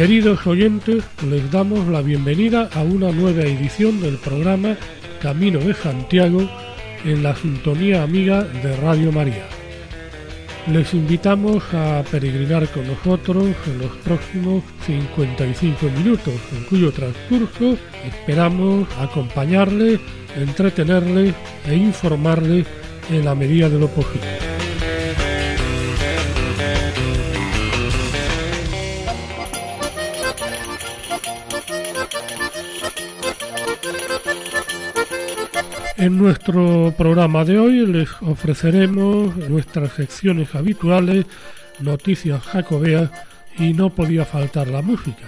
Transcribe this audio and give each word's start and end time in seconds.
Queridos 0.00 0.46
oyentes, 0.46 1.04
les 1.28 1.50
damos 1.50 1.86
la 1.88 2.00
bienvenida 2.00 2.70
a 2.72 2.80
una 2.80 3.12
nueva 3.12 3.42
edición 3.42 4.00
del 4.00 4.16
programa 4.16 4.74
Camino 5.20 5.58
de 5.58 5.74
Santiago 5.74 6.40
en 7.04 7.22
la 7.22 7.36
sintonía 7.36 8.02
amiga 8.02 8.42
de 8.42 8.74
Radio 8.76 9.12
María. 9.12 9.44
Les 10.72 10.94
invitamos 10.94 11.62
a 11.74 12.02
peregrinar 12.10 12.66
con 12.68 12.86
nosotros 12.86 13.48
en 13.66 13.78
los 13.78 13.94
próximos 13.98 14.64
55 14.86 15.90
minutos, 15.98 16.32
en 16.56 16.64
cuyo 16.64 16.90
transcurso 16.92 17.76
esperamos 18.02 18.88
acompañarles, 18.98 20.00
entretenerles 20.34 21.34
e 21.66 21.74
informarles 21.74 22.66
en 23.10 23.22
la 23.22 23.34
medida 23.34 23.68
de 23.68 23.78
lo 23.78 23.88
posible. 23.88 24.49
En 36.00 36.16
nuestro 36.16 36.94
programa 36.96 37.44
de 37.44 37.58
hoy 37.58 37.84
les 37.84 38.08
ofreceremos 38.22 39.36
nuestras 39.36 39.92
secciones 39.92 40.54
habituales, 40.54 41.26
noticias 41.78 42.42
jacobeas 42.42 43.10
y 43.58 43.74
no 43.74 43.90
podía 43.90 44.24
faltar 44.24 44.68
la 44.68 44.80
música. 44.80 45.26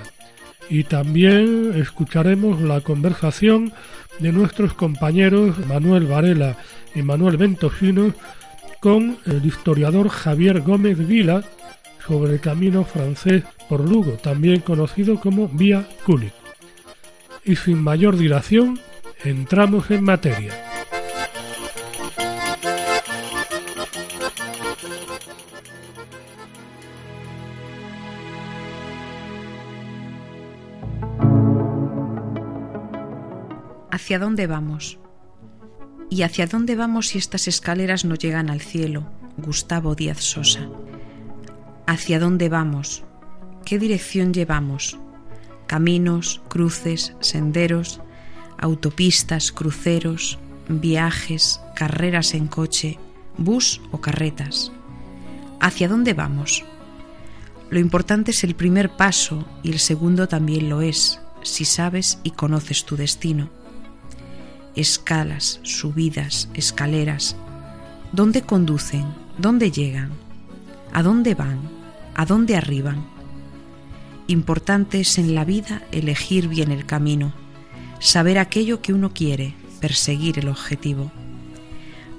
Y 0.71 0.85
también 0.85 1.75
escucharemos 1.77 2.63
la 2.63 2.81
conversación 2.81 3.75
de 4.19 4.33
nuestros 4.33 4.73
compañeros 4.73 5.59
Manuel 5.67 6.07
Varela 6.07 6.57
y 6.95 7.03
Manuel 7.03 7.37
Ventosino 7.37 8.15
con 8.81 9.19
el 9.27 9.45
historiador 9.45 10.09
Javier 10.09 10.63
Gómez 10.63 11.07
Vila 11.07 11.45
sobre 12.07 12.33
el 12.33 12.41
camino 12.41 12.85
francés 12.85 13.45
por 13.69 13.87
Lugo, 13.87 14.13
también 14.13 14.61
conocido 14.61 15.21
como 15.21 15.49
Vía 15.49 15.87
Cúnic. 16.07 16.33
Y 17.45 17.57
sin 17.57 17.77
mayor 17.77 18.17
dilación, 18.17 18.81
entramos 19.25 19.91
en 19.91 20.05
materia. 20.05 20.53
¿Hacia 33.91 34.19
dónde 34.19 34.47
vamos? 34.47 34.99
¿Y 36.11 36.23
hacia 36.23 36.47
dónde 36.47 36.75
vamos 36.75 37.09
si 37.09 37.19
estas 37.19 37.47
escaleras 37.47 38.05
no 38.05 38.17
llegan 38.17 38.51
al 38.51 38.61
cielo? 38.61 39.11
Gustavo 39.37 39.95
Díaz 39.95 40.21
Sosa. 40.21 40.69
¿Hacia 41.87 42.19
dónde 42.19 42.49
vamos? 42.49 43.05
¿Qué 43.65 43.79
dirección 43.79 44.35
llevamos? 44.35 44.99
Caminos, 45.67 46.43
cruces, 46.49 47.15
senderos, 47.21 48.01
autopistas, 48.63 49.51
cruceros, 49.51 50.39
viajes, 50.69 51.61
carreras 51.75 52.33
en 52.33 52.47
coche, 52.47 52.99
bus 53.37 53.83
o 53.91 54.01
carretas. 54.01 54.73
¿Hacia 55.61 55.89
dónde 55.89 56.15
vamos? 56.15 56.65
Lo 57.71 57.81
importante 57.81 58.31
es 58.31 58.45
el 58.45 58.55
primer 58.55 58.97
paso 58.97 59.45
y 59.63 59.73
el 59.73 59.81
segundo 59.81 60.29
también 60.29 60.69
lo 60.69 60.81
es, 60.81 61.21
si 61.43 61.65
sabes 61.65 62.21
y 62.23 62.31
conoces 62.31 62.85
tu 62.85 62.97
destino. 62.97 63.51
Escalas, 64.77 65.59
subidas, 65.65 66.49
escaleras. 66.55 67.37
¿Dónde 68.13 68.43
conducen? 68.43 69.07
¿Dónde 69.39 69.73
llegan? 69.73 70.11
¿A 70.93 71.03
dónde 71.03 71.35
van? 71.35 71.59
¿A 72.15 72.27
dónde 72.27 72.57
arriban? 72.57 73.05
Importante 74.29 75.01
es 75.01 75.19
en 75.19 75.35
la 75.35 75.45
vida 75.45 75.83
elegir 75.91 76.47
bien 76.47 76.71
el 76.71 76.87
camino 76.87 77.42
saber 78.03 78.39
aquello 78.39 78.83
que 78.83 78.93
uno 78.93 79.15
quiere, 79.15 79.55
perseguir 79.81 80.41
el 80.41 80.49
objetivo. 80.49 81.13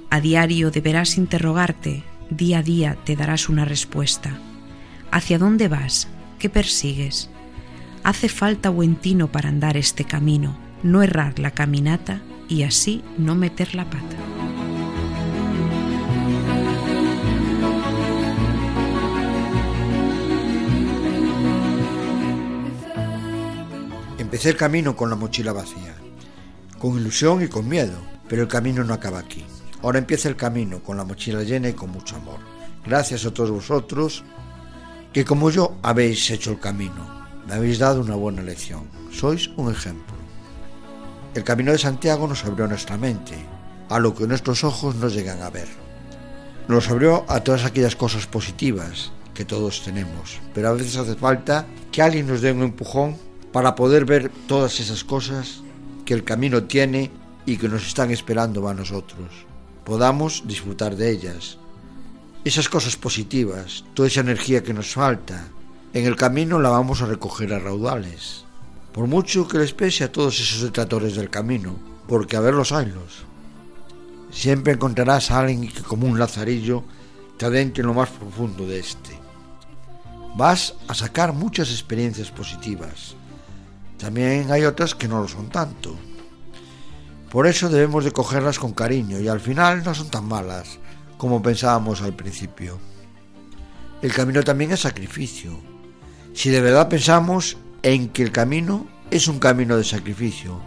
A 0.09 0.21
diario 0.21 0.71
deberás 0.71 1.17
interrogarte, 1.17 2.03
día 2.29 2.59
a 2.59 2.63
día 2.63 2.97
te 3.03 3.17
darás 3.17 3.49
una 3.49 3.65
respuesta. 3.65 4.31
¿Hacia 5.11 5.37
dónde 5.37 5.67
vas? 5.67 6.07
¿Qué 6.39 6.49
persigues? 6.49 7.29
Hace 8.03 8.29
falta 8.29 8.69
buen 8.69 8.95
tino 8.95 9.27
para 9.31 9.49
andar 9.49 9.75
este 9.75 10.05
camino, 10.05 10.57
no 10.83 11.03
errar 11.03 11.37
la 11.39 11.51
caminata 11.51 12.21
y 12.47 12.63
así 12.63 13.03
no 13.17 13.35
meter 13.35 13.75
la 13.75 13.85
pata. 13.85 14.42
Empecé 24.33 24.49
el 24.49 24.57
camino 24.57 24.95
con 24.95 25.11
la 25.11 25.15
mochila 25.15 25.53
vacía, 25.53 25.93
con 26.79 26.97
ilusión 26.97 27.43
y 27.43 27.49
con 27.49 27.69
miedo, 27.69 27.93
pero 28.27 28.41
el 28.41 28.47
camino 28.47 28.83
no 28.83 28.95
acaba 28.95 29.19
aquí. 29.19 29.45
Ahora 29.83 29.99
empieza 29.99 30.27
el 30.27 30.35
camino 30.35 30.81
con 30.81 30.97
la 30.97 31.03
mochila 31.03 31.43
llena 31.43 31.69
y 31.69 31.73
con 31.73 31.91
mucho 31.91 32.15
amor. 32.15 32.39
Gracias 32.83 33.27
a 33.27 33.31
todos 33.31 33.51
vosotros 33.51 34.23
que 35.13 35.23
como 35.23 35.51
yo 35.51 35.75
habéis 35.83 36.31
hecho 36.31 36.49
el 36.49 36.59
camino. 36.59 37.27
Me 37.47 37.53
habéis 37.53 37.77
dado 37.77 38.01
una 38.01 38.15
buena 38.15 38.41
lección. 38.41 38.89
Sois 39.11 39.49
un 39.55 39.71
ejemplo. 39.71 40.15
El 41.35 41.43
camino 41.43 41.71
de 41.71 41.77
Santiago 41.77 42.27
nos 42.27 42.43
abrió 42.43 42.67
nuestra 42.67 42.97
mente, 42.97 43.35
a 43.87 43.99
lo 43.99 44.15
que 44.15 44.25
nuestros 44.25 44.63
ojos 44.63 44.95
no 44.95 45.09
llegan 45.09 45.43
a 45.43 45.51
ver. 45.51 45.67
Nos 46.67 46.89
abrió 46.89 47.23
a 47.29 47.41
todas 47.41 47.65
aquellas 47.65 47.95
cosas 47.95 48.25
positivas 48.25 49.11
que 49.35 49.45
todos 49.45 49.83
tenemos, 49.83 50.39
pero 50.55 50.69
a 50.69 50.73
veces 50.73 50.97
hace 50.97 51.13
falta 51.13 51.67
que 51.91 52.01
alguien 52.01 52.25
nos 52.25 52.41
dé 52.41 52.51
un 52.51 52.63
empujón 52.63 53.15
para 53.53 53.75
poder 53.75 54.03
ver 54.03 54.29
todas 54.47 54.79
esas 54.81 55.03
cosas 55.03 55.61
que 56.05 56.13
el 56.13 56.25
camino 56.25 56.63
tiene 56.63 57.11
y 57.45 57.57
que 57.57 57.69
nos 57.69 57.85
están 57.87 58.11
esperando 58.11 58.67
a 58.67 58.73
nosotros. 58.73 59.29
Podamos 59.85 60.43
disfrutar 60.45 60.95
de 60.95 61.11
ellas. 61.11 61.57
Esas 62.43 62.67
cosas 62.67 62.97
positivas, 62.97 63.85
toda 63.93 64.07
esa 64.07 64.21
energía 64.21 64.63
que 64.63 64.73
nos 64.73 64.93
falta, 64.93 65.45
en 65.93 66.05
el 66.05 66.15
camino 66.15 66.59
la 66.59 66.69
vamos 66.69 67.01
a 67.01 67.05
recoger 67.05 67.53
a 67.53 67.59
raudales. 67.59 68.43
Por 68.91 69.07
mucho 69.07 69.47
que 69.47 69.59
les 69.59 69.73
pese 69.73 70.03
a 70.03 70.11
todos 70.11 70.39
esos 70.39 70.61
detractores 70.61 71.15
del 71.15 71.29
camino, 71.29 71.75
porque 72.07 72.35
a 72.35 72.41
verlos 72.41 72.71
haylos. 72.71 73.25
Siempre 74.31 74.73
encontrarás 74.73 75.29
a 75.29 75.39
alguien 75.39 75.71
que 75.71 75.83
como 75.83 76.07
un 76.07 76.17
lazarillo 76.17 76.83
te 77.37 77.45
adentre 77.45 77.81
en 77.81 77.87
lo 77.87 77.93
más 77.93 78.09
profundo 78.09 78.65
de 78.65 78.79
este. 78.79 79.19
Vas 80.35 80.73
a 80.87 80.95
sacar 80.95 81.33
muchas 81.33 81.69
experiencias 81.69 82.31
positivas, 82.31 83.15
también 84.03 84.51
hay 84.51 84.65
otras 84.65 84.95
que 84.95 85.07
no 85.07 85.21
lo 85.21 85.29
son 85.29 85.47
tanto. 85.47 85.95
Por 87.31 87.47
eso 87.47 87.69
debemos 87.69 88.03
de 88.03 88.11
cogerlas 88.11 88.59
con 88.59 88.73
cariño 88.73 89.17
y 89.17 89.29
al 89.29 89.39
final 89.39 89.81
no 89.81 89.95
son 89.95 90.09
tan 90.09 90.25
malas 90.25 90.77
como 91.17 91.41
pensábamos 91.41 92.01
al 92.01 92.13
principio. 92.13 92.79
El 94.01 94.11
camino 94.11 94.43
también 94.43 94.73
es 94.73 94.81
sacrificio. 94.81 95.57
Si 96.33 96.49
de 96.49 96.59
verdad 96.59 96.89
pensamos 96.89 97.55
en 97.81 98.09
que 98.09 98.23
el 98.23 98.33
camino 98.33 98.87
es 99.09 99.29
un 99.29 99.39
camino 99.39 99.77
de 99.77 99.85
sacrificio, 99.85 100.59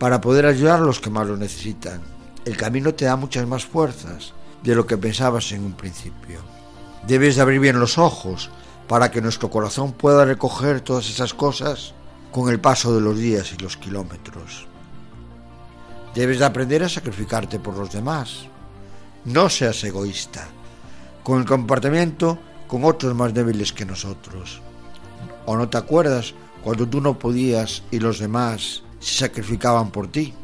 para 0.00 0.20
poder 0.20 0.44
ayudar 0.44 0.80
a 0.80 0.84
los 0.84 0.98
que 0.98 1.10
más 1.10 1.28
lo 1.28 1.36
necesitan, 1.36 2.00
el 2.44 2.56
camino 2.56 2.92
te 2.92 3.04
da 3.04 3.14
muchas 3.14 3.46
más 3.46 3.66
fuerzas 3.66 4.34
de 4.64 4.74
lo 4.74 4.84
que 4.84 4.98
pensabas 4.98 5.52
en 5.52 5.64
un 5.64 5.74
principio. 5.74 6.40
Debes 7.06 7.36
de 7.36 7.42
abrir 7.42 7.60
bien 7.60 7.78
los 7.78 7.98
ojos 7.98 8.50
para 8.88 9.12
que 9.12 9.22
nuestro 9.22 9.48
corazón 9.48 9.92
pueda 9.92 10.24
recoger 10.24 10.80
todas 10.80 11.08
esas 11.08 11.34
cosas 11.34 11.94
con 12.30 12.50
el 12.50 12.60
paso 12.60 12.94
de 12.94 13.00
los 13.00 13.18
días 13.18 13.52
y 13.52 13.62
los 13.62 13.76
kilómetros. 13.76 14.66
Debes 16.14 16.38
de 16.38 16.44
aprender 16.44 16.82
a 16.82 16.88
sacrificarte 16.88 17.58
por 17.58 17.76
los 17.76 17.92
demás. 17.92 18.46
No 19.24 19.48
seas 19.48 19.82
egoísta, 19.84 20.48
con 21.22 21.40
el 21.40 21.46
comportamiento 21.46 22.38
con 22.68 22.84
otros 22.84 23.14
más 23.14 23.34
débiles 23.34 23.72
que 23.72 23.84
nosotros. 23.84 24.60
¿O 25.46 25.56
no 25.56 25.68
te 25.68 25.78
acuerdas 25.78 26.34
cuando 26.62 26.86
tú 26.86 27.00
no 27.00 27.18
podías 27.18 27.82
y 27.90 27.98
los 27.98 28.18
demás 28.18 28.82
se 29.00 29.14
sacrificaban 29.26 29.90
por 29.90 30.08
ti? 30.08 30.34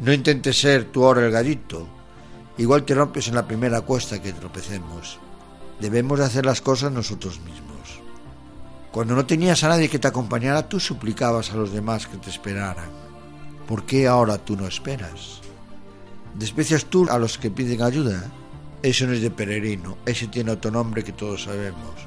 No 0.00 0.12
intentes 0.12 0.58
ser 0.58 0.90
tú 0.90 1.04
ahora 1.04 1.26
el 1.26 1.30
gallito. 1.30 1.86
Igual 2.56 2.84
te 2.84 2.94
rompes 2.94 3.28
en 3.28 3.34
la 3.34 3.46
primera 3.46 3.82
cuesta 3.82 4.20
que 4.20 4.32
tropecemos. 4.32 5.18
Debemos 5.80 6.18
de 6.18 6.24
hacer 6.24 6.46
las 6.46 6.60
cosas 6.60 6.90
nosotros 6.90 7.40
mismos. 7.40 7.73
Cuando 8.94 9.16
no 9.16 9.26
tenías 9.26 9.64
a 9.64 9.68
nadie 9.70 9.88
que 9.88 9.98
te 9.98 10.06
acompañara, 10.06 10.68
tú 10.68 10.78
suplicabas 10.78 11.50
a 11.50 11.56
los 11.56 11.72
demás 11.72 12.06
que 12.06 12.16
te 12.16 12.30
esperaran. 12.30 12.88
¿Por 13.66 13.84
qué 13.84 14.06
ahora 14.06 14.38
tú 14.38 14.56
no 14.56 14.68
esperas? 14.68 15.40
¿Desprecias 16.36 16.84
tú 16.84 17.08
a 17.10 17.18
los 17.18 17.36
que 17.36 17.50
piden 17.50 17.82
ayuda? 17.82 18.30
Eso 18.84 19.08
no 19.08 19.12
es 19.12 19.20
de 19.20 19.32
peregrino, 19.32 19.98
ese 20.06 20.28
tiene 20.28 20.52
otro 20.52 20.70
nombre 20.70 21.02
que 21.02 21.10
todos 21.10 21.42
sabemos, 21.42 22.06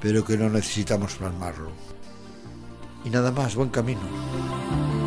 pero 0.00 0.24
que 0.24 0.36
no 0.36 0.48
necesitamos 0.48 1.16
plasmarlo. 1.16 1.72
Y 3.04 3.10
nada 3.10 3.32
más, 3.32 3.56
buen 3.56 3.70
camino. 3.70 4.97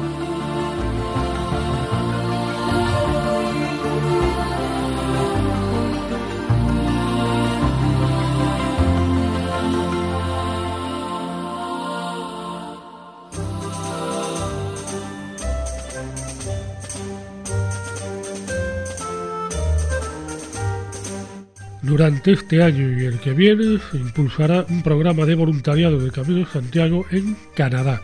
Durante 21.91 22.31
este 22.31 22.63
año 22.63 22.97
y 22.97 23.03
el 23.03 23.19
que 23.19 23.33
viene 23.33 23.77
se 23.91 23.97
impulsará 23.97 24.65
un 24.69 24.81
programa 24.81 25.25
de 25.25 25.35
voluntariado 25.35 25.99
de 25.99 26.09
Camino 26.09 26.47
Santiago 26.49 27.05
en 27.11 27.35
Canadá. 27.53 28.01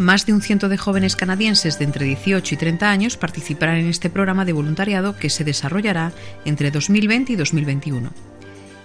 Más 0.00 0.26
de 0.26 0.32
un 0.32 0.42
ciento 0.42 0.68
de 0.68 0.78
jóvenes 0.78 1.14
canadienses 1.14 1.78
de 1.78 1.84
entre 1.84 2.06
18 2.06 2.56
y 2.56 2.58
30 2.58 2.90
años 2.90 3.16
participarán 3.16 3.76
en 3.76 3.86
este 3.86 4.10
programa 4.10 4.44
de 4.44 4.52
voluntariado 4.52 5.16
que 5.16 5.30
se 5.30 5.44
desarrollará 5.44 6.10
entre 6.44 6.72
2020 6.72 7.34
y 7.34 7.36
2021. 7.36 8.10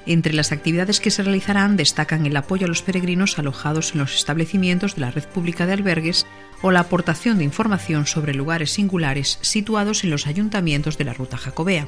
Entre 0.06 0.34
las 0.34 0.52
actividades 0.52 1.00
que 1.00 1.10
se 1.10 1.24
realizarán 1.24 1.76
destacan 1.76 2.28
el 2.28 2.38
apoyo 2.38 2.66
a 2.66 2.70
los 2.70 2.84
peregrinos 2.84 3.40
alojados 3.40 3.94
en 3.94 4.02
los 4.02 4.14
establecimientos 4.14 4.94
de 4.94 5.02
la 5.02 5.10
red 5.10 5.24
pública 5.24 5.66
de 5.66 5.74
albergues 5.74 6.28
o 6.62 6.70
la 6.70 6.82
aportación 6.82 7.40
de 7.40 7.46
información 7.46 8.06
sobre 8.06 8.36
lugares 8.36 8.70
singulares 8.70 9.40
situados 9.42 10.04
en 10.04 10.12
los 10.12 10.28
ayuntamientos 10.28 11.00
de 11.00 11.06
la 11.06 11.14
ruta 11.14 11.38
jacobea. 11.38 11.88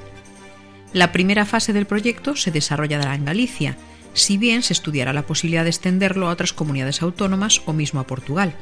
La 0.96 1.12
primera 1.12 1.46
fase 1.46 1.74
del 1.74 1.88
proyecto 1.88 2.38
se 2.38 2.52
desarrollará 2.52 3.14
en 3.16 3.26
Galicia, 3.26 3.76
si 4.14 4.38
bien 4.38 4.64
se 4.64 4.72
estudiará 4.72 5.12
la 5.12 5.26
posibilidad 5.26 5.66
de 5.66 5.70
extenderlo 5.70 6.30
a 6.30 6.32
otras 6.32 6.54
comunidades 6.54 7.02
autónomas 7.02 7.62
o 7.66 7.74
mismo 7.74 8.00
a 8.00 8.08
Portugal. 8.08 8.56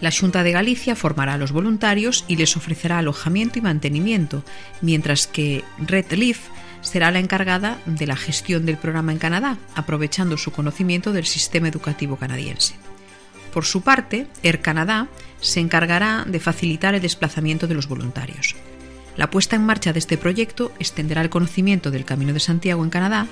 La 0.00 0.10
Junta 0.10 0.42
de 0.42 0.52
Galicia 0.52 0.96
formará 0.96 1.34
a 1.34 1.36
los 1.36 1.52
voluntarios 1.52 2.24
y 2.28 2.36
les 2.36 2.56
ofrecerá 2.56 2.96
alojamiento 2.96 3.58
y 3.58 3.62
mantenimiento, 3.62 4.42
mientras 4.80 5.26
que 5.26 5.62
Red 5.76 6.12
Leaf 6.12 6.48
será 6.80 7.10
la 7.10 7.18
encargada 7.18 7.78
de 7.84 8.06
la 8.06 8.16
gestión 8.16 8.64
del 8.64 8.78
programa 8.78 9.12
en 9.12 9.18
Canadá, 9.18 9.58
aprovechando 9.74 10.38
su 10.38 10.50
conocimiento 10.50 11.12
del 11.12 11.26
sistema 11.26 11.68
educativo 11.68 12.16
canadiense. 12.16 12.74
Por 13.52 13.66
su 13.66 13.82
parte, 13.82 14.28
Air 14.42 14.62
Canada 14.62 15.08
se 15.42 15.60
encargará 15.60 16.24
de 16.26 16.40
facilitar 16.40 16.94
el 16.94 17.02
desplazamiento 17.02 17.66
de 17.66 17.74
los 17.74 17.86
voluntarios. 17.86 18.56
La 19.16 19.30
puesta 19.30 19.54
en 19.54 19.64
marcha 19.64 19.92
de 19.92 20.00
este 20.00 20.18
proyecto 20.18 20.72
extenderá 20.78 21.22
el 21.22 21.30
conocimiento 21.30 21.90
del 21.90 22.04
Camino 22.04 22.32
de 22.32 22.40
Santiago 22.40 22.82
en 22.82 22.90
Canadá, 22.90 23.26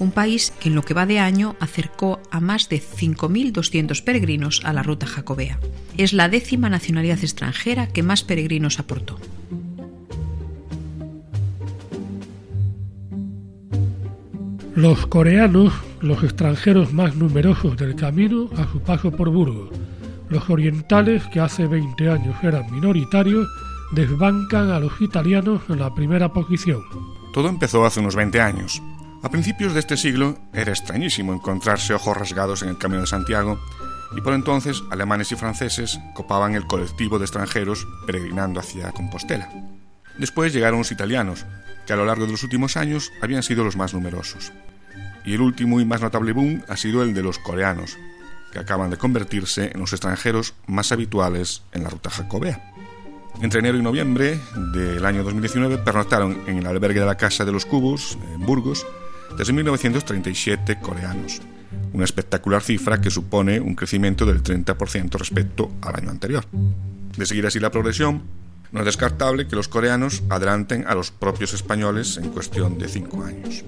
un 0.00 0.10
país 0.10 0.52
que 0.58 0.68
en 0.68 0.74
lo 0.74 0.82
que 0.82 0.94
va 0.94 1.06
de 1.06 1.20
año 1.20 1.54
acercó 1.60 2.20
a 2.30 2.40
más 2.40 2.68
de 2.68 2.80
5.200 2.80 4.02
peregrinos 4.02 4.62
a 4.64 4.72
la 4.72 4.82
ruta 4.82 5.06
jacobea. 5.06 5.58
Es 5.96 6.12
la 6.12 6.28
décima 6.28 6.68
nacionalidad 6.68 7.18
extranjera 7.20 7.86
que 7.86 8.02
más 8.02 8.24
peregrinos 8.24 8.80
aportó. 8.80 9.18
Los 14.74 15.06
coreanos, 15.06 15.72
los 16.00 16.22
extranjeros 16.22 16.92
más 16.92 17.16
numerosos 17.16 17.76
del 17.76 17.96
camino 17.96 18.48
a 18.56 18.70
su 18.70 18.80
paso 18.80 19.10
por 19.10 19.28
Burgos. 19.30 19.70
Los 20.28 20.48
orientales, 20.50 21.26
que 21.32 21.40
hace 21.40 21.66
20 21.66 22.08
años 22.08 22.36
eran 22.44 22.70
minoritarios, 22.70 23.48
desbancan 23.92 24.70
a 24.70 24.80
los 24.80 25.00
italianos 25.00 25.62
en 25.68 25.80
la 25.80 25.94
primera 25.94 26.32
posición. 26.32 26.84
Todo 27.32 27.48
empezó 27.48 27.84
hace 27.84 28.00
unos 28.00 28.16
20 28.16 28.40
años. 28.40 28.82
A 29.22 29.30
principios 29.30 29.74
de 29.74 29.80
este 29.80 29.96
siglo 29.96 30.38
era 30.52 30.70
extrañísimo 30.70 31.32
encontrarse 31.32 31.94
ojos 31.94 32.16
rasgados 32.16 32.62
en 32.62 32.68
el 32.68 32.78
Camino 32.78 33.00
de 33.00 33.06
Santiago 33.06 33.58
y 34.16 34.20
por 34.20 34.32
entonces 34.32 34.82
alemanes 34.90 35.32
y 35.32 35.36
franceses 35.36 35.98
copaban 36.14 36.54
el 36.54 36.66
colectivo 36.66 37.18
de 37.18 37.24
extranjeros 37.24 37.86
peregrinando 38.06 38.60
hacia 38.60 38.92
Compostela. 38.92 39.50
Después 40.18 40.52
llegaron 40.52 40.78
los 40.78 40.92
italianos, 40.92 41.46
que 41.86 41.92
a 41.92 41.96
lo 41.96 42.04
largo 42.04 42.26
de 42.26 42.32
los 42.32 42.42
últimos 42.42 42.76
años 42.76 43.12
habían 43.22 43.42
sido 43.42 43.64
los 43.64 43.76
más 43.76 43.94
numerosos. 43.94 44.52
Y 45.24 45.34
el 45.34 45.40
último 45.40 45.80
y 45.80 45.84
más 45.84 46.00
notable 46.00 46.32
boom 46.32 46.62
ha 46.68 46.76
sido 46.76 47.02
el 47.02 47.14
de 47.14 47.22
los 47.22 47.38
coreanos, 47.38 47.98
que 48.52 48.58
acaban 48.58 48.90
de 48.90 48.96
convertirse 48.96 49.70
en 49.72 49.80
los 49.80 49.92
extranjeros 49.92 50.54
más 50.66 50.90
habituales 50.90 51.62
en 51.72 51.84
la 51.84 51.90
ruta 51.90 52.10
jacobea. 52.10 52.72
Entre 53.40 53.60
enero 53.60 53.78
y 53.78 53.82
noviembre 53.82 54.40
del 54.72 55.04
año 55.06 55.22
2019 55.22 55.78
pernoctaron 55.78 56.42
en 56.46 56.58
el 56.58 56.66
albergue 56.66 57.00
de 57.00 57.06
la 57.06 57.16
Casa 57.16 57.44
de 57.44 57.52
los 57.52 57.66
Cubos, 57.66 58.18
en 58.34 58.44
Burgos, 58.44 58.84
desde 59.36 59.52
1937 59.52 60.80
coreanos, 60.80 61.40
una 61.92 62.04
espectacular 62.04 62.62
cifra 62.62 63.00
que 63.00 63.10
supone 63.10 63.60
un 63.60 63.76
crecimiento 63.76 64.26
del 64.26 64.42
30% 64.42 65.18
respecto 65.18 65.70
al 65.82 65.96
año 65.96 66.10
anterior. 66.10 66.44
De 67.16 67.26
seguir 67.26 67.46
así 67.46 67.60
la 67.60 67.70
progresión, 67.70 68.22
no 68.72 68.80
es 68.80 68.86
descartable 68.86 69.46
que 69.46 69.56
los 69.56 69.68
coreanos 69.68 70.22
adelanten 70.28 70.86
a 70.88 70.94
los 70.94 71.10
propios 71.12 71.54
españoles 71.54 72.16
en 72.16 72.30
cuestión 72.30 72.76
de 72.76 72.88
cinco 72.88 73.22
años. 73.22 73.64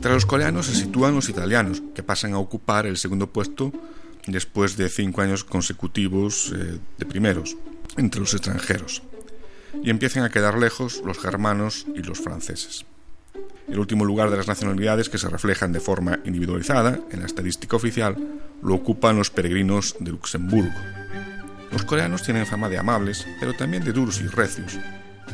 Tras 0.00 0.14
los 0.14 0.26
coreanos 0.26 0.66
se 0.66 0.74
sitúan 0.74 1.14
los 1.14 1.28
italianos, 1.28 1.82
que 1.94 2.02
pasan 2.02 2.34
a 2.34 2.38
ocupar 2.38 2.86
el 2.86 2.96
segundo 2.96 3.28
puesto 3.28 3.72
después 4.26 4.76
de 4.76 4.88
cinco 4.88 5.22
años 5.22 5.44
consecutivos 5.44 6.52
eh, 6.54 6.78
de 6.98 7.06
primeros 7.06 7.56
entre 7.98 8.20
los 8.20 8.32
extranjeros, 8.32 9.02
y 9.82 9.90
empiezan 9.90 10.24
a 10.24 10.30
quedar 10.30 10.58
lejos 10.58 11.02
los 11.04 11.18
germanos 11.18 11.86
y 11.94 12.02
los 12.02 12.20
franceses. 12.20 12.86
El 13.68 13.78
último 13.78 14.06
lugar 14.06 14.30
de 14.30 14.38
las 14.38 14.48
nacionalidades 14.48 15.10
que 15.10 15.18
se 15.18 15.28
reflejan 15.28 15.72
de 15.72 15.80
forma 15.80 16.20
individualizada 16.24 17.00
en 17.10 17.20
la 17.20 17.26
estadística 17.26 17.76
oficial 17.76 18.16
lo 18.62 18.74
ocupan 18.74 19.18
los 19.18 19.30
peregrinos 19.30 19.94
de 20.00 20.10
Luxemburgo. 20.10 20.72
Los 21.70 21.84
coreanos 21.84 22.22
tienen 22.22 22.46
fama 22.46 22.70
de 22.70 22.78
amables, 22.78 23.26
pero 23.38 23.52
también 23.52 23.84
de 23.84 23.92
duros 23.92 24.20
y 24.20 24.26
recios, 24.26 24.78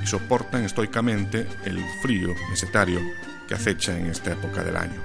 y 0.02 0.06
soportan 0.06 0.64
estoicamente 0.64 1.46
el 1.64 1.78
frío 2.02 2.34
mesetario 2.50 3.00
que 3.46 3.54
acecha 3.54 3.96
en 3.96 4.06
esta 4.06 4.32
época 4.32 4.64
del 4.64 4.76
año. 4.76 5.00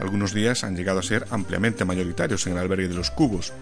Algunos 0.00 0.32
días 0.32 0.64
han 0.64 0.76
llegado 0.76 0.98
a 0.98 1.04
ser 1.04 1.26
ampliamente 1.30 1.84
mayoritarios 1.84 2.46
en 2.46 2.54
el 2.54 2.58
albergue 2.58 2.88
de 2.88 2.94
los 2.94 3.10
cubos, 3.10 3.52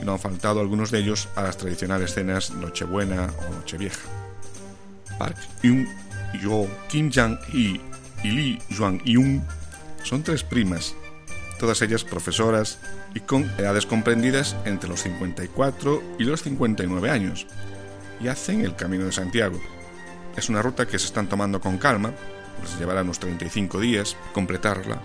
y 0.00 0.04
no 0.04 0.12
han 0.12 0.18
faltado 0.18 0.60
algunos 0.60 0.90
de 0.90 0.98
ellos 0.98 1.28
a 1.36 1.42
las 1.42 1.56
tradicionales 1.56 2.14
cenas 2.14 2.50
Nochebuena 2.50 3.30
o 3.38 3.54
Nochevieja. 3.54 4.08
Park 5.18 5.36
Yun, 5.62 5.88
Yo, 6.42 6.66
Kim 6.88 7.10
Jang-hee 7.10 7.80
y 8.22 8.30
Lee 8.30 8.58
Juan-yun 8.76 9.42
son 10.02 10.22
tres 10.22 10.42
primas, 10.42 10.94
todas 11.58 11.82
ellas 11.82 12.04
profesoras 12.04 12.78
y 13.14 13.20
con 13.20 13.44
edades 13.58 13.86
comprendidas 13.86 14.56
entre 14.64 14.88
los 14.88 15.00
54 15.02 16.02
y 16.18 16.24
los 16.24 16.42
59 16.42 17.10
años, 17.10 17.46
y 18.20 18.28
hacen 18.28 18.60
el 18.60 18.76
Camino 18.76 19.04
de 19.04 19.12
Santiago. 19.12 19.60
Es 20.36 20.48
una 20.48 20.62
ruta 20.62 20.86
que 20.86 20.98
se 20.98 21.06
están 21.06 21.28
tomando 21.28 21.60
con 21.60 21.78
calma, 21.78 22.12
les 22.62 22.78
llevará 22.78 23.02
unos 23.02 23.18
35 23.18 23.80
días 23.80 24.16
completarla, 24.32 25.00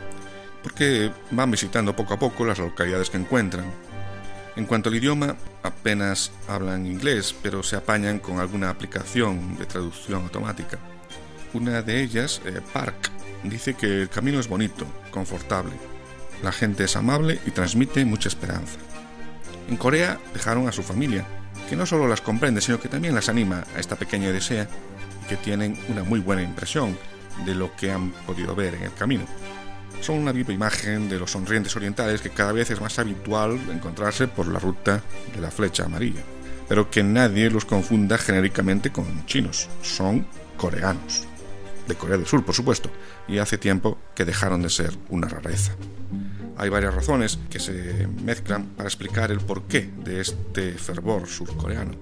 porque 0.61 1.11
van 1.31 1.51
visitando 1.51 1.95
poco 1.95 2.13
a 2.13 2.19
poco 2.19 2.45
las 2.45 2.59
localidades 2.59 3.09
que 3.09 3.17
encuentran, 3.17 3.65
en 4.55 4.65
cuanto 4.65 4.89
al 4.89 4.95
idioma, 4.95 5.37
apenas 5.63 6.31
hablan 6.47 6.85
inglés, 6.85 7.33
pero 7.41 7.63
se 7.63 7.77
apañan 7.77 8.19
con 8.19 8.39
alguna 8.39 8.69
aplicación 8.69 9.57
de 9.57 9.65
traducción 9.65 10.23
automática. 10.23 10.77
Una 11.53 11.81
de 11.81 12.01
ellas, 12.01 12.41
eh, 12.45 12.59
Park, 12.73 13.09
dice 13.43 13.75
que 13.75 14.01
el 14.01 14.09
camino 14.09 14.39
es 14.39 14.49
bonito, 14.49 14.85
confortable. 15.09 15.73
La 16.43 16.51
gente 16.51 16.83
es 16.83 16.95
amable 16.95 17.39
y 17.45 17.51
transmite 17.51 18.03
mucha 18.03 18.27
esperanza. 18.27 18.77
En 19.69 19.77
Corea 19.77 20.19
dejaron 20.33 20.67
a 20.67 20.73
su 20.73 20.83
familia, 20.83 21.25
que 21.69 21.75
no 21.77 21.85
solo 21.85 22.07
las 22.07 22.21
comprende, 22.21 22.59
sino 22.59 22.79
que 22.79 22.89
también 22.89 23.15
las 23.15 23.29
anima 23.29 23.63
a 23.75 23.79
esta 23.79 23.95
pequeña 23.95 24.29
odisea 24.29 24.67
y 25.23 25.27
que 25.29 25.37
tienen 25.37 25.77
una 25.87 26.03
muy 26.03 26.19
buena 26.19 26.41
impresión 26.41 26.97
de 27.45 27.55
lo 27.55 27.73
que 27.75 27.91
han 27.91 28.11
podido 28.11 28.53
ver 28.53 28.75
en 28.75 28.83
el 28.83 28.93
camino 28.93 29.25
son 30.01 30.17
una 30.17 30.31
viva 30.31 30.51
imagen 30.51 31.07
de 31.07 31.19
los 31.19 31.31
sonrientes 31.31 31.75
orientales 31.75 32.21
que 32.21 32.31
cada 32.31 32.51
vez 32.51 32.71
es 32.71 32.81
más 32.81 32.97
habitual 32.99 33.59
encontrarse 33.71 34.27
por 34.27 34.47
la 34.47 34.59
ruta 34.59 35.01
de 35.33 35.41
la 35.41 35.51
flecha 35.51 35.85
amarilla, 35.85 36.21
pero 36.67 36.89
que 36.89 37.03
nadie 37.03 37.49
los 37.49 37.65
confunda 37.65 38.17
genéricamente 38.17 38.91
con 38.91 39.25
chinos, 39.25 39.69
son 39.81 40.25
coreanos, 40.57 41.27
de 41.87 41.95
Corea 41.95 42.17
del 42.17 42.25
Sur 42.25 42.43
por 42.43 42.55
supuesto, 42.55 42.89
y 43.27 43.37
hace 43.37 43.57
tiempo 43.57 43.97
que 44.15 44.25
dejaron 44.25 44.61
de 44.61 44.69
ser 44.69 44.91
una 45.09 45.27
rareza. 45.27 45.73
Hay 46.57 46.69
varias 46.69 46.93
razones 46.93 47.39
que 47.49 47.59
se 47.59 48.07
mezclan 48.23 48.67
para 48.67 48.87
explicar 48.87 49.31
el 49.31 49.39
porqué 49.39 49.89
de 50.03 50.21
este 50.21 50.73
fervor 50.73 51.27
surcoreano. 51.27 51.93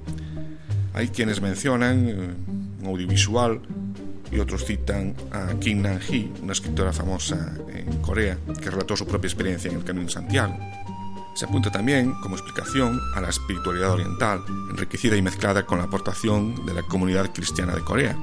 Hay 0.94 1.10
quienes 1.10 1.42
mencionan 1.42 2.10
eh, 2.10 2.14
un 2.82 2.86
audiovisual 2.86 3.62
y 4.32 4.40
otros 4.40 4.66
citan 4.66 5.16
a 5.32 5.54
Kim 5.60 5.82
Nan-hee, 5.82 6.32
una 6.42 6.54
escritora 6.54 6.94
famosa 6.94 7.54
en 7.74 8.02
Corea, 8.02 8.38
que 8.62 8.70
relató 8.70 8.96
su 8.96 9.06
propia 9.06 9.28
experiencia 9.28 9.72
en 9.72 9.78
el 9.78 9.84
Camino 9.84 10.06
de 10.06 10.12
Santiago. 10.12 10.58
Se 11.36 11.46
apunta 11.46 11.72
también, 11.72 12.14
como 12.22 12.36
explicación, 12.36 13.00
a 13.16 13.22
la 13.22 13.30
espiritualidad 13.30 13.92
oriental, 13.92 14.44
enriquecida 14.72 15.16
y 15.16 15.22
mezclada 15.22 15.66
con 15.66 15.78
la 15.78 15.86
aportación 15.86 16.66
de 16.66 16.74
la 16.74 16.84
comunidad 16.84 17.32
cristiana 17.34 17.74
de 17.74 17.82
Corea, 17.82 18.18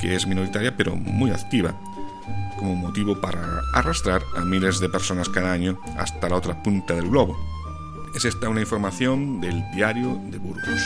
que 0.00 0.14
es 0.14 0.26
minoritaria 0.26 0.76
pero 0.76 0.96
muy 0.96 1.30
activa, 1.30 1.74
como 2.56 2.74
motivo 2.74 3.20
para 3.20 3.60
arrastrar 3.74 4.22
a 4.36 4.40
miles 4.40 4.80
de 4.80 4.88
personas 4.88 5.28
cada 5.28 5.52
año 5.52 5.78
hasta 5.98 6.28
la 6.28 6.36
otra 6.36 6.62
punta 6.62 6.94
del 6.94 7.10
globo. 7.10 7.36
Es 8.14 8.24
esta 8.24 8.48
una 8.48 8.62
información 8.62 9.40
del 9.40 9.62
diario 9.72 10.18
de 10.30 10.38
Burgos. 10.38 10.80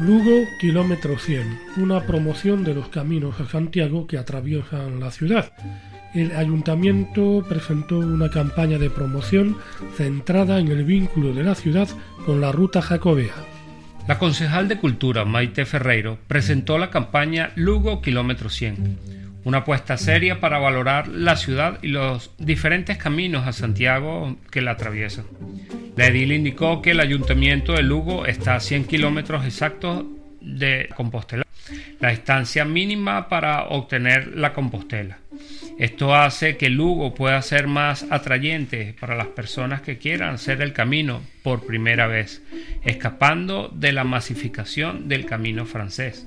Lugo, 0.00 0.48
kilómetro 0.58 1.18
100, 1.18 1.60
una 1.76 2.06
promoción 2.06 2.64
de 2.64 2.72
los 2.72 2.88
caminos 2.88 3.38
a 3.38 3.46
Santiago 3.46 4.06
que 4.06 4.16
atraviesan 4.16 4.98
la 4.98 5.10
ciudad. 5.10 5.52
El 6.14 6.32
ayuntamiento 6.32 7.44
presentó 7.46 7.98
una 7.98 8.30
campaña 8.30 8.78
de 8.78 8.88
promoción 8.88 9.58
centrada 9.98 10.58
en 10.58 10.68
el 10.68 10.84
vínculo 10.84 11.34
de 11.34 11.44
la 11.44 11.54
ciudad 11.54 11.86
con 12.24 12.40
la 12.40 12.50
ruta 12.50 12.80
jacobea. 12.80 13.34
La 14.08 14.18
concejal 14.18 14.68
de 14.68 14.78
Cultura, 14.78 15.26
Maite 15.26 15.66
Ferreiro, 15.66 16.16
presentó 16.26 16.78
la 16.78 16.88
campaña 16.88 17.50
Lugo 17.54 18.00
Kilómetro 18.00 18.48
100, 18.48 18.98
una 19.44 19.58
apuesta 19.58 19.98
seria 19.98 20.40
para 20.40 20.58
valorar 20.58 21.08
la 21.08 21.36
ciudad 21.36 21.78
y 21.82 21.88
los 21.88 22.30
diferentes 22.38 22.96
caminos 22.96 23.46
a 23.46 23.52
Santiago 23.52 24.38
que 24.50 24.62
la 24.62 24.70
atraviesan. 24.72 25.26
La 25.96 26.06
edil 26.06 26.32
indicó 26.32 26.80
que 26.80 26.92
el 26.92 27.00
ayuntamiento 27.00 27.72
de 27.72 27.82
Lugo 27.82 28.26
está 28.26 28.54
a 28.54 28.60
100 28.60 28.84
kilómetros 28.84 29.44
exactos 29.44 30.04
de 30.40 30.88
Compostela, 30.96 31.44
la 32.00 32.10
distancia 32.10 32.64
mínima 32.64 33.28
para 33.28 33.64
obtener 33.64 34.36
la 34.36 34.52
Compostela. 34.52 35.18
Esto 35.78 36.14
hace 36.14 36.56
que 36.56 36.68
Lugo 36.68 37.14
pueda 37.14 37.40
ser 37.42 37.66
más 37.66 38.06
atrayente 38.10 38.94
para 38.98 39.16
las 39.16 39.28
personas 39.28 39.80
que 39.80 39.98
quieran 39.98 40.34
hacer 40.34 40.60
el 40.60 40.72
camino 40.72 41.22
por 41.42 41.66
primera 41.66 42.06
vez, 42.06 42.42
escapando 42.84 43.68
de 43.68 43.92
la 43.92 44.04
masificación 44.04 45.08
del 45.08 45.26
camino 45.26 45.66
francés, 45.66 46.26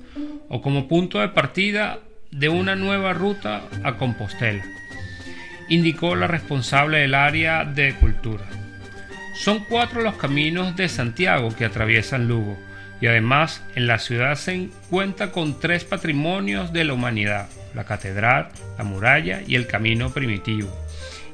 o 0.49 0.61
como 0.61 0.87
punto 0.87 1.19
de 1.19 1.29
partida 1.29 1.99
de 2.31 2.49
una 2.49 2.75
nueva 2.75 3.13
ruta 3.13 3.63
a 3.83 3.97
Compostela, 3.97 4.65
indicó 5.69 6.15
la 6.15 6.27
responsable 6.27 6.99
del 6.99 7.13
área 7.13 7.63
de 7.63 7.93
cultura. 7.95 8.62
Son 9.33 9.59
cuatro 9.65 10.01
los 10.01 10.15
caminos 10.15 10.75
de 10.75 10.87
Santiago 10.87 11.55
que 11.55 11.65
atraviesan 11.65 12.27
Lugo, 12.27 12.57
y 13.01 13.07
además 13.07 13.63
en 13.75 13.87
la 13.87 13.99
ciudad 13.99 14.35
se 14.35 14.69
cuenta 14.89 15.31
con 15.31 15.59
tres 15.59 15.83
patrimonios 15.83 16.71
de 16.71 16.83
la 16.85 16.93
humanidad 16.93 17.49
la 17.73 17.83
catedral, 17.85 18.49
la 18.77 18.83
muralla 18.83 19.41
y 19.45 19.55
el 19.55 19.67
camino 19.67 20.11
primitivo, 20.11 20.69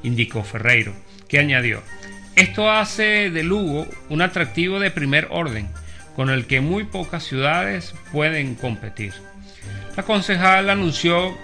indicó 0.03 0.43
Ferreiro, 0.43 0.93
que 1.27 1.39
añadió, 1.39 1.83
esto 2.35 2.71
hace 2.71 3.29
de 3.29 3.43
Lugo 3.43 3.87
un 4.09 4.21
atractivo 4.21 4.79
de 4.79 4.91
primer 4.91 5.27
orden, 5.29 5.67
con 6.15 6.29
el 6.29 6.47
que 6.47 6.61
muy 6.61 6.85
pocas 6.85 7.23
ciudades 7.23 7.93
pueden 8.11 8.55
competir. 8.55 9.13
La 9.95 10.03
concejal 10.03 10.69
anunció 10.69 11.37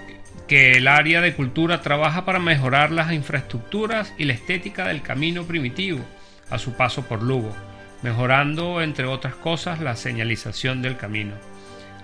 que 0.48 0.72
el 0.72 0.88
área 0.88 1.20
de 1.20 1.34
cultura 1.34 1.82
trabaja 1.82 2.24
para 2.24 2.38
mejorar 2.38 2.92
las 2.92 3.12
infraestructuras 3.12 4.14
y 4.16 4.24
la 4.24 4.32
estética 4.32 4.86
del 4.86 5.02
camino 5.02 5.44
primitivo 5.44 6.04
a 6.50 6.58
su 6.58 6.72
paso 6.74 7.02
por 7.02 7.22
Lugo, 7.22 7.54
mejorando, 8.02 8.82
entre 8.82 9.06
otras 9.06 9.34
cosas, 9.34 9.80
la 9.80 9.96
señalización 9.96 10.82
del 10.82 10.96
camino. 10.96 11.34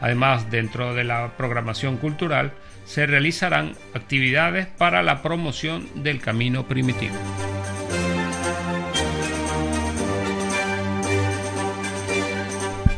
Además, 0.00 0.50
dentro 0.50 0.94
de 0.94 1.04
la 1.04 1.36
programación 1.36 1.96
cultural, 1.96 2.52
se 2.84 3.06
realizarán 3.06 3.72
actividades 3.94 4.66
para 4.66 5.02
la 5.02 5.22
promoción 5.22 5.86
del 6.02 6.20
camino 6.20 6.66
primitivo. 6.66 7.14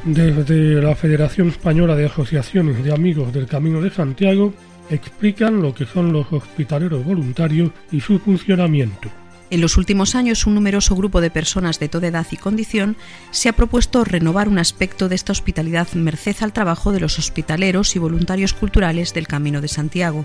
Desde 0.04 0.82
la 0.82 0.94
Federación 0.94 1.48
Española 1.48 1.96
de 1.96 2.06
Asociaciones 2.06 2.84
de 2.84 2.92
Amigos 2.92 3.32
del 3.32 3.46
Camino 3.46 3.80
de 3.80 3.90
Santiago 3.90 4.52
explican 4.90 5.62
lo 5.62 5.74
que 5.74 5.86
son 5.86 6.12
los 6.12 6.30
hospitaleros 6.30 7.04
voluntarios 7.04 7.70
y 7.90 8.00
su 8.00 8.18
funcionamiento. 8.18 9.10
En 9.50 9.60
los 9.60 9.76
últimos 9.76 10.14
años, 10.14 10.46
un 10.46 10.54
numeroso 10.54 10.96
grupo 10.96 11.20
de 11.20 11.30
personas 11.30 11.78
de 11.78 11.88
toda 11.88 12.08
edad 12.08 12.26
y 12.30 12.36
condición 12.36 12.96
se 13.30 13.48
ha 13.48 13.52
propuesto 13.52 14.04
renovar 14.04 14.48
un 14.48 14.58
aspecto 14.58 15.08
de 15.08 15.14
esta 15.14 15.32
hospitalidad 15.32 15.92
merced 15.94 16.36
al 16.40 16.52
trabajo 16.52 16.92
de 16.92 17.00
los 17.00 17.18
hospitaleros 17.18 17.94
y 17.94 17.98
voluntarios 17.98 18.54
culturales 18.54 19.12
del 19.14 19.26
Camino 19.26 19.60
de 19.60 19.68
Santiago. 19.68 20.24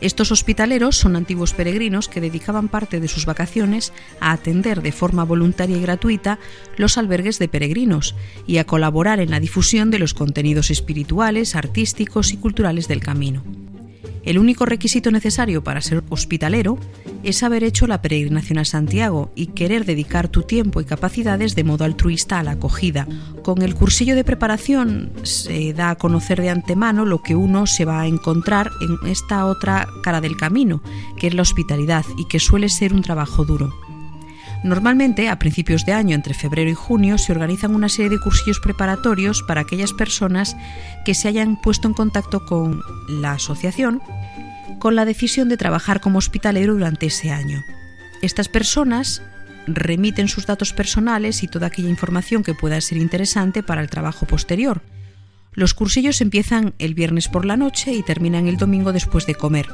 Estos 0.00 0.32
hospitaleros 0.32 0.96
son 0.96 1.16
antiguos 1.16 1.54
peregrinos 1.54 2.08
que 2.08 2.20
dedicaban 2.20 2.68
parte 2.68 3.00
de 3.00 3.08
sus 3.08 3.24
vacaciones 3.24 3.92
a 4.20 4.32
atender 4.32 4.82
de 4.82 4.92
forma 4.92 5.24
voluntaria 5.24 5.76
y 5.76 5.80
gratuita 5.80 6.38
los 6.76 6.98
albergues 6.98 7.38
de 7.38 7.48
peregrinos 7.48 8.14
y 8.46 8.58
a 8.58 8.66
colaborar 8.66 9.20
en 9.20 9.30
la 9.30 9.40
difusión 9.40 9.90
de 9.90 10.00
los 10.00 10.12
contenidos 10.12 10.70
espirituales, 10.70 11.54
artísticos 11.54 12.32
y 12.32 12.36
culturales 12.36 12.88
del 12.88 13.00
camino. 13.00 13.42
El 14.24 14.38
único 14.38 14.64
requisito 14.64 15.10
necesario 15.10 15.62
para 15.62 15.80
ser 15.80 16.02
hospitalero 16.08 16.78
es 17.22 17.42
haber 17.42 17.64
hecho 17.64 17.86
la 17.86 18.02
peregrinación 18.02 18.58
a 18.58 18.64
Santiago 18.64 19.30
y 19.34 19.48
querer 19.48 19.84
dedicar 19.84 20.28
tu 20.28 20.42
tiempo 20.42 20.80
y 20.80 20.84
capacidades 20.84 21.54
de 21.54 21.64
modo 21.64 21.84
altruista 21.84 22.38
a 22.38 22.42
la 22.42 22.52
acogida. 22.52 23.06
Con 23.42 23.62
el 23.62 23.74
cursillo 23.74 24.14
de 24.14 24.24
preparación 24.24 25.12
se 25.22 25.72
da 25.72 25.90
a 25.90 25.96
conocer 25.96 26.40
de 26.40 26.50
antemano 26.50 27.04
lo 27.04 27.22
que 27.22 27.34
uno 27.34 27.66
se 27.66 27.84
va 27.84 28.00
a 28.00 28.06
encontrar 28.06 28.70
en 28.80 29.10
esta 29.10 29.46
otra 29.46 29.88
cara 30.02 30.20
del 30.20 30.36
camino, 30.36 30.82
que 31.18 31.26
es 31.26 31.34
la 31.34 31.42
hospitalidad 31.42 32.04
y 32.18 32.26
que 32.26 32.40
suele 32.40 32.68
ser 32.68 32.92
un 32.92 33.02
trabajo 33.02 33.44
duro. 33.44 33.72
Normalmente, 34.64 35.28
a 35.28 35.38
principios 35.38 35.84
de 35.84 35.92
año, 35.92 36.14
entre 36.14 36.32
febrero 36.32 36.70
y 36.70 36.74
junio, 36.74 37.18
se 37.18 37.32
organizan 37.32 37.74
una 37.74 37.90
serie 37.90 38.08
de 38.08 38.18
cursillos 38.18 38.60
preparatorios 38.60 39.42
para 39.42 39.60
aquellas 39.60 39.92
personas 39.92 40.56
que 41.04 41.14
se 41.14 41.28
hayan 41.28 41.60
puesto 41.60 41.86
en 41.86 41.94
contacto 41.94 42.46
con 42.46 42.82
la 43.06 43.32
asociación 43.32 44.00
con 44.78 44.96
la 44.96 45.04
decisión 45.04 45.48
de 45.48 45.56
trabajar 45.56 46.00
como 46.00 46.18
hospitalero 46.18 46.74
durante 46.74 47.06
ese 47.06 47.30
año. 47.30 47.62
Estas 48.22 48.48
personas 48.48 49.22
remiten 49.66 50.28
sus 50.28 50.46
datos 50.46 50.72
personales 50.72 51.42
y 51.42 51.48
toda 51.48 51.68
aquella 51.68 51.88
información 51.88 52.42
que 52.42 52.54
pueda 52.54 52.80
ser 52.80 52.98
interesante 52.98 53.62
para 53.62 53.80
el 53.80 53.88
trabajo 53.88 54.26
posterior. 54.26 54.82
Los 55.52 55.72
cursillos 55.72 56.20
empiezan 56.20 56.74
el 56.78 56.94
viernes 56.94 57.28
por 57.28 57.44
la 57.46 57.56
noche 57.56 57.92
y 57.92 58.02
terminan 58.02 58.46
el 58.46 58.56
domingo 58.56 58.92
después 58.92 59.26
de 59.26 59.34
comer, 59.34 59.68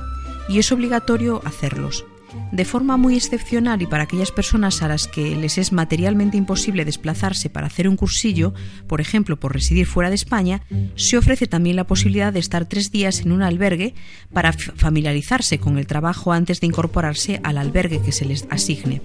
y 0.49 0.59
es 0.59 0.71
obligatorio 0.71 1.43
hacerlos. 1.45 2.05
De 2.53 2.65
forma 2.65 2.97
muy 2.97 3.17
excepcional 3.17 3.83
y 3.83 3.87
para 3.87 4.05
aquellas 4.05 4.33
personas 4.33 4.83
a 4.83 4.89
las 4.89 5.07
que 5.07 5.37
les 5.37 5.59
es 5.59 5.73
materialmente 5.73 6.37
imposible 6.37 6.85
desplazarse 6.85 7.51
para 7.51 7.67
hacer 7.67 7.89
un 7.89 7.97
cursillo, 7.97 8.55
por 8.87 9.01
ejemplo 9.01 9.39
por 9.39 9.53
residir 9.53 9.87
fuera 9.87 10.11
de 10.11 10.15
España, 10.17 10.63
se 10.97 11.17
ofrece 11.17 11.47
también 11.47 11.77
la 11.77 11.87
posibilidad 11.87 12.33
de 12.33 12.41
estar 12.41 12.67
tres 12.67 12.91
días 12.91 13.21
en 13.21 13.33
un 13.33 13.43
albergue 13.43 13.95
para 14.33 14.53
familiarizarse 14.53 15.59
con 15.59 15.79
el 15.79 15.87
trabajo 15.87 16.33
antes 16.33 16.61
de 16.61 16.67
incorporarse 16.67 17.41
al 17.43 17.59
albergue 17.59 18.01
que 18.03 18.13
se 18.13 18.25
les 18.25 18.47
asigne. 18.51 19.03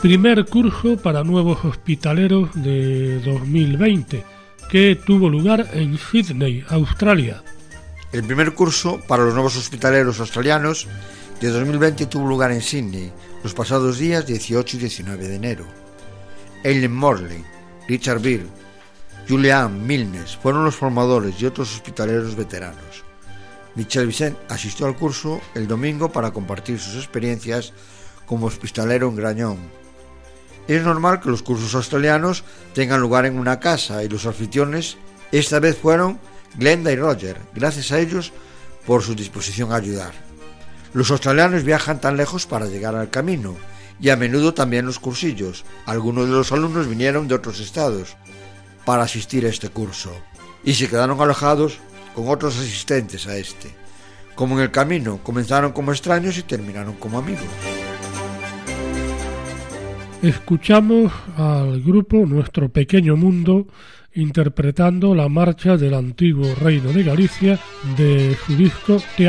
primer 0.00 0.44
curso 0.44 0.96
para 0.96 1.24
nuevos 1.24 1.64
hospitaleros 1.64 2.50
de 2.54 3.20
2020, 3.20 4.24
que 4.70 4.96
tuvo 4.96 5.28
lugar 5.28 5.68
en 5.72 5.98
Sydney, 5.98 6.64
Australia. 6.68 7.42
El 8.12 8.24
primer 8.24 8.54
curso 8.54 9.00
para 9.06 9.24
los 9.24 9.34
nuevos 9.34 9.56
hospitaleros 9.56 10.20
australianos 10.20 10.86
de 11.40 11.48
2020 11.48 12.06
tuvo 12.06 12.26
lugar 12.26 12.52
en 12.52 12.62
Sydney 12.62 13.12
los 13.42 13.54
pasados 13.54 13.98
días 13.98 14.26
18 14.26 14.76
y 14.76 14.80
19 14.80 15.28
de 15.28 15.34
enero. 15.36 15.66
Eileen 16.62 16.94
Morley, 16.94 17.44
Richard 17.88 18.20
Beer, 18.20 18.46
Julian 19.28 19.86
Milnes 19.86 20.36
fueron 20.36 20.64
los 20.64 20.76
formadores 20.76 21.40
y 21.40 21.46
otros 21.46 21.74
hospitaleros 21.74 22.36
veteranos. 22.36 23.04
Michel 23.74 24.06
Vicent 24.06 24.38
asistió 24.48 24.86
al 24.86 24.96
curso 24.96 25.40
el 25.54 25.66
domingo 25.66 26.10
para 26.10 26.30
compartir 26.30 26.78
sus 26.78 26.96
experiencias 26.96 27.72
como 28.24 28.46
hospitalero 28.46 29.08
en 29.08 29.16
Grañón. 29.16 29.85
Es 30.68 30.82
normal 30.82 31.20
que 31.20 31.30
los 31.30 31.42
cursos 31.42 31.74
australianos 31.74 32.44
tengan 32.74 33.00
lugar 33.00 33.26
en 33.26 33.38
una 33.38 33.60
casa 33.60 34.02
y 34.02 34.08
los 34.08 34.26
anfitriones 34.26 34.96
esta 35.32 35.60
vez 35.60 35.76
fueron 35.76 36.18
Glenda 36.56 36.92
y 36.92 36.96
Roger, 36.96 37.38
gracias 37.54 37.92
a 37.92 37.98
ellos 37.98 38.32
por 38.86 39.02
su 39.02 39.14
disposición 39.14 39.72
a 39.72 39.76
ayudar. 39.76 40.12
Los 40.92 41.10
australianos 41.10 41.64
viajan 41.64 42.00
tan 42.00 42.16
lejos 42.16 42.46
para 42.46 42.66
llegar 42.66 42.94
al 42.94 43.10
camino 43.10 43.56
y 44.00 44.10
a 44.10 44.16
menudo 44.16 44.54
también 44.54 44.86
los 44.86 44.98
cursillos. 44.98 45.64
Algunos 45.84 46.26
de 46.26 46.32
los 46.32 46.52
alumnos 46.52 46.88
vinieron 46.88 47.28
de 47.28 47.34
otros 47.34 47.60
estados 47.60 48.16
para 48.84 49.02
asistir 49.02 49.44
a 49.44 49.50
este 49.50 49.68
curso 49.68 50.12
y 50.64 50.74
se 50.74 50.88
quedaron 50.88 51.20
alojados 51.20 51.78
con 52.14 52.28
otros 52.28 52.56
asistentes 52.56 53.26
a 53.26 53.36
este. 53.36 53.74
Como 54.34 54.56
en 54.56 54.62
el 54.62 54.70
camino, 54.70 55.20
comenzaron 55.22 55.72
como 55.72 55.92
extraños 55.92 56.38
y 56.38 56.42
terminaron 56.42 56.94
como 56.94 57.18
amigos. 57.18 57.44
Escuchamos 60.22 61.12
al 61.36 61.82
grupo 61.82 62.24
Nuestro 62.26 62.68
Pequeño 62.70 63.16
Mundo 63.16 63.66
interpretando 64.14 65.14
la 65.14 65.28
marcha 65.28 65.76
del 65.76 65.94
antiguo 65.94 66.54
reino 66.54 66.90
de 66.92 67.02
Galicia 67.02 67.58
de 67.96 68.34
su 68.46 68.56
disco 68.56 68.96
Te. 69.16 69.28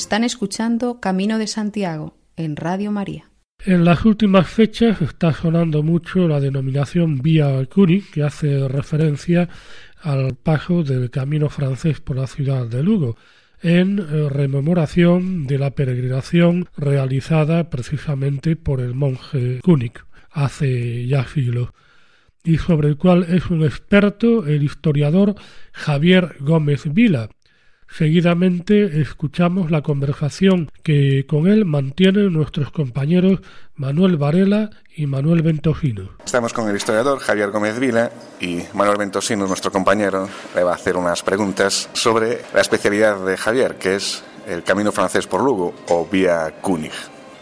Están 0.00 0.24
escuchando 0.24 0.98
Camino 0.98 1.36
de 1.36 1.46
Santiago 1.46 2.16
en 2.34 2.56
Radio 2.56 2.90
María. 2.90 3.30
En 3.66 3.84
las 3.84 4.06
últimas 4.06 4.48
fechas 4.48 5.02
está 5.02 5.34
sonando 5.34 5.82
mucho 5.82 6.26
la 6.26 6.40
denominación 6.40 7.18
Vía 7.18 7.62
Cuni, 7.66 8.00
que 8.00 8.22
hace 8.22 8.66
referencia 8.66 9.50
al 10.00 10.36
paso 10.36 10.82
del 10.84 11.10
camino 11.10 11.50
francés 11.50 12.00
por 12.00 12.16
la 12.16 12.26
ciudad 12.26 12.66
de 12.66 12.82
Lugo, 12.82 13.18
en 13.60 13.98
eh, 13.98 14.30
rememoración 14.30 15.46
de 15.46 15.58
la 15.58 15.72
peregrinación 15.72 16.66
realizada 16.78 17.68
precisamente 17.68 18.56
por 18.56 18.80
el 18.80 18.94
monje 18.94 19.60
Kunig 19.62 20.00
hace 20.30 21.06
ya 21.08 21.26
siglos, 21.26 21.72
y 22.42 22.56
sobre 22.56 22.88
el 22.88 22.96
cual 22.96 23.26
es 23.28 23.50
un 23.50 23.64
experto 23.64 24.46
el 24.46 24.62
historiador 24.62 25.34
Javier 25.72 26.36
Gómez 26.40 26.90
Vila, 26.90 27.28
Seguidamente 27.92 29.00
escuchamos 29.00 29.70
la 29.70 29.82
conversación 29.82 30.70
que 30.82 31.26
con 31.26 31.48
él 31.48 31.64
mantienen 31.64 32.32
nuestros 32.32 32.70
compañeros 32.70 33.40
Manuel 33.74 34.16
Varela 34.16 34.70
y 34.94 35.06
Manuel 35.06 35.42
Ventosino. 35.42 36.10
Estamos 36.24 36.52
con 36.52 36.68
el 36.68 36.76
historiador 36.76 37.18
Javier 37.18 37.50
Gómez 37.50 37.78
Vila 37.78 38.10
y 38.40 38.62
Manuel 38.74 38.96
Ventosino, 38.96 39.46
nuestro 39.46 39.72
compañero, 39.72 40.28
le 40.54 40.62
va 40.62 40.72
a 40.72 40.76
hacer 40.76 40.96
unas 40.96 41.22
preguntas 41.22 41.90
sobre 41.92 42.42
la 42.54 42.60
especialidad 42.60 43.24
de 43.24 43.36
Javier, 43.36 43.74
que 43.74 43.96
es 43.96 44.22
el 44.46 44.62
camino 44.62 44.92
francés 44.92 45.26
por 45.26 45.42
Lugo 45.42 45.74
o 45.88 46.06
vía 46.06 46.54
Kunig. 46.60 46.92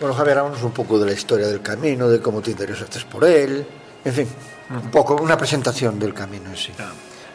Bueno, 0.01 0.15
Javier, 0.15 0.39
háblanos 0.39 0.63
un 0.63 0.73
poco 0.73 0.99
de 0.99 1.07
la 1.07 1.13
historia 1.13 1.47
del 1.47 1.61
camino, 1.61 2.09
de 2.09 2.21
cómo 2.21 2.41
te 2.41 2.53
interesaste 2.53 3.01
por 3.11 3.25
él, 3.25 3.67
en 4.05 4.13
fin, 4.13 4.29
un 4.71 4.91
poco 4.91 5.17
una 5.17 5.37
presentación 5.37 5.99
del 5.99 6.15
camino 6.15 6.49
en 6.49 6.57
sí. 6.57 6.73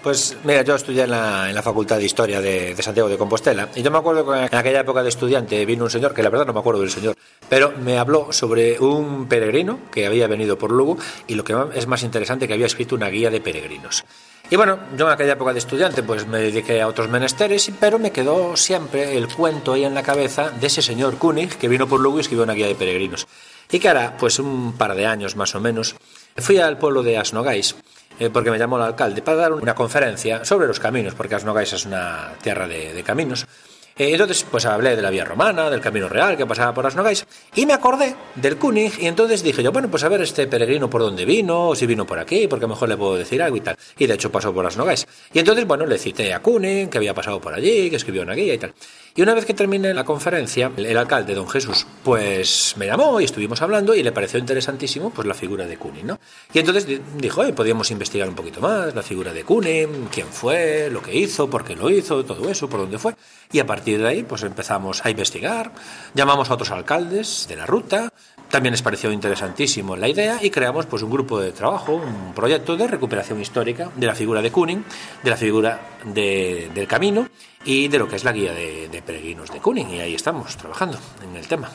Pues 0.04 0.36
mira, 0.44 0.64
yo 0.64 0.76
estudié 0.76 1.04
en 1.04 1.12
la, 1.12 1.48
en 1.48 1.56
la 1.56 1.62
Facultad 1.62 1.98
de 1.98 2.04
Historia 2.04 2.42
de, 2.42 2.76
Santiago 2.82 3.08
de 3.08 3.18
Compostela 3.18 3.70
y 3.74 3.82
yo 3.82 3.90
me 3.90 4.00
acuerdo 4.00 4.30
que 4.30 4.38
en 4.38 4.54
aquella 4.54 4.82
época 4.82 5.02
de 5.02 5.08
estudiante 5.08 5.66
vino 5.66 5.86
un 5.86 5.90
señor, 5.90 6.14
que 6.14 6.22
la 6.22 6.30
verdad 6.30 6.46
no 6.46 6.52
me 6.52 6.60
acuerdo 6.60 6.82
del 6.82 6.92
señor, 6.92 7.16
pero 7.48 7.72
me 7.72 7.98
habló 7.98 8.34
sobre 8.34 8.78
un 8.82 9.30
peregrino 9.30 9.80
que 9.90 10.06
había 10.06 10.28
venido 10.28 10.58
por 10.58 10.74
Lugo 10.74 10.98
y 11.26 11.36
lo 11.36 11.46
que 11.46 11.56
es 11.76 11.88
más 11.88 12.04
interesante 12.04 12.50
que 12.50 12.54
había 12.54 12.66
escrito 12.66 12.96
una 12.96 13.08
guía 13.08 13.30
de 13.30 13.40
peregrinos. 13.40 14.04
Y 14.50 14.58
bueno, 14.58 14.78
yo 14.98 15.08
en 15.08 15.14
aquella 15.14 15.34
época 15.34 15.54
de 15.54 15.60
estudiante 15.60 16.04
pues 16.04 16.28
me 16.28 16.40
dediqué 16.40 16.82
a 16.82 16.90
otros 16.90 17.08
menesteres, 17.08 17.72
pero 17.80 17.98
me 17.98 18.12
quedó 18.12 18.58
siempre 18.58 19.16
el 19.16 19.30
cuento 19.30 19.72
ahí 19.72 19.86
en 19.86 19.94
la 19.94 20.04
cabeza 20.04 20.50
de 20.50 20.68
ese 20.68 20.82
señor 20.82 21.18
Kunig 21.18 21.56
que 21.56 21.70
vino 21.70 21.88
por 21.88 22.02
Lugo 22.02 22.18
y 22.18 22.22
escribió 22.22 22.44
una 22.44 22.54
guía 22.54 22.68
de 22.68 22.76
peregrinos. 22.76 23.26
Y 23.72 23.80
que 23.80 23.88
ahora, 23.88 24.18
pues 24.18 24.38
un 24.38 24.74
par 24.74 24.96
de 24.96 25.06
años 25.06 25.38
más 25.38 25.56
o 25.56 25.62
menos, 25.62 25.96
fui 26.36 26.58
al 26.58 26.78
pueblo 26.78 27.04
de 27.04 27.18
Asnogais 27.18 27.78
eh, 28.20 28.30
porque 28.32 28.52
me 28.52 28.58
llamó 28.58 28.78
el 28.78 28.84
alcalde 28.84 29.22
para 29.22 29.38
dar 29.38 29.54
una 29.54 29.76
conferencia 29.76 30.46
sobre 30.46 30.68
los 30.68 30.80
caminos, 30.80 31.14
porque 31.16 31.36
Asnogais 31.36 31.74
es 31.74 31.86
una 31.86 32.34
tierra 32.42 32.68
de, 32.68 32.94
de 32.94 33.04
caminos. 33.04 33.48
Eh, 33.96 34.10
entonces, 34.12 34.44
pues 34.50 34.66
hablé 34.66 34.96
de 34.96 35.04
la 35.04 35.12
vía 35.12 35.24
romana, 35.24 35.70
del 35.70 35.80
camino 35.80 36.10
real 36.10 36.36
que 36.36 36.48
pasaba 36.48 36.74
por 36.74 36.86
Asnogais, 36.88 37.28
y 37.54 37.66
me 37.66 37.74
acordé 37.74 38.16
del 38.36 38.58
Kunig, 38.58 39.00
y 39.00 39.06
entonces 39.06 39.44
dije 39.44 39.62
yo, 39.62 39.72
bueno, 39.72 39.88
pues 39.90 40.04
a 40.04 40.10
ver 40.10 40.22
este 40.22 40.48
peregrino 40.48 40.90
por 40.90 41.02
dónde 41.02 41.26
vino, 41.26 41.70
o 41.70 41.76
si 41.76 41.86
vino 41.86 42.06
por 42.06 42.18
aquí, 42.18 42.48
porque 42.48 42.66
mejor 42.66 42.90
le 42.90 42.98
puedo 42.98 43.16
decir 43.16 43.42
algo 43.44 43.56
y 43.56 43.62
tal. 43.62 43.78
Y 44.00 44.08
de 44.08 44.16
hecho 44.16 44.32
pasó 44.32 44.52
por 44.52 44.66
Asnogais. 44.66 45.08
Y 45.32 45.40
entonces, 45.40 45.68
bueno, 45.68 45.86
le 45.86 46.00
cité 46.00 46.34
a 46.34 46.42
Kunig, 46.42 46.90
que 46.90 46.98
había 46.98 47.14
pasado 47.14 47.40
por 47.40 47.54
allí, 47.54 47.90
que 47.92 47.98
escribió 47.98 48.24
una 48.24 48.34
guía 48.34 48.56
y 48.56 48.58
tal. 48.58 48.74
Y 49.16 49.22
una 49.22 49.36
vez 49.36 49.46
que 49.46 49.54
terminé 49.54 49.94
la 49.94 50.04
conferencia, 50.04 50.72
el 50.76 50.98
alcalde, 50.98 51.36
don 51.36 51.48
Jesús, 51.48 51.86
pues 52.04 52.74
me 52.78 52.88
llamó 52.88 53.22
y 53.22 53.26
estuvimos 53.26 53.62
hablando 53.62 53.94
y 53.94 54.02
le 54.02 54.12
pareció 54.12 54.40
interesantísimo 54.40 55.12
pues 55.12 55.28
la 55.28 55.36
figura 55.36 55.68
de 55.68 55.78
Kuning, 55.78 56.08
¿no? 56.08 56.20
Y 56.52 56.58
entonces 56.58 56.88
dijo, 57.18 57.44
eh, 57.44 57.54
podíamos 57.54 57.92
investigar 57.92 58.28
un 58.28 58.34
poquito 58.34 58.60
más 58.60 58.96
la 58.96 59.04
figura 59.04 59.32
de 59.32 59.44
Kuning, 59.44 60.08
quién 60.12 60.26
fue, 60.26 60.90
lo 60.90 61.04
que 61.04 61.16
hizo, 61.16 61.48
por 61.48 61.64
qué 61.64 61.76
lo 61.76 61.92
hizo, 61.92 62.26
todo 62.26 62.50
eso, 62.50 62.68
por 62.68 62.80
dónde 62.80 62.98
fue. 62.98 63.14
Y 63.52 63.60
a 63.60 63.68
partir 63.68 64.02
de 64.02 64.08
ahí, 64.08 64.24
pues 64.24 64.42
empezamos 64.42 65.06
a 65.06 65.12
investigar, 65.12 65.72
llamamos 66.16 66.50
a 66.50 66.56
otros 66.56 66.72
alcaldes 66.72 67.46
de 67.48 67.56
la 67.56 67.68
ruta, 67.68 68.12
también 68.50 68.74
les 68.74 68.82
pareció 68.82 69.12
interesantísimo 69.12 69.96
la 69.96 70.08
idea 70.08 70.40
y 70.42 70.50
creamos 70.50 70.88
pues 70.88 71.04
un 71.04 71.12
grupo 71.12 71.40
de 71.40 71.52
trabajo, 71.52 71.94
un 71.94 72.34
proyecto 72.34 72.76
de 72.76 72.88
recuperación 72.88 73.40
histórica 73.40 73.92
de 73.96 74.08
la 74.08 74.16
figura 74.16 74.42
de 74.42 74.52
Kuning, 74.52 74.84
de 75.24 75.30
la 75.30 75.38
figura 75.38 75.80
del 76.04 76.88
camino 76.88 77.30
y 77.66 77.88
de 77.88 78.00
lo 78.00 78.08
que 78.08 78.16
es 78.16 78.24
la 78.24 78.32
guía 78.32 78.54
de, 78.54 79.04
peregrinos 79.06 79.52
de 79.52 79.60
Kuning. 79.60 79.90
Y 79.92 80.00
ahí 80.00 80.16
estamos 80.16 80.56
trabajando 80.58 80.98
en 81.24 81.36
el 81.36 81.48
tema. 81.48 81.70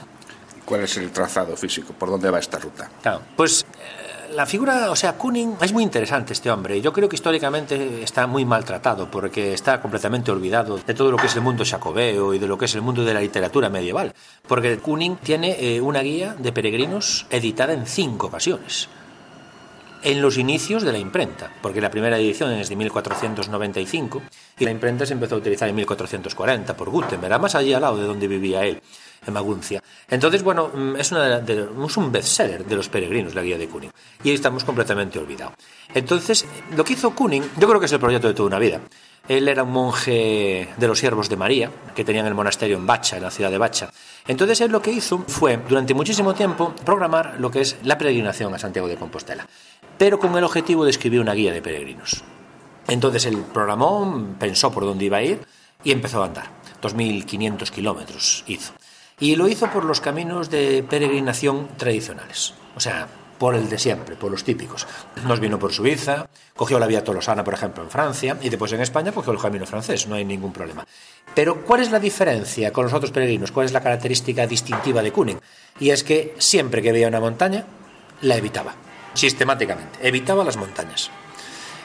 ¿Cuál 0.64 0.82
es 0.82 0.96
el 0.98 1.10
trazado 1.10 1.56
físico? 1.56 1.94
¿Por 1.94 2.10
dónde 2.10 2.30
va 2.30 2.38
esta 2.38 2.58
ruta? 2.58 2.90
Claro, 3.02 3.22
pues 3.36 3.64
la 4.34 4.44
figura, 4.44 4.90
o 4.90 4.96
sea, 4.96 5.14
Kuning 5.14 5.56
es 5.60 5.72
muy 5.72 5.82
interesante 5.82 6.32
este 6.34 6.50
hombre. 6.50 6.80
Yo 6.80 6.92
creo 6.92 7.08
que 7.08 7.16
históricamente 7.16 8.02
está 8.02 8.26
muy 8.26 8.44
maltratado 8.44 9.10
porque 9.10 9.54
está 9.54 9.80
completamente 9.80 10.30
olvidado 10.30 10.78
de 10.78 10.94
todo 10.94 11.10
lo 11.10 11.16
que 11.16 11.26
es 11.26 11.36
el 11.36 11.40
mundo 11.40 11.64
jacobeo 11.64 12.34
y 12.34 12.38
de 12.38 12.46
lo 12.46 12.58
que 12.58 12.66
es 12.66 12.74
el 12.74 12.82
mundo 12.82 13.04
de 13.04 13.14
la 13.14 13.20
literatura 13.20 13.70
medieval. 13.70 14.14
Porque 14.46 14.78
Kuning 14.78 15.16
tiene 15.16 15.56
eh, 15.58 15.80
una 15.80 16.00
guía 16.00 16.34
de 16.38 16.52
peregrinos 16.52 17.26
editada 17.30 17.72
en 17.72 17.86
cinco 17.86 18.26
ocasiones. 18.26 18.88
En 20.02 20.22
los 20.22 20.38
inicios 20.38 20.84
de 20.84 20.92
la 20.92 20.98
imprenta, 20.98 21.50
porque 21.60 21.80
la 21.80 21.90
primera 21.90 22.18
edición 22.18 22.52
es 22.52 22.68
de 22.68 22.76
1495 22.76 24.22
y 24.58 24.64
la 24.64 24.70
imprenta 24.70 25.04
se 25.04 25.14
empezó 25.14 25.34
a 25.34 25.38
utilizar 25.38 25.68
en 25.68 25.74
1440 25.74 26.76
por 26.76 26.90
Gutenberg, 26.90 27.40
más 27.40 27.54
allí 27.54 27.72
al 27.72 27.82
lado 27.82 27.96
de 27.96 28.06
donde 28.06 28.28
vivía 28.28 28.64
él 28.64 28.80
en 29.26 29.34
Maguncia. 29.34 29.82
Entonces, 30.08 30.42
bueno, 30.42 30.70
mm, 30.72 30.96
es, 30.96 31.12
una 31.12 31.40
de, 31.40 31.68
es 31.86 31.96
un 31.96 32.12
bestseller 32.12 32.64
de 32.64 32.76
los 32.76 32.88
peregrinos, 32.88 33.34
la 33.34 33.42
guía 33.42 33.58
de 33.58 33.68
Kuning, 33.68 33.90
y 34.22 34.32
estamos 34.32 34.64
completamente 34.64 35.18
olvidados. 35.18 35.54
Entonces, 35.92 36.46
lo 36.76 36.84
que 36.84 36.92
hizo 36.92 37.14
Kuning, 37.14 37.42
yo 37.58 37.68
creo 37.68 37.80
que 37.80 37.86
es 37.86 37.92
el 37.92 38.00
proyecto 38.00 38.28
de 38.28 38.34
toda 38.34 38.48
una 38.48 38.58
vida. 38.58 38.80
Él 39.28 39.46
era 39.46 39.62
un 39.62 39.72
monje 39.72 40.68
de 40.74 40.88
los 40.88 40.98
siervos 40.98 41.28
de 41.28 41.36
María, 41.36 41.70
que 41.94 42.04
tenían 42.04 42.26
el 42.26 42.34
monasterio 42.34 42.78
en 42.78 42.86
Bacha, 42.86 43.18
en 43.18 43.24
la 43.24 43.30
ciudad 43.30 43.50
de 43.50 43.58
Bacha. 43.58 43.90
Entonces 44.26 44.60
él 44.62 44.70
lo 44.70 44.80
que 44.80 44.90
hizo 44.90 45.18
fue, 45.26 45.58
durante 45.68 45.92
muchísimo 45.92 46.34
tiempo, 46.34 46.74
programar 46.84 47.38
lo 47.38 47.50
que 47.50 47.60
es 47.60 47.76
la 47.82 47.98
peregrinación 47.98 48.54
a 48.54 48.58
Santiago 48.58 48.88
de 48.88 48.96
Compostela, 48.96 49.46
pero 49.98 50.18
con 50.18 50.36
el 50.36 50.44
objetivo 50.44 50.84
de 50.84 50.90
escribir 50.90 51.20
una 51.20 51.34
guía 51.34 51.52
de 51.52 51.60
peregrinos. 51.60 52.22
Entonces 52.86 53.26
él 53.26 53.44
programó, 53.52 54.26
pensó 54.38 54.70
por 54.70 54.84
dónde 54.84 55.04
iba 55.04 55.18
a 55.18 55.22
ir 55.22 55.46
y 55.84 55.92
empezó 55.92 56.22
a 56.22 56.26
andar. 56.26 56.46
2.500 56.80 57.70
kilómetros 57.70 58.44
hizo. 58.46 58.72
Y 59.20 59.36
lo 59.36 59.48
hizo 59.48 59.70
por 59.70 59.84
los 59.84 60.00
caminos 60.00 60.48
de 60.48 60.84
peregrinación 60.88 61.68
tradicionales, 61.76 62.54
o 62.76 62.80
sea, 62.80 63.08
por 63.38 63.54
el 63.54 63.68
de 63.68 63.78
siempre, 63.78 64.16
por 64.16 64.30
los 64.30 64.44
típicos. 64.44 64.86
Nos 65.26 65.40
vino 65.40 65.58
por 65.58 65.72
Suiza, 65.72 66.28
cogió 66.56 66.78
la 66.78 66.86
vía 66.86 67.04
Tolosana, 67.04 67.44
por 67.44 67.54
ejemplo, 67.54 67.82
en 67.82 67.90
Francia, 67.90 68.36
y 68.40 68.48
después 68.48 68.72
en 68.72 68.80
España 68.80 69.12
cogió 69.12 69.32
el 69.32 69.40
camino 69.40 69.66
francés, 69.66 70.06
no 70.06 70.14
hay 70.14 70.24
ningún 70.24 70.52
problema. 70.52 70.86
Pero, 71.34 71.64
¿cuál 71.64 71.82
es 71.82 71.90
la 71.90 72.00
diferencia 72.00 72.72
con 72.72 72.84
los 72.84 72.92
otros 72.92 73.12
peregrinos? 73.12 73.52
¿Cuál 73.52 73.66
es 73.66 73.72
la 73.72 73.80
característica 73.80 74.46
distintiva 74.46 75.02
de 75.02 75.12
Kuning? 75.12 75.40
Y 75.80 75.90
es 75.90 76.04
que 76.04 76.34
siempre 76.38 76.82
que 76.82 76.92
veía 76.92 77.08
una 77.08 77.20
montaña, 77.20 77.64
la 78.22 78.36
evitaba, 78.36 78.74
sistemáticamente, 79.18 79.98
evitaba 80.02 80.44
las 80.44 80.56
montañas. 80.56 81.10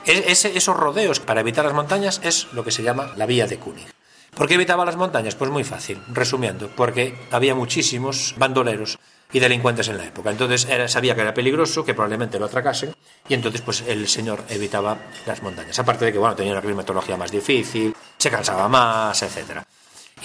E-, 0.05 0.31
esos 0.31 0.77
rodeos 0.77 1.19
para 1.19 1.41
evitar 1.41 1.65
las 1.65 1.73
montañas 1.73 2.21
es 2.23 2.47
lo 2.53 2.63
que 2.63 2.71
se 2.71 2.83
llama 2.83 3.13
la 3.15 3.25
vía 3.25 3.47
de 3.47 3.57
Kuning. 3.57 3.87
¿Por 4.35 4.47
qué 4.47 4.55
evitaba 4.55 4.85
las 4.85 4.95
montañas? 4.95 5.35
Pues 5.35 5.51
muy 5.51 5.63
fácil, 5.63 6.01
resumiendo, 6.11 6.67
porque 6.75 7.15
había 7.29 7.53
muchísimos 7.53 8.33
bandoleros 8.37 8.97
y 9.31 9.39
delincuentes 9.39 9.87
en 9.89 9.97
la 9.97 10.05
época. 10.05 10.31
Entonces 10.31 10.65
era, 10.65 10.87
sabía 10.87 11.13
que 11.13 11.21
era 11.21 11.33
peligroso, 11.33 11.85
que 11.85 11.93
probablemente 11.93 12.39
lo 12.39 12.45
atracasen, 12.45 12.95
y 13.27 13.33
entonces 13.33 13.61
pues 13.61 13.83
el 13.87 14.07
señor 14.07 14.43
evitaba 14.49 14.97
las 15.27 15.43
montañas. 15.43 15.77
Aparte 15.77 16.05
de 16.05 16.13
que 16.13 16.17
bueno, 16.17 16.35
tenía 16.35 16.53
una 16.53 16.61
climatología 16.61 17.15
más 17.15 17.31
difícil, 17.31 17.95
se 18.17 18.31
cansaba 18.31 18.67
más, 18.67 19.21
etcétera. 19.21 19.65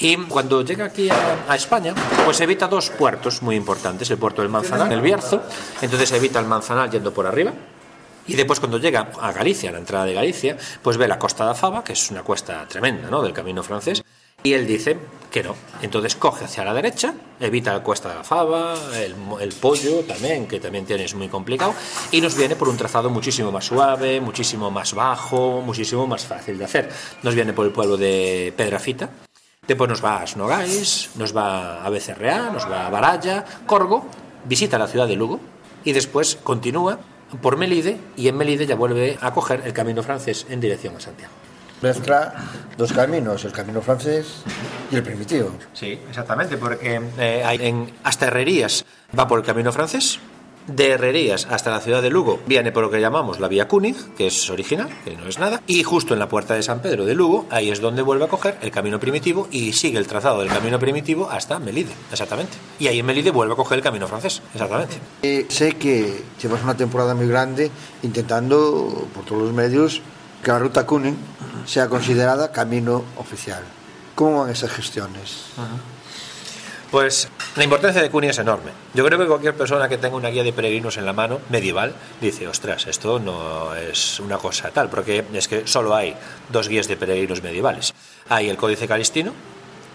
Y 0.01 0.16
cuando 0.16 0.62
llega 0.62 0.85
aquí 0.85 1.09
a, 1.11 1.55
España, 1.55 1.94
pues 2.24 2.40
evita 2.40 2.68
dos 2.68 2.90
puertos 2.90 3.42
muy 3.42 3.57
importantes, 3.57 4.09
el 4.11 4.18
puerto 4.18 4.42
del 4.42 4.51
Manzanal, 4.51 4.92
el 4.92 5.01
Bierzo, 5.01 5.42
entonces 5.83 6.12
evita 6.12 6.38
el 6.38 6.46
Manzanal 6.46 6.90
yendo 6.90 7.12
por 7.12 7.27
arriba, 7.27 7.53
y 8.29 8.35
después 8.35 8.61
cuando 8.61 8.79
llega 8.79 9.11
a 9.20 9.33
Galicia, 9.33 9.70
a 9.70 9.72
la 9.72 9.79
entrada 9.79 10.05
de 10.05 10.12
Galicia, 10.12 10.57
pues 10.83 10.98
ve 10.98 11.09
la 11.09 11.18
costa 11.18 11.48
de 11.48 11.55
Fava, 11.55 11.83
que 11.83 11.94
es 11.94 12.11
una 12.11 12.22
cuesta 12.22 12.66
tremenda, 12.68 13.11
¿no? 13.11 13.22
Del 13.22 13.33
camino 13.33 13.62
francés. 13.62 14.05
Y 14.42 14.53
él 14.53 14.66
dice 14.66 14.96
que 15.33 15.42
no. 15.42 15.57
Entonces 15.83 16.14
coge 16.14 16.44
hacia 16.44 16.62
la 16.62 16.72
derecha, 16.72 17.12
evita 17.40 17.72
la 17.72 17.83
cuesta 17.83 18.16
de 18.16 18.22
Fava, 18.22 18.74
el, 18.94 19.16
el, 19.40 19.53
pollo 19.55 20.01
también, 20.01 20.46
que 20.46 20.61
también 20.61 20.85
tienes 20.85 21.14
muy 21.14 21.29
complicado, 21.29 21.74
y 22.12 22.20
nos 22.20 22.37
viene 22.37 22.55
por 22.55 22.68
un 22.68 22.77
trazado 22.77 23.11
muchísimo 23.11 23.51
más 23.51 23.64
suave, 23.64 24.20
muchísimo 24.20 24.70
más 24.70 24.94
bajo, 24.94 25.61
muchísimo 25.62 26.07
más 26.07 26.24
fácil 26.24 26.57
de 26.59 26.66
hacer. 26.66 26.90
Nos 27.22 27.35
viene 27.35 27.53
por 27.53 27.66
el 27.66 27.72
pueblo 27.72 27.96
de 27.96 28.53
Pedrafita, 28.57 29.11
después 29.68 29.88
nos 29.88 30.04
va 30.04 30.22
a 30.22 30.26
Snogais, 30.26 31.11
nos 31.14 31.37
va 31.37 31.85
a 31.85 31.90
Becerreá, 31.90 32.50
nos 32.50 32.68
va 32.68 32.87
a 32.87 32.90
Baralla, 32.90 33.44
Corgo, 33.66 34.07
visita 34.46 34.78
la 34.78 34.88
ciudad 34.88 35.07
de 35.07 35.14
Lugo 35.14 35.38
y 35.85 35.92
después 35.92 36.38
continúa 36.42 36.98
por 37.42 37.59
Melide 37.59 37.98
y 38.16 38.28
en 38.28 38.37
Melide 38.37 38.66
ya 38.66 38.74
vuelve 38.74 39.18
a 39.20 39.33
coger 39.33 39.62
el 39.66 39.74
camino 39.74 40.02
francés 40.02 40.46
en 40.48 40.61
dirección 40.61 40.96
a 40.96 41.00
Santiago. 41.00 41.33
Mezcla 41.83 42.35
dos 42.76 42.92
caminos, 42.92 43.44
el 43.44 43.52
camino 43.52 43.81
francés 43.81 44.42
y 44.90 44.96
el 44.96 45.02
primitivo. 45.02 45.52
Sí, 45.74 46.00
exactamente, 46.09 46.57
porque 46.57 47.00
eh, 47.18 47.42
hay, 47.44 47.68
en 47.68 47.92
hasta 48.02 48.26
Herrerías 48.26 48.85
va 49.16 49.28
por 49.28 49.38
el 49.38 49.44
camino 49.44 49.70
francés 49.70 50.18
de 50.68 50.90
Herrerías 50.90 51.46
hasta 51.50 51.70
la 51.70 51.81
ciudad 51.81 52.02
de 52.02 52.11
Lugo 52.11 52.40
viene 52.46 52.72
por 52.72 52.85
lo 52.85 52.90
que 52.90 53.00
llamamos 53.00 53.40
la 53.40 53.48
vía 53.48 53.66
Cúnig, 53.66 53.96
que 54.14 54.28
es 54.28 54.48
original, 54.50 54.88
que 55.04 55.16
no 55.16 55.26
es 55.26 55.38
nada, 55.38 55.62
y 55.66 55.83
justo 55.83 56.14
en 56.14 56.20
la 56.20 56.28
puerta 56.28 56.54
de 56.54 56.62
San 56.62 56.81
Pedro 56.81 57.04
de 57.04 57.14
Lugo, 57.14 57.46
ahí 57.50 57.70
es 57.70 57.81
donde 57.81 58.02
vuelve 58.02 58.26
a 58.26 58.28
coger 58.28 58.59
el 58.62 58.70
camino 58.70 59.00
primitivo 59.00 59.48
y 59.50 59.72
sigue 59.72 59.98
el 59.98 60.07
trazado 60.07 60.40
del 60.40 60.48
camino 60.48 60.78
primitivo 60.78 61.28
hasta 61.31 61.59
Melide, 61.59 61.92
exactamente. 62.12 62.52
Y 62.78 62.87
ahí 62.87 63.00
en 63.00 63.07
Melide 63.07 63.31
vuelve 63.31 63.54
a 63.54 63.57
coger 63.57 63.78
el 63.78 63.85
camino 63.85 64.07
francés, 64.07 64.42
exactamente. 64.52 64.98
Eh, 65.22 65.46
sé 65.48 65.72
que 65.72 66.22
llevas 66.40 66.62
una 66.62 66.76
temporada 66.76 67.14
muy 67.14 67.26
grande 67.26 67.70
intentando 68.02 69.09
por 69.14 69.24
todos 69.24 69.42
los 69.42 69.52
medios 69.52 70.02
que 70.42 70.50
la 70.50 70.59
ruta 70.59 70.87
Cúnig 70.87 71.14
sea 71.66 71.88
considerada 71.88 72.52
camino 72.52 73.04
oficial. 73.16 73.62
¿Cómo 74.14 74.40
van 74.40 74.50
esas 74.50 74.70
gestiones? 74.70 75.46
Pues 76.90 77.29
la 77.57 77.64
importancia 77.64 78.01
de 78.01 78.09
Cuni 78.09 78.29
es 78.29 78.38
enorme. 78.38 78.70
Yo 78.94 79.05
creo 79.05 79.18
que 79.18 79.27
cualquier 79.27 79.55
persona 79.55 79.90
que 79.90 79.98
tenga 79.98 80.16
una 80.16 80.31
guía 80.31 80.42
de 80.42 80.55
peregrinos 80.55 80.96
en 80.96 81.05
la 81.05 81.12
mano 81.12 81.38
medieval 81.51 81.94
dice, 82.20 82.48
ostras, 82.48 82.87
esto 82.87 83.18
no 83.18 83.74
es 83.74 84.18
una 84.20 84.38
cosa 84.38 84.70
tal, 84.70 84.88
porque 84.88 85.22
es 85.35 85.48
que 85.48 85.66
solo 85.66 85.94
hay 85.94 86.14
dos 86.48 86.68
guías 86.68 86.88
de 86.88 86.96
peregrinos 86.96 87.42
medievales. 87.42 87.92
Hay 88.31 88.48
el 88.48 88.57
Códice 88.57 88.88
Calistino, 88.88 89.35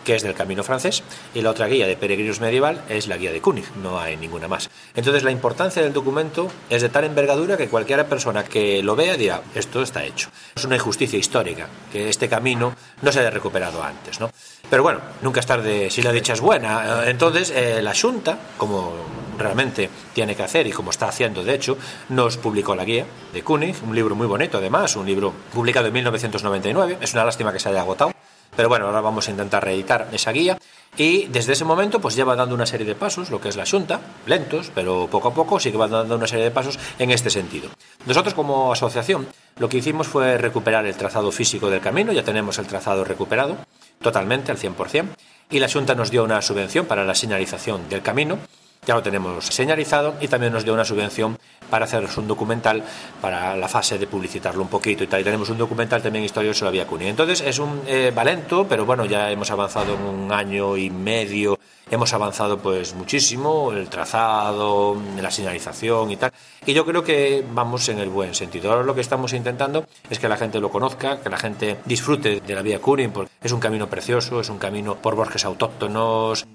que 0.06 0.16
es 0.16 0.22
del 0.22 0.36
camino 0.36 0.64
francés, 0.64 1.02
y 1.34 1.42
la 1.42 1.50
otra 1.50 1.66
guía 1.66 1.88
de 1.88 1.98
peregrinos 1.98 2.40
medieval 2.40 2.84
es 2.90 3.08
la 3.08 3.18
guía 3.18 3.32
de 3.32 3.42
König, 3.42 3.66
no 3.82 4.00
hay 4.00 4.16
ninguna 4.16 4.48
más. 4.48 4.70
Entonces 4.94 5.24
la 5.24 5.32
importancia 5.32 5.82
del 5.82 5.94
documento 5.94 6.52
es 6.70 6.84
de 6.84 6.90
tal 6.90 7.06
envergadura 7.06 7.58
que 7.58 7.70
cualquier 7.70 8.06
persona 8.06 8.44
que 8.44 8.84
lo 8.84 8.96
vea 8.96 9.18
dirá, 9.18 9.42
esto 9.56 9.82
está 9.82 10.04
hecho. 10.04 10.30
Es 10.56 10.64
una 10.64 10.76
injusticia 10.76 11.18
histórica, 11.18 11.68
que 11.92 12.10
este 12.10 12.30
camino 12.30 12.76
no 13.02 13.12
se 13.12 13.20
haya 13.22 13.32
recuperado 13.32 13.82
antes, 13.82 14.20
¿no? 14.20 14.30
Pero 14.70 14.84
bueno, 14.84 15.02
nunca 15.22 15.40
es 15.40 15.46
tarde 15.46 15.90
si 15.90 16.02
la 16.02 16.12
dicha 16.12 16.34
es 16.34 16.42
buena. 16.42 17.08
Entonces 17.08 17.52
eh, 17.52 17.82
la 17.82 17.94
Junta, 17.94 18.38
como 18.58 18.94
realmente 19.38 19.90
tiene 20.14 20.36
que 20.36 20.44
hacer 20.44 20.68
y 20.68 20.72
como 20.72 20.92
está 20.92 21.08
haciendo 21.08 21.44
de 21.44 21.56
hecho, 21.56 21.78
nos 22.10 22.38
publicó 22.38 22.76
la 22.76 22.86
guía 22.86 23.06
de 23.34 23.44
König, 23.44 23.76
un 23.84 23.96
libro 23.96 24.16
muy 24.16 24.28
bonito 24.28 24.58
además, 24.58 24.96
un 24.96 25.06
libro 25.06 25.34
publicado 25.54 25.88
en 25.88 25.94
1999, 25.94 26.98
es 27.02 27.14
una 27.14 27.26
lástima 27.26 27.52
que 27.52 27.60
se 27.60 27.70
haya 27.70 27.82
agotado 27.82 28.14
pero 28.56 28.70
bueno, 28.70 28.86
ahora 28.86 29.02
vamos 29.02 29.28
a 29.28 29.32
intentar 29.32 29.64
reeditar 29.64 30.10
esa 30.12 30.32
guía 30.32 30.58
y 30.96 31.26
desde 31.26 31.54
ese 31.54 31.66
momento 31.66 32.00
pues 32.00 32.16
ya 32.16 32.26
va 32.26 32.36
dando 32.36 32.54
una 32.54 32.66
serie 32.66 32.86
de 32.86 32.96
pasos, 32.96 33.32
lo 33.32 33.42
que 33.42 33.50
es 33.50 33.56
la 33.56 33.66
Junta, 33.66 34.00
lentos, 34.28 34.72
pero 34.74 35.08
poco 35.10 35.30
a 35.30 35.34
poco 35.34 35.60
sí 35.60 35.72
va 35.72 35.88
dando 35.88 36.16
una 36.16 36.28
serie 36.28 36.46
de 36.46 36.52
pasos 36.52 36.78
en 37.00 37.12
este 37.12 37.30
sentido. 37.30 37.70
Nosotros 38.06 38.34
como 38.34 38.72
asociación 38.72 39.28
lo 39.58 39.70
que 39.70 39.78
hicimos 39.78 40.08
fue 40.08 40.38
recuperar 40.38 40.86
el 40.86 40.96
trazado 40.96 41.32
físico 41.32 41.70
del 41.70 41.82
camino, 41.82 42.12
ya 42.12 42.24
tenemos 42.24 42.60
el 42.60 42.68
trazado 42.68 43.04
recuperado 43.04 43.58
totalmente 44.04 44.52
al 44.52 44.60
100%, 44.60 45.08
y 45.50 45.60
la 45.60 45.68
Junta 45.68 45.96
nos 45.96 46.12
dio 46.12 46.24
una 46.24 46.44
subvención 46.44 46.86
para 46.86 47.04
la 47.04 47.16
señalización 47.16 47.90
del 47.90 48.04
camino 48.04 48.38
ya 48.86 48.96
lo 48.96 49.04
tenemos 49.04 49.46
señalizado 49.46 50.16
y 50.20 50.28
también 50.28 50.54
nos 50.54 50.64
dio 50.64 50.74
una 50.74 50.86
subvención 50.86 51.38
para 51.70 51.86
hacer 51.86 52.08
un 52.18 52.28
documental 52.28 52.84
para 53.22 53.56
la 53.56 53.68
fase 53.68 53.98
de 53.98 54.06
publicitarlo 54.06 54.62
un 54.62 54.68
poquito 54.68 55.04
y 55.04 55.08
tal. 55.08 55.22
Y 55.22 55.24
tenemos 55.24 55.50
un 55.50 55.58
documental 55.58 56.02
también 56.02 56.24
historia 56.24 56.54
sobre 56.54 56.68
la 56.68 56.72
Vía 56.72 56.88
Cuni. 56.88 57.08
Entonces 57.08 57.42
es 57.42 57.60
un 57.60 57.82
eh, 57.88 58.12
valento, 58.14 58.68
pero 58.68 58.86
bueno, 58.86 59.06
ya 59.06 59.32
hemos 59.32 59.50
avanzado 59.50 59.96
en 59.96 60.02
un 60.02 60.32
año 60.32 60.78
y 60.78 60.90
medio, 60.90 61.58
hemos 61.90 62.14
avanzado 62.14 62.60
pues 62.60 62.94
muchísimo, 62.94 63.72
el 63.72 63.90
trazado, 63.90 64.98
la 65.20 65.32
señalización 65.32 66.12
y 66.12 66.18
tal. 66.18 66.32
Y 66.66 66.74
yo 66.74 66.86
creo 66.86 67.04
que 67.04 67.44
vamos 67.52 67.90
en 67.90 68.00
el 68.00 68.10
buen 68.10 68.36
sentido. 68.36 68.72
Ahora 68.72 68.84
lo 68.84 68.94
que 68.94 69.02
estamos 69.02 69.34
intentando 69.34 69.88
es 70.10 70.20
que 70.20 70.30
la 70.30 70.38
gente 70.38 70.60
lo 70.60 70.70
conozca, 70.70 71.22
que 71.22 71.30
la 71.30 71.38
gente 71.38 71.78
disfrute 71.86 72.42
de 72.42 72.56
la 72.56 72.62
Vía 72.62 72.80
Cuni, 72.80 73.08
porque 73.08 73.32
es 73.42 73.52
un 73.52 73.60
camino 73.60 73.90
precioso, 73.90 74.40
es 74.42 74.50
un 74.50 74.60
camino 74.60 74.96
por 74.96 75.16
bosques 75.16 75.44
autóctonos 75.46 76.46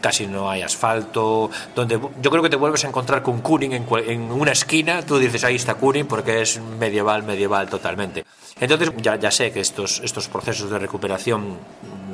casi 0.00 0.26
no 0.26 0.50
hay 0.50 0.62
asfalto, 0.62 1.50
donde 1.74 2.00
yo 2.20 2.30
creo 2.30 2.42
que 2.42 2.50
te 2.50 2.56
vuelves 2.56 2.84
a 2.84 2.88
encontrar 2.88 3.22
con 3.22 3.40
Kuning 3.40 3.72
en, 3.72 4.32
una 4.32 4.52
esquina, 4.52 5.02
tú 5.02 5.18
dices 5.18 5.44
ahí 5.44 5.56
está 5.56 5.74
Kuning 5.74 6.06
porque 6.06 6.42
es 6.42 6.60
medieval, 6.78 7.22
medieval 7.22 7.68
totalmente. 7.68 8.24
Entonces 8.60 8.92
ya, 8.98 9.16
ya 9.16 9.30
sé 9.30 9.52
que 9.52 9.60
estos, 9.60 10.00
estos 10.00 10.28
procesos 10.28 10.70
de 10.70 10.78
recuperación 10.78 11.58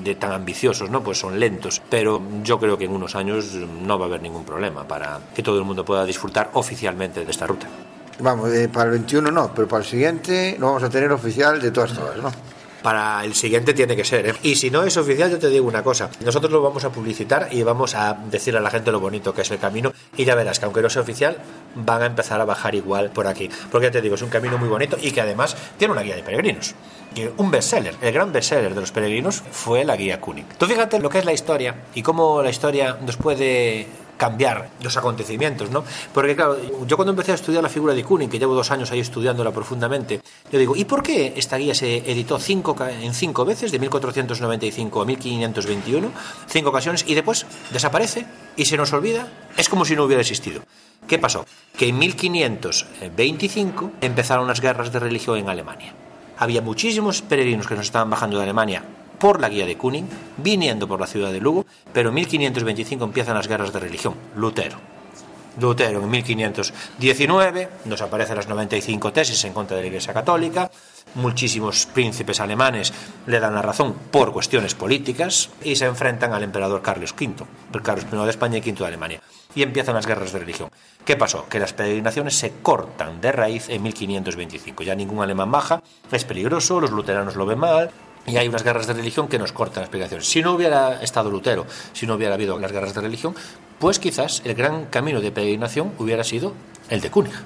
de 0.03 0.15
tan 0.15 0.33
ambiciosos, 0.33 0.91
¿no? 0.91 1.03
Pues 1.03 1.19
son 1.19 1.39
lentos, 1.39 1.83
pero 1.91 2.23
yo 2.43 2.59
creo 2.59 2.79
que 2.79 2.85
en 2.85 2.93
unos 2.93 3.15
años 3.15 3.55
no 3.55 3.99
va 3.99 4.07
a 4.07 4.09
haber 4.09 4.23
ningún 4.23 4.45
problema 4.45 4.87
para 4.87 5.21
que 5.35 5.43
todo 5.43 5.59
el 5.59 5.65
mundo 5.65 5.85
pueda 5.85 6.05
disfrutar 6.05 6.51
oficialmente 6.55 7.25
de 7.25 7.31
esta 7.31 7.47
ruta. 7.47 7.67
Vamos, 8.21 8.53
eh, 8.53 8.69
para 8.69 8.87
el 8.87 8.91
21 8.93 9.31
no, 9.31 9.53
pero 9.55 9.69
para 9.69 9.83
el 9.83 9.89
siguiente 9.89 10.57
lo 10.59 10.67
vamos 10.67 10.83
a 10.83 10.91
tener 10.91 11.13
oficial 11.13 11.61
de 11.61 11.71
todas 11.71 11.93
todas, 11.93 12.17
¿no? 12.17 12.33
Para 12.83 13.25
el 13.25 13.35
siguiente 13.35 13.75
tiene 13.75 13.97
que 13.97 14.05
ser. 14.05 14.27
¿eh? 14.27 14.35
Y 14.43 14.57
si 14.57 14.71
no 14.71 14.83
es 14.85 14.97
oficial, 14.97 15.31
yo 15.31 15.39
te 15.39 15.49
digo 15.49 15.67
una 15.67 15.83
cosa. 15.83 16.11
Nosotros 16.25 16.53
lo 16.53 16.63
vamos 16.63 16.85
a 16.85 16.91
publicitar 16.91 17.49
y 17.51 17.63
vamos 17.63 17.95
a 17.95 18.15
decir 18.31 18.57
a 18.57 18.61
la 18.61 18.71
gente 18.71 18.93
lo 18.93 19.01
bonito 19.01 19.35
que 19.35 19.43
es 19.43 19.51
el 19.51 19.59
camino. 19.59 19.93
Y 20.17 20.25
ya 20.25 20.35
verás 20.35 20.59
que 20.59 20.65
aunque 20.65 20.83
no 20.83 20.91
sea 20.91 21.03
oficial, 21.03 21.37
van 21.75 22.03
a 22.03 22.07
empezar 22.07 22.41
a 22.41 22.45
bajar 22.45 22.75
igual 22.75 23.11
por 23.11 23.27
aquí. 23.27 23.51
Porque 23.71 23.87
ya 23.87 23.91
te 23.91 24.01
digo, 24.01 24.15
es 24.15 24.23
un 24.23 24.31
camino 24.31 24.59
muy 24.59 24.69
bonito 24.69 24.97
y 25.01 25.11
que 25.11 25.21
además 25.21 25.57
tiene 25.77 25.93
una 25.93 26.03
guía 26.03 26.17
de 26.17 26.23
peregrinos. 26.23 26.75
Un 27.37 27.51
bestseller, 27.51 27.97
el 28.01 28.13
gran 28.13 28.33
bestseller 28.33 28.75
de 28.75 28.81
los 28.81 28.93
peregrinos 28.93 29.43
fue 29.51 29.85
la 29.85 29.97
guía 29.97 30.21
Kuning. 30.21 30.47
Tú 30.59 30.67
fíjate 30.67 31.01
lo 31.01 31.09
que 31.09 31.19
es 31.19 31.25
la 31.25 31.33
historia 31.33 31.75
y 31.95 32.03
cómo 32.03 32.43
la 32.43 32.51
historia 32.51 32.97
nos 33.01 33.17
puede 33.17 33.87
cambiar 34.19 34.69
los 34.83 34.95
acontecimientos, 34.99 35.71
¿no? 35.71 35.85
Porque 36.13 36.37
claro, 36.37 36.59
yo 36.87 36.97
cuando 36.97 37.13
empecé 37.13 37.33
a 37.33 37.37
estudiar 37.37 37.63
la 37.63 37.71
figura 37.71 37.95
de 37.95 38.05
Kuning, 38.05 38.29
que 38.29 38.39
llevo 38.39 38.55
dos 38.55 38.71
años 38.71 38.91
ahí 38.91 39.01
estudiándola 39.01 39.51
profundamente, 39.53 40.21
yo 40.53 40.59
digo, 40.59 40.77
¿y 40.77 40.85
por 40.85 41.03
qué 41.03 41.33
esta 41.37 41.57
guía 41.57 41.75
se 41.75 41.99
editó 41.99 42.39
cinco, 42.39 42.77
en 42.87 43.15
cinco 43.15 43.47
veces, 43.47 43.73
de 43.73 43.79
1495 43.79 45.01
a 45.01 45.07
1521, 45.07 46.13
cinco 46.47 46.69
ocasiones, 46.69 47.05
y 47.07 47.15
después 47.15 47.47
desaparece 47.71 48.27
y 48.57 48.67
se 48.67 48.77
nos 48.77 48.93
olvida? 48.93 49.33
Es 49.57 49.71
como 49.71 49.87
si 49.87 49.97
no 49.97 50.05
hubiera 50.05 50.21
existido. 50.21 50.63
¿Qué 51.07 51.19
pasó? 51.19 51.47
Que 51.77 51.89
en 51.89 51.99
1525 51.99 53.93
empezaron 54.01 54.49
las 54.49 54.61
guerras 54.61 54.93
de 54.93 54.99
religión 54.99 55.39
en 55.39 55.49
Alemania. 55.49 55.95
Había 56.37 56.61
muchísimos 56.61 57.23
peregrinos 57.23 57.67
que 57.67 57.77
nos 57.77 57.87
estaban 57.87 58.11
bajando 58.11 58.37
de 58.37 58.43
Alemania 58.43 58.85
por 59.19 59.41
la 59.41 59.49
guía 59.49 59.67
de 59.67 59.77
Kuning, 59.77 60.09
viniendo 60.37 60.89
por 60.89 61.01
la 61.01 61.07
ciudad 61.07 61.33
de 61.33 61.41
Lugo, 61.41 61.67
pero 61.93 62.11
en 62.11 62.15
1525 62.17 63.05
empiezan 63.05 63.35
las 63.35 63.49
guerras 63.49 63.73
de 63.73 63.81
religión. 63.81 64.15
Lutero. 64.37 64.79
Lutero 65.61 66.03
en 66.03 66.11
1519 66.11 67.69
nos 67.87 68.01
aparecen 68.01 68.37
las 68.37 68.49
95 68.49 69.13
tesis 69.13 69.45
en 69.45 69.53
contra 69.53 69.77
de 69.77 69.83
la 69.83 69.89
Iglesia 69.89 70.15
Católica, 70.15 70.71
muchísimos 71.15 71.87
príncipes 71.87 72.41
alemanes 72.41 72.93
le 73.27 73.41
dan 73.41 73.55
la 73.55 73.63
razón 73.63 73.95
por 74.11 74.33
cuestiones 74.33 74.75
políticas 74.75 75.51
y 75.63 75.77
se 75.77 75.87
enfrentan 75.87 76.33
al 76.33 76.45
emperador 76.45 76.83
Carlos 76.83 77.15
V, 77.19 77.45
Carlos 77.83 78.07
I 78.13 78.17
de 78.17 78.31
España 78.31 78.59
y 78.59 78.61
V 78.61 78.79
de 78.79 78.87
Alemania, 78.87 79.21
y 79.55 79.63
empiezan 79.63 79.95
las 79.95 80.07
guerras 80.07 80.33
de 80.33 80.39
religión. 80.39 80.71
¿Qué 81.05 81.17
pasó? 81.17 81.49
Que 81.49 81.59
las 81.59 81.73
peregrinaciones 81.73 82.37
se 82.37 82.53
cortan 82.63 83.21
de 83.21 83.33
raíz 83.33 83.69
en 83.69 83.83
1525, 83.83 84.83
ya 84.85 84.95
ningún 84.95 85.23
alemán 85.23 85.51
baja, 85.51 85.83
es 86.13 86.25
peligroso, 86.25 86.81
los 86.81 86.91
luteranos 86.91 87.35
lo 87.35 87.47
ven 87.47 87.59
mal, 87.59 87.91
y 88.29 88.37
hay 88.37 88.49
unas 88.49 88.63
guerras 88.63 88.87
de 88.87 88.95
religión 88.95 89.29
que 89.29 89.39
nos 89.39 89.53
cortan 89.53 89.83
las 89.83 89.89
explicaciones. 89.89 90.29
Si 90.29 90.43
no 90.43 90.53
hubiera 90.53 91.03
estado 91.03 91.31
Lutero, 91.31 91.67
si 91.93 92.07
no 92.07 92.15
hubiera 92.15 92.35
habido 92.35 92.59
las 92.59 92.73
guerras 92.73 92.95
de 92.95 93.01
religión, 93.01 93.35
pues 93.79 93.99
quizás 93.99 94.43
el 94.45 94.55
gran 94.55 94.87
camino 94.87 95.21
de 95.21 95.33
peregrinación 95.33 95.93
hubiera 95.99 96.25
sido 96.25 96.53
el 96.91 97.01
de 97.01 97.11
Cúnica. 97.11 97.43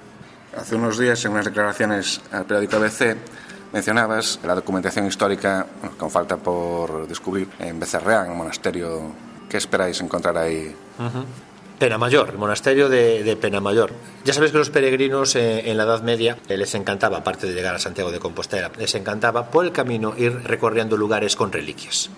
Hace 0.57 0.77
unos 0.77 0.99
días, 0.99 1.25
en 1.25 1.33
unas 1.33 1.47
declaraciones 1.47 2.21
al 2.31 2.45
periódico 2.45 2.77
ABC, 2.77 3.17
mencionabas 3.73 4.39
la 4.45 4.55
documentación 4.55 5.07
histórica 5.07 5.67
con 5.99 6.11
falta 6.11 6.37
por 6.37 7.07
descubrir 7.09 7.49
en 7.59 7.81
Becerreán, 7.81 8.31
un 8.31 8.39
monasterio. 8.39 9.13
¿Qué 9.49 9.57
esperáis 9.57 10.01
encontrar 10.01 10.37
ahí? 10.37 10.75
Penamayor, 11.83 12.29
el 12.29 12.39
monasterio 12.39 12.89
de, 12.89 13.25
de 13.25 13.35
Penamayor. 13.35 13.91
Ya 14.25 14.33
sabéis 14.33 14.53
que 14.53 14.59
los 14.59 14.71
peregrinos 14.71 15.35
eh, 15.35 15.69
en 15.69 15.77
la 15.77 15.83
Edad 15.83 16.01
Media 16.05 16.39
eh, 16.49 16.57
les 16.57 16.77
encantaba, 16.77 17.19
aparte 17.19 17.49
de 17.49 17.55
llegar 17.55 17.75
a 17.75 17.81
Santiago 17.81 18.13
de 18.13 18.21
Compostela, 18.21 18.71
les 18.79 18.95
encantaba 18.95 19.51
por 19.51 19.65
el 19.65 19.73
camino 19.73 20.15
ir 20.17 20.45
recorriendo 20.45 20.97
lugares 20.97 21.35
con 21.35 21.51
reliquias 21.51 22.09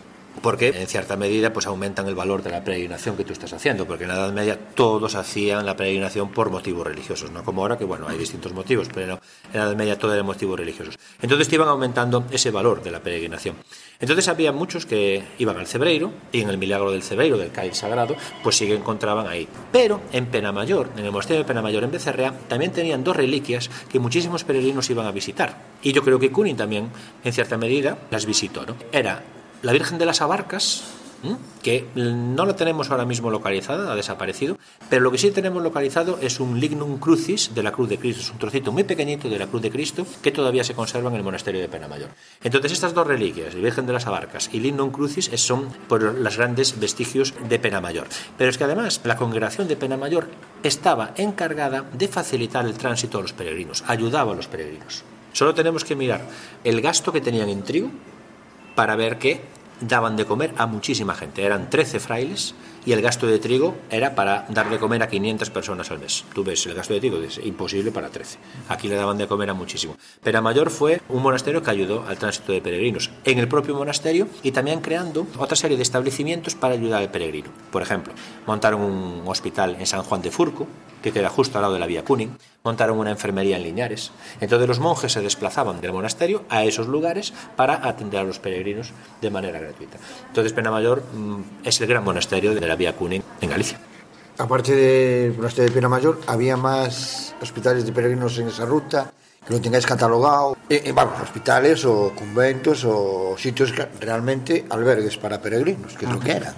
porque 0.44 0.68
en 0.68 0.87
cierta 0.87 1.16
medida 1.16 1.54
pues 1.54 1.66
aumentan 1.66 2.07
el 2.07 2.14
valor 2.14 2.42
de 2.42 2.50
la 2.50 2.62
peregrinación 2.62 3.16
que 3.16 3.24
tú 3.24 3.33
estás 3.33 3.54
haciendo, 3.54 3.87
porque 3.87 4.04
en 4.04 4.09
la 4.09 4.16
Edad 4.16 4.30
Media 4.30 4.59
todos 4.74 5.14
hacían 5.14 5.64
la 5.64 5.74
peregrinación 5.74 6.33
por 6.33 6.50
motivos 6.50 6.87
religiosos, 6.87 7.30
no 7.30 7.42
como 7.42 7.62
ahora 7.62 7.78
que 7.78 7.87
bueno, 7.87 8.07
hay 8.07 8.18
distintos 8.18 8.52
motivos, 8.52 8.90
pero 8.92 9.18
en 9.54 9.59
la 9.59 9.64
Edad 9.64 9.74
Media 9.74 9.98
todo 9.98 10.12
era 10.12 10.22
motivos 10.22 10.61
religiosos. 10.61 10.98
Entonces 11.22 11.48
te 11.48 11.54
iban 11.54 11.68
aumentando 11.68 12.26
ese 12.30 12.50
valor 12.50 12.83
de 12.83 12.90
la 12.90 13.00
peregrinación. 13.00 13.57
Entonces 13.98 14.28
había 14.28 14.52
muchos 14.52 14.85
que 14.85 15.24
iban 15.38 15.57
al 15.57 15.66
Cebreiro 15.66 16.12
y 16.30 16.42
en 16.42 16.50
el 16.50 16.59
milagro 16.59 16.90
del 16.90 17.02
Cebreiro, 17.02 17.38
del 17.38 17.50
Cádiz 17.50 17.78
Sagrado, 17.78 18.14
pues 18.42 18.57
sí 18.57 18.66
que 18.66 18.74
encontraban 18.74 19.26
ahí. 19.26 19.48
Pero 19.72 20.02
en 20.12 20.26
Penamayor, 20.26 20.90
en 20.98 21.07
el 21.07 21.11
monasterio 21.11 21.42
de 21.42 21.48
Penamayor 21.48 21.85
en 21.85 21.90
Becerrea, 21.90 22.35
también 22.48 22.70
tenían 22.70 23.02
dos 23.02 23.16
reliquias 23.16 23.70
que 23.90 23.98
muchísimos 23.98 24.44
peregrinos 24.44 24.90
iban 24.90 25.07
a 25.07 25.11
visitar. 25.11 25.57
Y 25.83 25.92
yo 25.92 26.04
creo 26.04 26.18
que 26.18 26.30
Kunin 26.30 26.59
también, 26.59 26.90
en 27.24 27.33
cierta 27.33 27.57
medida, 27.57 27.96
las 28.11 28.26
visitó. 28.26 28.66
¿no? 28.66 28.76
Era 28.92 29.22
la 29.64 29.72
Virgen 29.72 29.98
de 29.98 30.05
las 30.05 30.20
Abarcas 30.20 30.85
que 31.62 31.87
no 31.94 32.44
la 32.44 32.55
tenemos 32.55 32.90
ahora 32.90 33.07
mismo 33.07 33.31
localizada, 33.31 33.90
ha 33.90 33.96
desaparecido, 33.96 34.59
pero 34.90 35.00
lo 35.00 35.11
que 35.11 35.16
sí 35.16 35.31
tenemos 35.31 35.62
localizado 35.62 36.18
es 36.20 36.38
un 36.38 36.61
lignum 36.61 36.98
crucis 36.98 37.55
de 37.55 37.62
la 37.62 37.72
cruz 37.72 37.88
de 37.88 37.98
Cristo, 37.98 38.20
es 38.20 38.31
un 38.31 38.37
trocito 38.37 38.72
muy 38.72 38.85
pequeñito 38.85 39.31
de 39.31 39.38
la 39.38 39.46
cruz 39.46 39.62
de 39.62 39.70
Cristo 39.70 40.07
que 40.20 40.33
todavía 40.33 40.64
se 40.64 40.74
conserva 40.74 41.09
en 41.09 41.16
el 41.16 41.22
monasterio 41.22 41.62
de 41.62 41.68
Penamayor. 41.70 42.11
Entonces 42.42 42.72
estas 42.72 42.92
dos 42.92 43.07
reliquias, 43.07 43.55
el 43.55 43.62
Virgen 43.62 43.87
de 43.87 43.94
las 43.94 44.07
Abarcas 44.07 44.50
y 44.53 44.61
lignum 44.61 44.90
crucis, 44.90 45.31
son 45.37 45.70
por 45.88 46.03
los 46.03 46.37
grandes 46.37 46.79
vestigios 46.79 47.33
de 47.48 47.59
Penamayor. 47.59 48.07
Pero 48.37 48.50
es 48.50 48.59
que 48.59 48.64
además 48.64 49.00
la 49.05 49.16
congregación 49.16 49.66
de 49.66 49.77
Penamayor 49.77 50.29
estaba 50.62 51.14
encargada 51.16 51.87
de 51.90 52.07
facilitar 52.07 52.66
el 52.66 52.74
tránsito 52.74 53.16
a 53.16 53.22
los 53.22 53.33
peregrinos, 53.33 53.83
ayudaba 53.87 54.33
a 54.33 54.37
los 54.37 54.46
peregrinos. 54.46 55.05
Solo 55.33 55.55
tenemos 55.55 55.85
que 55.85 55.96
mirar 55.96 56.20
el 56.64 56.83
gasto 56.83 57.12
que 57.12 57.22
tenían 57.22 57.48
en 57.48 57.62
trigo 57.62 57.90
para 58.74 58.96
ver 58.96 59.18
que 59.18 59.40
daban 59.80 60.16
de 60.16 60.24
comer 60.24 60.54
a 60.56 60.66
muchísima 60.66 61.14
gente. 61.14 61.44
Eran 61.44 61.70
13 61.70 62.00
frailes 62.00 62.54
y 62.87 62.92
el 62.92 63.03
gasto 63.03 63.27
de 63.27 63.38
trigo 63.38 63.75
era 63.90 64.14
para 64.14 64.47
dar 64.49 64.70
de 64.70 64.79
comer 64.79 65.03
a 65.03 65.09
500 65.09 65.51
personas 65.51 65.90
al 65.90 65.99
mes. 65.99 66.25
Tú 66.35 66.44
ves, 66.44 66.66
el 66.66 66.75
gasto 66.75 66.94
de 66.94 67.01
trigo 67.01 67.18
es 67.18 67.38
imposible 67.38 67.90
para 67.90 68.11
13. 68.11 68.38
Aquí 68.68 68.88
le 68.88 68.97
daban 68.97 69.18
de 69.18 69.27
comer 69.27 69.51
a 69.51 69.55
muchísimo. 69.55 69.97
Mayor 70.42 70.70
fue 70.70 71.01
un 71.09 71.23
monasterio 71.23 71.62
que 71.62 71.70
ayudó 71.70 72.05
al 72.07 72.18
tránsito 72.18 72.53
de 72.53 72.61
peregrinos 72.61 73.11
en 73.25 73.38
el 73.38 73.49
propio 73.49 73.75
monasterio 73.75 74.29
y 74.42 74.53
también 74.53 74.81
creando 74.81 75.27
otra 75.38 75.57
serie 75.57 75.79
de 75.79 75.83
establecimientos 75.83 76.55
para 76.55 76.75
ayudar 76.75 77.01
al 77.01 77.11
peregrino. 77.11 77.49
Por 77.73 77.81
ejemplo, 77.81 78.12
montaron 78.47 78.83
un 78.83 79.23
hospital 79.27 79.77
en 79.79 79.87
San 79.87 80.03
Juan 80.03 80.20
de 80.20 80.31
Furco, 80.31 80.66
que 81.03 81.12
queda 81.12 81.29
justo 81.29 81.59
al 81.59 81.62
lado 81.62 81.75
de 81.75 81.81
la 81.81 81.87
vía 81.87 82.03
Cuning, 82.03 82.37
montaron 82.62 82.99
una 82.99 83.11
enfermería 83.11 83.59
en 83.59 83.62
Liñares. 83.62 84.11
Entonces 84.40 84.66
los 84.66 84.81
monjes 84.81 85.12
se 85.12 85.20
desplazaban 85.20 85.83
del 85.83 85.92
monasterio 85.92 86.44
a 86.49 86.64
esos 86.64 86.87
lugares 86.87 87.35
para 87.57 87.87
atender 87.87 88.20
a 88.20 88.25
los 88.25 88.38
peregrinos 88.38 88.92
de 89.20 89.31
manera 89.31 89.61
gratuita. 89.61 89.99
Entonces 90.29 90.55
Penamayor 90.55 91.05
mm, 91.12 91.42
es 91.62 91.79
el 91.83 91.87
gran 91.88 92.05
monasterio 92.05 92.55
de 92.55 92.66
la 92.66 92.73
vía 92.76 92.94
Cuning 92.94 93.22
en 93.40 93.50
Galicia. 93.50 93.78
Aparte 94.38 94.74
del 94.74 95.34
monasterio 95.34 95.68
de 95.70 95.74
Penamayor, 95.74 96.20
¿había 96.26 96.56
más 96.56 97.34
hospitales 97.40 97.87
de 97.87 97.92
peregrinos 97.92 98.38
en 98.38 98.48
esa 98.48 98.64
ruta? 98.64 99.12
que 99.46 99.52
lo 99.52 99.60
tengáis 99.60 99.84
catalogado, 99.84 100.56
eh, 100.68 100.82
eh, 100.84 100.92
vamos, 100.92 101.20
hospitales 101.20 101.84
o 101.84 102.12
conventos 102.16 102.84
o 102.84 103.37
sitios 103.37 103.74
realmente 104.00 104.64
albergues 104.70 105.18
para 105.18 105.40
peregrinos, 105.40 105.94
que 105.94 106.06
es 106.06 106.12
lo 106.12 106.18
que 106.18 106.32
eran. 106.32 106.54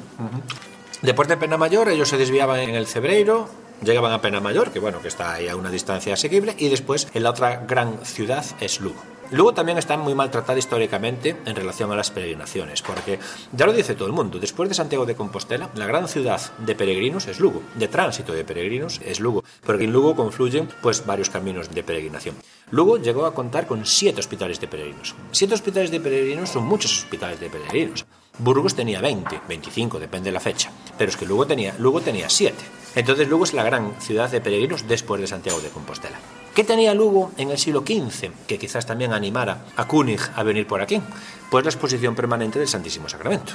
Después 1.03 1.29
de 1.29 1.37
Penamayor, 1.37 1.89
ellos 1.89 2.09
se 2.09 2.17
desviaban 2.17 2.61
en 2.61 2.75
el 2.75 2.87
Cebreiro, 2.87 3.49
llegaban 3.83 4.13
a 4.13 4.21
Pena 4.21 4.41
Mayor, 4.41 4.71
que 4.71 4.79
bueno, 4.79 5.03
que 5.03 5.09
está 5.09 5.35
ahí 5.35 5.49
a 5.49 5.57
una 5.57 5.71
distancia 5.71 6.15
asequible, 6.15 6.55
y 6.57 6.69
después 6.69 7.09
en 7.13 7.25
la 7.25 7.31
otra 7.31 7.65
gran 7.67 8.05
ciudad 8.05 8.45
es 8.61 8.81
Lugo. 8.81 9.03
Lugo 9.33 9.55
también 9.55 9.77
está 9.79 9.97
muy 9.97 10.15
maltratada 10.15 10.59
históricamente 10.59 11.37
en 11.45 11.57
relación 11.57 11.91
a 11.91 11.97
las 11.97 12.11
peregrinaciones, 12.11 12.83
porque 12.83 13.19
ya 13.53 13.67
lo 13.67 13.73
dice 13.73 13.95
todo 13.95 14.07
el 14.07 14.15
mundo, 14.15 14.39
después 14.39 14.69
de 14.69 14.75
Santiago 14.75 15.05
de 15.05 15.17
Compostela, 15.17 15.71
la 15.75 15.87
gran 15.87 16.07
ciudad 16.07 16.41
de 16.59 16.75
peregrinos 16.77 17.27
es 17.27 17.41
Lugo, 17.41 17.63
de 17.75 17.89
tránsito 17.89 18.33
de 18.33 18.45
peregrinos 18.45 19.01
es 19.05 19.19
Lugo, 19.19 19.43
porque 19.65 19.85
en 19.85 19.93
Lugo 19.93 20.15
confluyen 20.15 20.69
pues 20.81 21.05
varios 21.05 21.31
caminos 21.31 21.75
de 21.75 21.83
peregrinación. 21.83 22.37
Lugo 22.71 22.99
llegó 22.99 23.27
a 23.27 23.35
contar 23.35 23.67
con 23.67 23.85
siete 23.85 24.21
hospitales 24.21 24.61
de 24.61 24.69
peregrinos. 24.69 25.15
Siete 25.33 25.55
hospitales 25.55 25.91
de 25.91 26.01
peregrinos 26.01 26.51
son 26.51 26.65
muchos 26.65 26.97
hospitales 26.97 27.41
de 27.41 27.51
peregrinos. 27.51 28.07
Burgos 28.39 28.75
tenía 28.75 29.01
20, 29.01 29.41
25, 29.49 29.99
depende 29.99 30.29
de 30.29 30.35
la 30.35 30.41
fecha, 30.41 30.71
pero 30.99 31.11
es 31.11 31.17
que 31.17 31.27
Lugo 31.27 31.47
tenía, 31.47 31.75
Lugo 31.79 32.01
tenía 32.01 32.29
7. 32.29 32.55
Entonces 32.95 33.29
Lugo 33.29 33.45
es 33.45 33.55
la 33.55 33.65
gran 33.65 34.01
ciudad 34.01 34.31
de 34.31 34.41
peregrinos 34.41 34.87
después 34.87 35.21
de 35.21 35.27
Santiago 35.27 35.61
de 35.61 35.71
Compostela. 35.71 36.19
¿Qué 36.57 36.65
tenía 36.65 36.95
Lugo 36.95 37.33
en 37.37 37.51
el 37.51 37.59
siglo 37.59 37.81
XV 37.81 38.31
que 38.47 38.59
quizás 38.59 38.87
también 38.87 39.13
animara 39.13 39.67
a 39.77 39.87
Kunig 39.87 40.23
a 40.35 40.43
venir 40.43 40.67
por 40.67 40.81
aquí? 40.81 41.03
Pues 41.51 41.63
la 41.67 41.71
exposición 41.71 42.15
permanente 42.15 42.59
del 42.59 42.67
Santísimo 42.67 43.11
Sacramento 43.11 43.53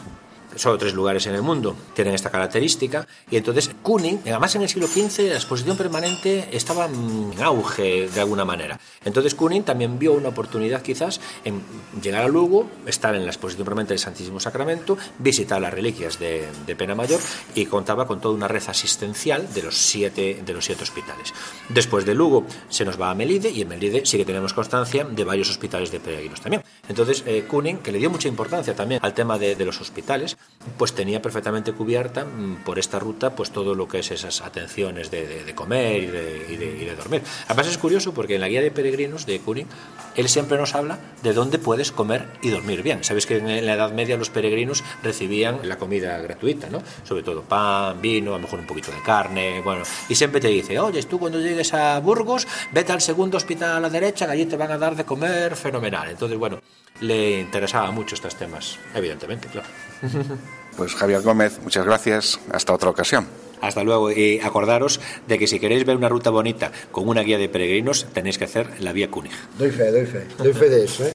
solo 0.55 0.77
tres 0.77 0.93
lugares 0.93 1.25
en 1.27 1.35
el 1.35 1.41
mundo 1.41 1.75
tienen 1.93 2.13
esta 2.13 2.29
característica. 2.29 3.07
Y 3.29 3.37
entonces 3.37 3.71
Kuning, 3.81 4.21
además 4.25 4.55
en 4.55 4.63
el 4.63 4.69
siglo 4.69 4.87
XV, 4.87 5.29
la 5.29 5.35
exposición 5.35 5.77
permanente 5.77 6.49
estaba 6.51 6.85
en 6.85 7.33
auge 7.41 8.09
de 8.09 8.21
alguna 8.21 8.45
manera. 8.45 8.79
Entonces 9.05 9.35
Kuning 9.35 9.63
también 9.63 9.97
vio 9.99 10.13
una 10.13 10.29
oportunidad 10.29 10.81
quizás 10.81 11.19
en 11.43 11.61
llegar 12.01 12.23
a 12.23 12.27
Lugo, 12.27 12.69
estar 12.85 13.15
en 13.15 13.23
la 13.23 13.31
exposición 13.31 13.65
permanente 13.65 13.93
del 13.93 13.99
Santísimo 13.99 14.39
Sacramento, 14.39 14.97
visitar 15.19 15.61
las 15.61 15.73
reliquias 15.73 16.19
de, 16.19 16.49
Pena 16.77 16.95
Mayor 16.95 17.19
y 17.53 17.65
contaba 17.65 18.07
con 18.07 18.21
toda 18.21 18.33
una 18.33 18.47
red 18.47 18.63
asistencial 18.65 19.53
de 19.53 19.63
los 19.63 19.77
siete, 19.77 20.41
de 20.43 20.53
los 20.53 20.65
siete 20.65 20.83
hospitales. 20.83 21.33
Después 21.69 22.05
de 22.05 22.15
Lugo 22.15 22.45
se 22.69 22.85
nos 22.85 22.99
va 22.99 23.11
a 23.11 23.15
Melide 23.15 23.49
y 23.49 23.61
en 23.61 23.67
Melide 23.67 24.05
sí 24.05 24.17
que 24.17 24.25
tenemos 24.25 24.53
constancia 24.53 25.03
de 25.03 25.23
varios 25.23 25.49
hospitales 25.49 25.91
de 25.91 25.99
peregrinos 25.99 26.41
también. 26.41 26.63
Entonces 26.87 27.23
eh, 27.27 27.43
Kuning, 27.47 27.79
que 27.79 27.91
le 27.91 27.99
dio 27.99 28.09
mucha 28.09 28.29
importancia 28.29 28.73
también 28.73 29.01
al 29.03 29.13
tema 29.13 29.37
de 29.37 29.65
los 29.65 29.79
hospitales, 29.81 30.37
pues 30.77 30.93
tenía 30.93 31.21
perfectamente 31.21 31.73
cubierta 31.73 32.25
mm, 32.25 32.63
por 32.63 32.79
esta 32.79 32.99
ruta 32.99 33.35
pues 33.35 33.51
todo 33.51 33.75
lo 33.75 33.87
que 33.87 33.99
es 33.99 34.11
esas 34.11 34.41
atenciones 34.41 35.09
de, 35.11 35.53
comer 35.55 36.03
y 36.03 36.07
de, 36.07 36.95
dormir. 36.95 37.23
Además 37.47 37.67
es 37.67 37.77
curioso 37.77 38.13
porque 38.13 38.35
en 38.35 38.41
la 38.41 38.47
guía 38.47 38.61
de 38.61 38.71
peregrinos 38.71 39.25
de 39.25 39.39
Kuning 39.39 39.67
él 40.15 40.29
siempre 40.29 40.57
nos 40.57 40.75
habla 40.75 40.99
de 41.23 41.33
dónde 41.33 41.57
puedes 41.57 41.91
comer 41.91 42.27
y 42.41 42.49
dormir 42.49 42.83
bien. 42.83 43.03
Sabes 43.03 43.25
que 43.25 43.37
en 43.37 43.65
la 43.65 43.73
Edad 43.73 43.91
Media 43.91 44.17
los 44.17 44.29
peregrinos 44.29 44.83
recibían 45.03 45.67
la 45.67 45.77
comida 45.77 46.17
gratuita, 46.19 46.69
¿no? 46.69 46.81
Sobre 47.03 47.23
todo 47.23 47.41
pan, 47.41 48.01
vino, 48.01 48.31
a 48.31 48.37
lo 48.37 48.43
mejor 48.43 48.59
un 48.59 48.67
poquito 48.67 48.91
de 48.91 49.01
carne, 49.01 49.61
bueno, 49.61 49.83
y 50.09 50.15
siempre 50.15 50.41
te 50.41 50.49
dice, 50.49 50.77
oye, 50.79 51.01
tú 51.03 51.17
cuando 51.17 51.39
llegues 51.39 51.73
a 51.73 51.99
Burgos, 51.99 52.47
vete 52.71 52.91
al 52.91 53.01
segundo 53.01 53.37
hospital 53.37 53.77
a 53.77 53.79
la 53.79 53.89
derecha, 53.89 54.29
allí 54.29 54.45
te 54.45 54.57
van 54.57 54.71
a 54.71 54.77
dar 54.77 54.95
de 54.95 55.05
comer 55.05 55.55
fenomenal. 55.55 56.09
Entonces, 56.09 56.37
bueno, 56.37 56.59
le 57.01 57.41
interesaba 57.41 57.91
mucho 57.91 58.15
estos 58.15 58.35
temas, 58.35 58.79
evidentemente, 58.95 59.47
claro. 59.47 59.67
Pues 60.77 60.95
Javier 60.95 61.21
Gómez, 61.21 61.59
muchas 61.61 61.85
gracias. 61.85 62.39
Hasta 62.49 62.73
otra 62.73 62.89
ocasión. 62.89 63.27
Hasta 63.59 63.83
luego 63.83 64.11
y 64.11 64.39
acordaros 64.39 64.99
de 65.27 65.37
que 65.37 65.45
si 65.45 65.59
queréis 65.59 65.85
ver 65.85 65.97
una 65.97 66.09
ruta 66.09 66.29
bonita 66.29 66.71
con 66.91 67.07
una 67.07 67.21
guía 67.21 67.37
de 67.37 67.49
peregrinos 67.49 68.07
tenéis 68.13 68.37
que 68.37 68.45
hacer 68.45 68.67
la 68.79 68.93
vía 68.93 69.11
Cúnig. 69.11 69.33
Doy 69.59 69.69
fe, 69.69 69.91
doy 69.91 70.05
fe, 70.05 70.25
doy 70.37 70.53
fe 70.53 70.69
de 70.69 70.85
eso. 70.85 71.07
¿eh? 71.07 71.11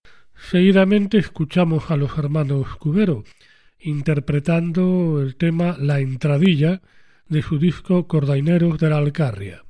Seguidamente 0.50 1.18
escuchamos 1.18 1.90
a 1.90 1.96
los 1.96 2.16
hermanos 2.18 2.76
Cubero 2.76 3.24
interpretando 3.80 5.20
el 5.20 5.36
tema 5.36 5.76
La 5.78 6.00
entradilla 6.00 6.82
de 7.28 7.42
su 7.42 7.58
disco 7.58 8.06
Cordaineros 8.06 8.78
de 8.78 8.90
la 8.90 8.98
Alcarria. 8.98 9.64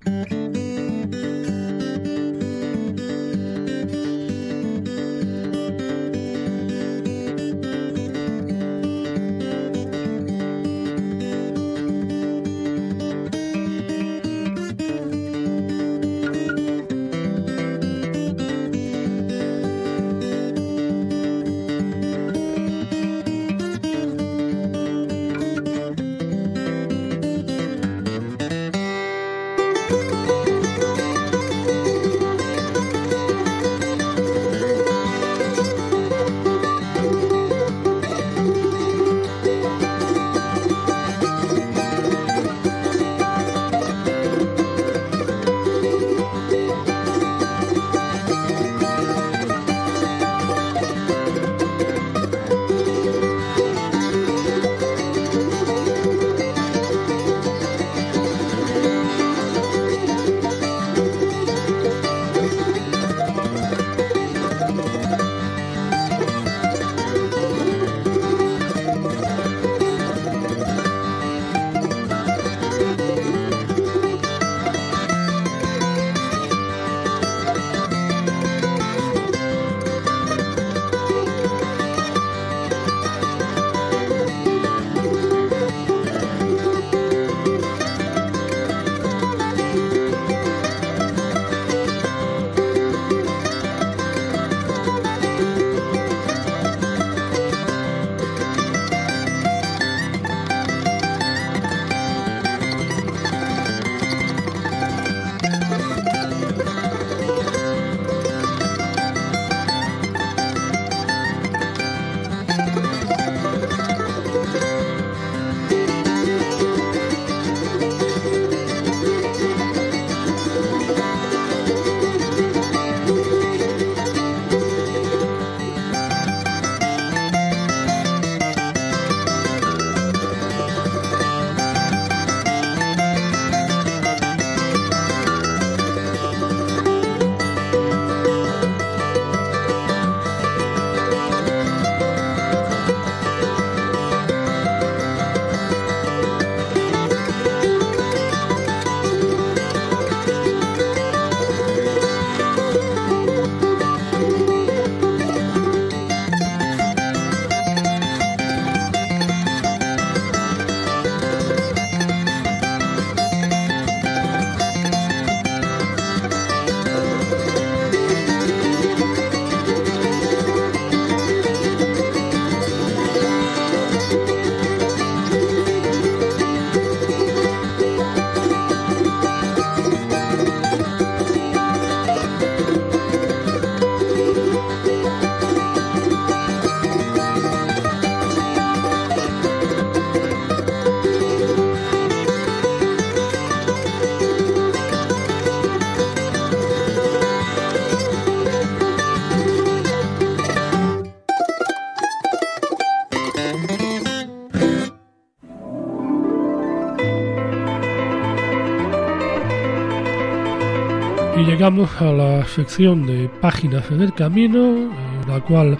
Llegamos 211.66 212.00
a 212.00 212.12
la 212.12 212.46
sección 212.46 213.06
de 213.06 213.28
Páginas 213.40 213.90
en 213.90 214.00
el 214.00 214.14
Camino, 214.14 214.88
en 214.88 215.28
la 215.28 215.40
cual 215.40 215.76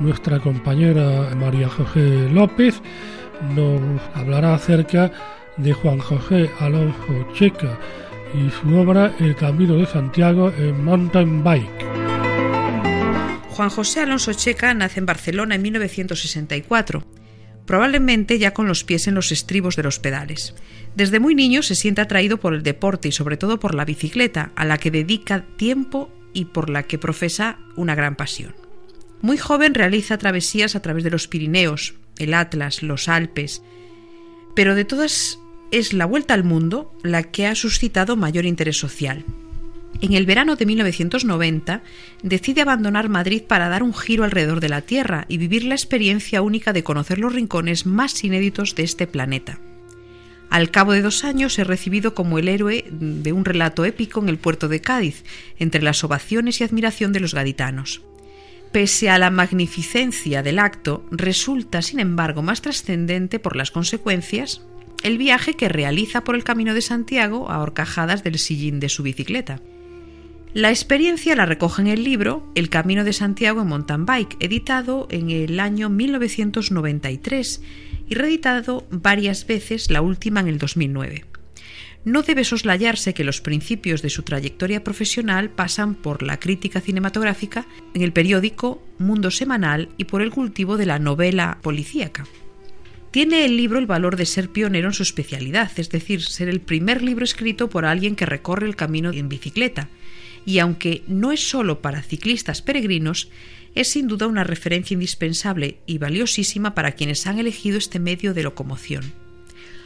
nuestra 0.00 0.40
compañera 0.40 1.28
María 1.36 1.68
José 1.68 2.30
López 2.30 2.80
nos 3.54 4.00
hablará 4.14 4.54
acerca 4.54 5.12
de 5.58 5.74
Juan 5.74 5.98
José 5.98 6.50
Alonso 6.58 7.28
Checa 7.34 7.78
y 8.32 8.48
su 8.48 8.74
obra 8.78 9.12
El 9.20 9.36
Camino 9.36 9.74
de 9.74 9.84
Santiago 9.84 10.50
en 10.56 10.82
mountain 10.82 11.44
bike. 11.44 11.84
Juan 13.50 13.68
José 13.68 14.00
Alonso 14.00 14.32
Checa 14.32 14.72
nace 14.72 15.00
en 15.00 15.06
Barcelona 15.06 15.56
en 15.56 15.60
1964, 15.60 17.02
probablemente 17.66 18.38
ya 18.38 18.54
con 18.54 18.68
los 18.68 18.84
pies 18.84 19.06
en 19.06 19.14
los 19.14 19.32
estribos 19.32 19.76
de 19.76 19.82
los 19.82 19.98
pedales. 19.98 20.54
Desde 20.94 21.20
muy 21.20 21.34
niño 21.34 21.62
se 21.62 21.74
siente 21.74 22.00
atraído 22.00 22.38
por 22.38 22.54
el 22.54 22.62
deporte 22.62 23.08
y 23.08 23.12
sobre 23.12 23.36
todo 23.36 23.60
por 23.60 23.74
la 23.74 23.84
bicicleta, 23.84 24.52
a 24.56 24.64
la 24.64 24.78
que 24.78 24.90
dedica 24.90 25.44
tiempo 25.56 26.10
y 26.32 26.46
por 26.46 26.70
la 26.70 26.84
que 26.84 26.98
profesa 26.98 27.58
una 27.76 27.94
gran 27.94 28.16
pasión. 28.16 28.54
Muy 29.20 29.36
joven 29.36 29.74
realiza 29.74 30.18
travesías 30.18 30.76
a 30.76 30.80
través 30.80 31.04
de 31.04 31.10
los 31.10 31.28
Pirineos, 31.28 31.94
el 32.18 32.34
Atlas, 32.34 32.82
los 32.82 33.08
Alpes, 33.08 33.62
pero 34.54 34.74
de 34.74 34.84
todas 34.84 35.38
es 35.70 35.92
la 35.92 36.06
vuelta 36.06 36.34
al 36.34 36.44
mundo 36.44 36.94
la 37.02 37.24
que 37.24 37.46
ha 37.46 37.54
suscitado 37.54 38.16
mayor 38.16 38.46
interés 38.46 38.78
social. 38.78 39.24
En 40.00 40.12
el 40.12 40.26
verano 40.26 40.56
de 40.56 40.66
1990 40.66 41.82
decide 42.22 42.60
abandonar 42.60 43.08
Madrid 43.08 43.42
para 43.42 43.68
dar 43.68 43.82
un 43.82 43.94
giro 43.94 44.24
alrededor 44.24 44.60
de 44.60 44.68
la 44.68 44.82
Tierra 44.82 45.24
y 45.28 45.38
vivir 45.38 45.64
la 45.64 45.74
experiencia 45.74 46.42
única 46.42 46.72
de 46.72 46.84
conocer 46.84 47.18
los 47.18 47.32
rincones 47.32 47.86
más 47.86 48.22
inéditos 48.22 48.74
de 48.74 48.82
este 48.82 49.06
planeta. 49.06 49.58
Al 50.50 50.70
cabo 50.70 50.92
de 50.92 51.02
dos 51.02 51.24
años 51.24 51.58
es 51.58 51.66
recibido 51.66 52.14
como 52.14 52.38
el 52.38 52.48
héroe 52.48 52.84
de 52.90 53.32
un 53.32 53.44
relato 53.44 53.84
épico 53.84 54.20
en 54.20 54.28
el 54.28 54.38
puerto 54.38 54.68
de 54.68 54.80
Cádiz, 54.80 55.24
entre 55.58 55.82
las 55.82 56.04
ovaciones 56.04 56.60
y 56.60 56.64
admiración 56.64 57.12
de 57.12 57.20
los 57.20 57.34
gaditanos. 57.34 58.02
Pese 58.70 59.10
a 59.10 59.18
la 59.18 59.30
magnificencia 59.30 60.42
del 60.42 60.58
acto, 60.58 61.04
resulta, 61.10 61.82
sin 61.82 61.98
embargo, 61.98 62.42
más 62.42 62.62
trascendente 62.62 63.38
por 63.38 63.56
las 63.56 63.70
consecuencias 63.70 64.60
el 65.02 65.18
viaje 65.18 65.54
que 65.54 65.68
realiza 65.68 66.24
por 66.24 66.34
el 66.34 66.44
Camino 66.44 66.74
de 66.74 66.82
Santiago 66.82 67.50
a 67.50 67.60
horcajadas 67.60 68.24
del 68.24 68.38
sillín 68.38 68.80
de 68.80 68.88
su 68.88 69.02
bicicleta. 69.02 69.60
La 70.56 70.70
experiencia 70.70 71.36
la 71.36 71.44
recoge 71.44 71.82
en 71.82 71.88
el 71.88 72.02
libro 72.02 72.50
El 72.54 72.70
Camino 72.70 73.04
de 73.04 73.12
Santiago 73.12 73.60
en 73.60 73.66
mountain 73.66 74.06
bike, 74.06 74.38
editado 74.40 75.06
en 75.10 75.28
el 75.28 75.60
año 75.60 75.90
1993 75.90 77.60
y 78.08 78.14
reeditado 78.14 78.86
varias 78.90 79.46
veces, 79.46 79.90
la 79.90 80.00
última 80.00 80.40
en 80.40 80.48
el 80.48 80.56
2009. 80.56 81.26
No 82.06 82.22
debe 82.22 82.42
soslayarse 82.42 83.12
que 83.12 83.22
los 83.22 83.42
principios 83.42 84.00
de 84.00 84.08
su 84.08 84.22
trayectoria 84.22 84.82
profesional 84.82 85.50
pasan 85.50 85.94
por 85.94 86.22
la 86.22 86.40
crítica 86.40 86.80
cinematográfica 86.80 87.66
en 87.92 88.00
el 88.00 88.14
periódico 88.14 88.82
Mundo 88.96 89.30
Semanal 89.30 89.90
y 89.98 90.04
por 90.04 90.22
el 90.22 90.30
cultivo 90.30 90.78
de 90.78 90.86
la 90.86 90.98
novela 90.98 91.58
policíaca. 91.60 92.26
Tiene 93.10 93.44
el 93.44 93.58
libro 93.58 93.78
el 93.78 93.86
valor 93.86 94.16
de 94.16 94.24
ser 94.24 94.48
pionero 94.48 94.88
en 94.88 94.94
su 94.94 95.02
especialidad, 95.02 95.70
es 95.76 95.90
decir, 95.90 96.22
ser 96.22 96.48
el 96.48 96.62
primer 96.62 97.02
libro 97.02 97.24
escrito 97.24 97.68
por 97.68 97.84
alguien 97.84 98.16
que 98.16 98.24
recorre 98.24 98.66
el 98.66 98.74
camino 98.74 99.12
en 99.12 99.28
bicicleta, 99.28 99.90
y 100.46 100.60
aunque 100.60 101.02
no 101.08 101.32
es 101.32 101.46
solo 101.46 101.82
para 101.82 102.02
ciclistas 102.02 102.62
peregrinos, 102.62 103.28
es 103.74 103.90
sin 103.90 104.06
duda 104.06 104.26
una 104.26 104.44
referencia 104.44 104.94
indispensable 104.94 105.80
y 105.84 105.98
valiosísima 105.98 106.74
para 106.74 106.92
quienes 106.92 107.26
han 107.26 107.38
elegido 107.38 107.76
este 107.76 107.98
medio 107.98 108.32
de 108.32 108.44
locomoción. 108.44 109.12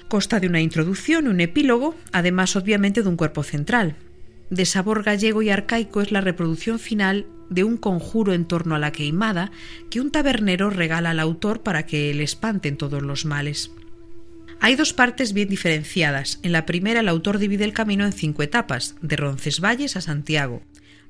Consta 0.06 0.38
de 0.38 0.46
una 0.46 0.60
introducción 0.60 1.24
y 1.24 1.28
un 1.28 1.40
epílogo, 1.40 1.96
además 2.12 2.54
obviamente 2.54 3.02
de 3.02 3.08
un 3.08 3.16
cuerpo 3.16 3.42
central. 3.42 3.96
De 4.50 4.66
sabor 4.66 5.02
gallego 5.02 5.42
y 5.42 5.50
arcaico 5.50 6.02
es 6.02 6.12
la 6.12 6.20
reproducción 6.20 6.78
final 6.78 7.26
de 7.48 7.64
un 7.64 7.76
conjuro 7.76 8.32
en 8.32 8.44
torno 8.44 8.74
a 8.74 8.78
la 8.78 8.92
queimada 8.92 9.50
que 9.90 10.00
un 10.00 10.10
tabernero 10.10 10.70
regala 10.70 11.10
al 11.10 11.20
autor 11.20 11.62
para 11.62 11.86
que 11.86 12.12
le 12.14 12.22
espanten 12.22 12.76
todos 12.76 13.02
los 13.02 13.24
males. 13.24 13.72
Hay 14.62 14.76
dos 14.76 14.92
partes 14.92 15.32
bien 15.32 15.48
diferenciadas. 15.48 16.38
En 16.42 16.52
la 16.52 16.66
primera 16.66 17.00
el 17.00 17.08
autor 17.08 17.38
divide 17.38 17.64
el 17.64 17.72
camino 17.72 18.04
en 18.04 18.12
cinco 18.12 18.42
etapas, 18.42 18.94
de 19.00 19.16
Roncesvalles 19.16 19.96
a 19.96 20.02
Santiago, 20.02 20.62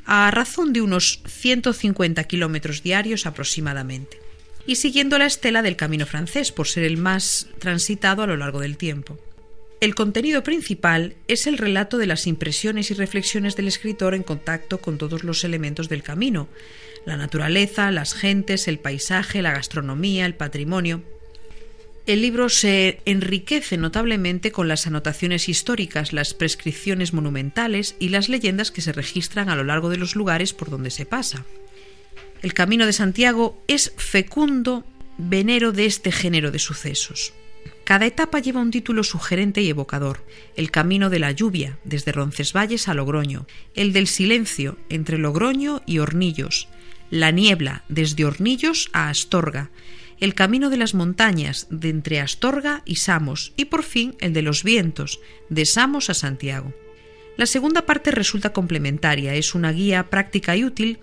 a 0.07 0.31
razón 0.31 0.73
de 0.73 0.83
unos 0.83 1.21
150 1.27 2.23
kilómetros 2.25 2.85
diarios 2.85 3.27
aproximadamente, 3.27 4.21
y 4.67 4.77
siguiendo 4.77 5.19
la 5.19 5.27
estela 5.27 5.63
del 5.63 5.75
camino 5.75 6.07
francés 6.07 6.53
por 6.53 6.69
ser 6.69 6.85
el 6.85 6.97
más 6.97 7.49
transitado 7.59 8.23
a 8.23 8.29
lo 8.29 8.37
largo 8.37 8.61
del 8.61 8.77
tiempo. 8.77 9.19
El 9.81 9.97
contenido 9.97 10.45
principal 10.45 11.17
es 11.27 11.49
el 11.49 11.59
relato 11.59 11.99
de 11.99 12.07
las 12.07 12.29
impresiones 12.29 12.91
y 12.93 12.95
reflexiones 12.95 13.57
del 13.57 13.67
escritor 13.67 14.15
en 14.15 14.23
contacto 14.23 14.79
con 14.79 14.97
todos 14.97 15.25
los 15.25 15.43
elementos 15.43 15.89
del 15.89 16.05
camino, 16.05 16.49
la 17.05 17.17
naturaleza, 17.17 17.91
las 17.91 18.15
gentes, 18.15 18.69
el 18.69 18.79
paisaje, 18.79 19.43
la 19.43 19.53
gastronomía, 19.53 20.27
el 20.27 20.35
patrimonio, 20.35 21.03
el 22.13 22.23
libro 22.23 22.49
se 22.49 23.01
enriquece 23.05 23.77
notablemente 23.77 24.53
con 24.53 24.69
las 24.69 24.87
anotaciones 24.87 25.49
históricas, 25.49 26.13
las 26.13 26.35
prescripciones 26.35 27.13
monumentales 27.13 27.95
y 27.99 28.09
las 28.09 28.29
leyendas 28.29 28.71
que 28.71 28.81
se 28.81 28.93
registran 28.93 29.49
a 29.49 29.57
lo 29.57 29.65
largo 29.65 29.89
de 29.91 29.97
los 29.97 30.17
lugares 30.17 30.53
por 30.53 30.71
donde 30.71 30.91
se 30.91 31.07
pasa. 31.07 31.45
El 32.43 32.55
Camino 32.55 32.87
de 32.87 32.93
Santiago 32.93 33.63
es 33.69 33.93
fecundo 33.97 34.85
venero 35.19 35.73
de 35.73 35.87
este 35.87 36.11
género 36.11 36.51
de 36.51 36.59
sucesos. 36.59 37.33
Cada 37.85 38.07
etapa 38.07 38.39
lleva 38.39 38.61
un 38.61 38.71
título 38.71 39.05
sugerente 39.05 39.61
y 39.63 39.69
evocador. 39.69 40.25
El 40.57 40.71
camino 40.71 41.11
de 41.11 41.19
la 41.19 41.33
lluvia, 41.33 41.79
desde 41.85 42.13
Roncesvalles 42.13 42.89
a 42.89 42.95
Logroño. 42.95 43.47
El 43.75 43.93
del 43.93 44.07
silencio, 44.07 44.79
entre 44.89 45.19
Logroño 45.19 45.83
y 45.87 45.99
Hornillos. 45.99 46.69
La 47.11 47.31
niebla, 47.31 47.85
desde 47.89 48.25
Hornillos 48.25 48.89
a 48.93 49.11
Astorga 49.11 49.71
el 50.21 50.35
camino 50.35 50.69
de 50.69 50.77
las 50.77 50.95
montañas 50.95 51.67
de 51.71 51.89
entre 51.89 52.21
Astorga 52.21 52.83
y 52.85 52.97
Samos 52.97 53.53
y 53.57 53.67
por 53.67 53.83
fin 53.83 54.15
el 54.21 54.35
de 54.35 54.43
los 54.43 54.63
vientos 54.63 55.21
de 55.49 55.65
Samos 55.65 56.11
a 56.11 56.15
Santiago. 56.15 56.75
La 57.37 57.47
segunda 57.47 57.87
parte 57.87 58.11
resulta 58.11 58.53
complementaria, 58.53 59.35
es 59.35 59.55
una 59.55 59.73
guía 59.73 60.11
práctica 60.11 60.57
y 60.57 60.65
útil 60.65 60.99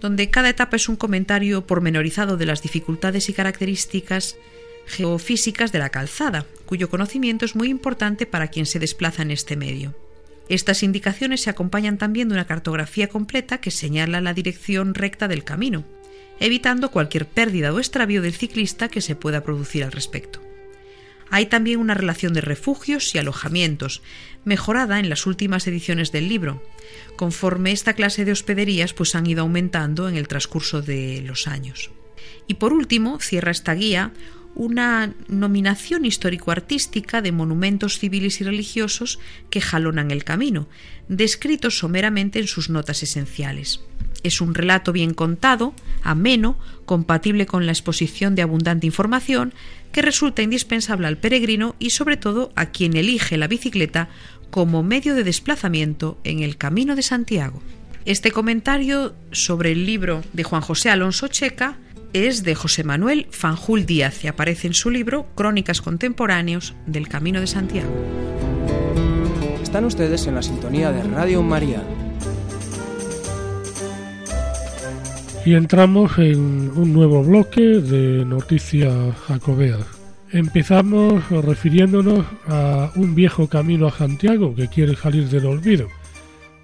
donde 0.00 0.30
cada 0.30 0.48
etapa 0.48 0.76
es 0.76 0.88
un 0.88 0.96
comentario 0.96 1.66
pormenorizado 1.66 2.36
de 2.36 2.46
las 2.46 2.62
dificultades 2.62 3.28
y 3.28 3.32
características 3.32 4.36
geofísicas 4.86 5.70
de 5.70 5.78
la 5.78 5.90
calzada, 5.90 6.46
cuyo 6.66 6.90
conocimiento 6.90 7.44
es 7.44 7.54
muy 7.54 7.68
importante 7.68 8.26
para 8.26 8.48
quien 8.48 8.66
se 8.66 8.80
desplaza 8.80 9.22
en 9.22 9.30
este 9.30 9.56
medio. 9.56 9.94
Estas 10.48 10.82
indicaciones 10.82 11.40
se 11.42 11.50
acompañan 11.50 11.98
también 11.98 12.28
de 12.28 12.34
una 12.34 12.46
cartografía 12.46 13.08
completa 13.08 13.58
que 13.58 13.70
señala 13.70 14.20
la 14.20 14.34
dirección 14.34 14.94
recta 14.94 15.28
del 15.28 15.44
camino, 15.44 15.84
evitando 16.42 16.90
cualquier 16.90 17.26
pérdida 17.26 17.72
o 17.72 17.78
extravío 17.78 18.20
del 18.20 18.34
ciclista 18.34 18.88
que 18.88 19.00
se 19.00 19.14
pueda 19.14 19.44
producir 19.44 19.84
al 19.84 19.92
respecto. 19.92 20.42
Hay 21.30 21.46
también 21.46 21.78
una 21.80 21.94
relación 21.94 22.34
de 22.34 22.42
refugios 22.42 23.14
y 23.14 23.18
alojamientos, 23.18 24.02
mejorada 24.44 24.98
en 24.98 25.08
las 25.08 25.24
últimas 25.24 25.66
ediciones 25.66 26.12
del 26.12 26.28
libro, 26.28 26.62
conforme 27.16 27.72
esta 27.72 27.94
clase 27.94 28.24
de 28.24 28.32
hospederías 28.32 28.92
pues 28.92 29.14
han 29.14 29.26
ido 29.26 29.42
aumentando 29.42 30.08
en 30.08 30.16
el 30.16 30.28
transcurso 30.28 30.82
de 30.82 31.22
los 31.24 31.46
años. 31.46 31.90
Y 32.46 32.54
por 32.54 32.72
último, 32.72 33.18
cierra 33.20 33.50
esta 33.50 33.72
guía 33.74 34.12
una 34.54 35.14
nominación 35.28 36.04
histórico-artística 36.04 37.22
de 37.22 37.32
monumentos 37.32 37.98
civiles 37.98 38.40
y 38.40 38.44
religiosos 38.44 39.18
que 39.48 39.60
jalonan 39.60 40.10
el 40.10 40.24
camino, 40.24 40.68
descritos 41.08 41.78
someramente 41.78 42.38
en 42.38 42.46
sus 42.46 42.68
notas 42.68 43.02
esenciales. 43.02 43.80
Es 44.22 44.40
un 44.40 44.54
relato 44.54 44.92
bien 44.92 45.14
contado, 45.14 45.74
ameno, 46.02 46.58
compatible 46.84 47.46
con 47.46 47.66
la 47.66 47.72
exposición 47.72 48.34
de 48.34 48.42
abundante 48.42 48.86
información, 48.86 49.52
que 49.92 50.02
resulta 50.02 50.42
indispensable 50.42 51.06
al 51.06 51.18
peregrino 51.18 51.76
y 51.78 51.90
sobre 51.90 52.16
todo 52.16 52.52
a 52.56 52.66
quien 52.66 52.96
elige 52.96 53.36
la 53.36 53.48
bicicleta 53.48 54.08
como 54.50 54.82
medio 54.82 55.14
de 55.14 55.24
desplazamiento 55.24 56.18
en 56.24 56.40
el 56.40 56.56
Camino 56.56 56.96
de 56.96 57.02
Santiago. 57.02 57.62
Este 58.04 58.32
comentario 58.32 59.14
sobre 59.30 59.72
el 59.72 59.86
libro 59.86 60.22
de 60.32 60.44
Juan 60.44 60.62
José 60.62 60.90
Alonso 60.90 61.28
Checa 61.28 61.78
es 62.12 62.42
de 62.42 62.54
José 62.54 62.84
Manuel 62.84 63.26
Fanjul 63.30 63.86
Díaz 63.86 64.24
y 64.24 64.28
aparece 64.28 64.66
en 64.66 64.74
su 64.74 64.90
libro 64.90 65.26
Crónicas 65.34 65.80
Contemporáneos 65.80 66.74
del 66.86 67.08
Camino 67.08 67.40
de 67.40 67.46
Santiago. 67.46 67.92
Están 69.62 69.84
ustedes 69.84 70.26
en 70.26 70.34
la 70.34 70.42
sintonía 70.42 70.92
de 70.92 71.02
Radio 71.04 71.42
María 71.42 71.82
Y 75.44 75.54
entramos 75.54 76.18
en 76.18 76.70
un 76.76 76.92
nuevo 76.92 77.24
bloque 77.24 77.62
de 77.62 78.24
noticias 78.24 78.94
jacobeas. 79.26 79.84
Empezamos 80.30 81.28
refiriéndonos 81.30 82.24
a 82.46 82.92
un 82.94 83.16
viejo 83.16 83.48
camino 83.48 83.88
a 83.88 83.90
Santiago 83.90 84.54
que 84.54 84.68
quiere 84.68 84.94
salir 84.94 85.28
del 85.28 85.46
olvido. 85.46 85.88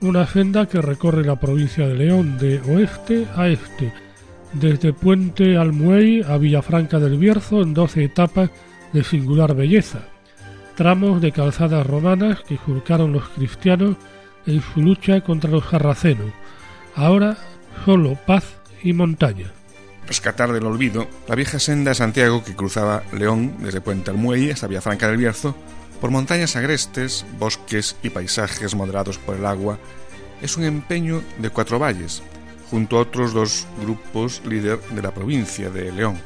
Una 0.01 0.29
senda 0.29 0.67
que 0.67 0.81
recorre 0.81 1.25
la 1.25 1.41
provincia 1.41 1.89
de 1.89 1.97
León 1.97 2.39
de 2.39 2.61
oeste 2.61 3.27
a 3.35 3.49
este, 3.49 3.93
desde 4.53 4.93
Puente 4.93 5.57
Almuey 5.57 6.23
a 6.23 6.39
Villafranca 6.39 7.01
del 7.01 7.19
Bierzo 7.19 7.63
en 7.63 7.75
12 7.75 8.05
etapas 8.05 8.51
de 8.93 9.03
singular 9.03 9.57
belleza. 9.57 10.03
Tramos 10.77 11.21
de 11.21 11.33
calzadas 11.33 11.85
romanas 11.85 12.43
que 12.47 12.61
surcaron 12.65 13.13
los 13.13 13.29
cristianos 13.31 13.97
en 14.47 14.63
su 14.63 14.83
lucha 14.83 15.21
contra 15.21 15.51
los 15.51 15.65
sarracenos. 15.65 16.33
Ahora 16.95 17.37
solo 17.85 18.17
paz 18.25 18.58
y 18.83 18.93
montaña. 18.93 19.53
Rescatar 20.07 20.53
del 20.53 20.67
olvido 20.67 21.07
la 21.29 21.35
vieja 21.35 21.59
senda 21.59 21.91
de 21.91 21.95
Santiago 21.95 22.43
que 22.43 22.57
cruzaba 22.57 23.03
León 23.13 23.57
desde 23.59 23.81
Puente 23.81 24.11
Almuey 24.11 24.51
hasta 24.51 24.67
Villafranca 24.67 25.07
del 25.07 25.19
Bierzo, 25.19 25.55
por 26.01 26.11
montañas 26.11 26.57
agrestes, 26.57 27.27
bosques 27.39 27.97
y 28.03 28.11
paisajes 28.11 28.75
moderados 28.75 29.19
por 29.19 29.37
el 29.37 29.45
agua, 29.45 29.79
es 30.41 30.57
un 30.57 30.65
empeño 30.65 31.23
de 31.39 31.51
cuatro 31.51 31.79
valles, 31.79 32.23
junto 32.71 32.97
a 32.97 33.01
otros 33.01 33.33
dos 33.33 33.67
grupos 33.83 34.43
líder 34.47 34.81
de 34.81 35.03
la 35.03 35.13
provincia 35.13 35.71
de 35.71 35.91
León. 35.91 36.19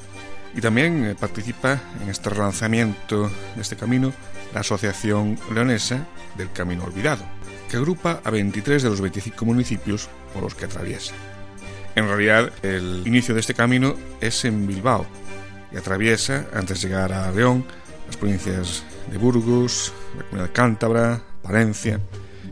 Y 0.54 0.60
también 0.60 1.04
eh, 1.04 1.14
participa 1.18 1.80
en 2.02 2.10
este 2.10 2.28
relanzamiento 2.28 3.30
de 3.56 3.62
este 3.62 3.76
camino 3.76 4.12
la 4.52 4.60
Asociación 4.60 5.38
Leonesa 5.54 6.06
del 6.36 6.52
Camino 6.52 6.84
Olvidado, 6.84 7.24
que 7.70 7.78
agrupa 7.78 8.20
a 8.22 8.30
23 8.30 8.82
de 8.82 8.90
los 8.90 9.00
25 9.00 9.44
municipios 9.46 10.10
por 10.34 10.42
los 10.42 10.54
que 10.54 10.66
atraviesa. 10.66 11.14
En 11.94 12.08
realidad, 12.08 12.50
el 12.62 13.02
inicio 13.06 13.34
de 13.34 13.40
este 13.40 13.54
camino 13.54 13.94
es 14.20 14.44
en 14.44 14.66
Bilbao 14.66 15.06
y 15.72 15.76
atraviesa, 15.76 16.46
antes 16.54 16.80
de 16.80 16.88
llegar 16.88 17.12
a 17.12 17.30
León, 17.30 17.64
las 18.06 18.16
provincias 18.16 18.82
de 19.10 19.18
Burgos, 19.18 19.92
la 20.16 20.24
comunidad 20.24 20.50
cántabra, 20.52 21.22
Palencia, 21.42 22.00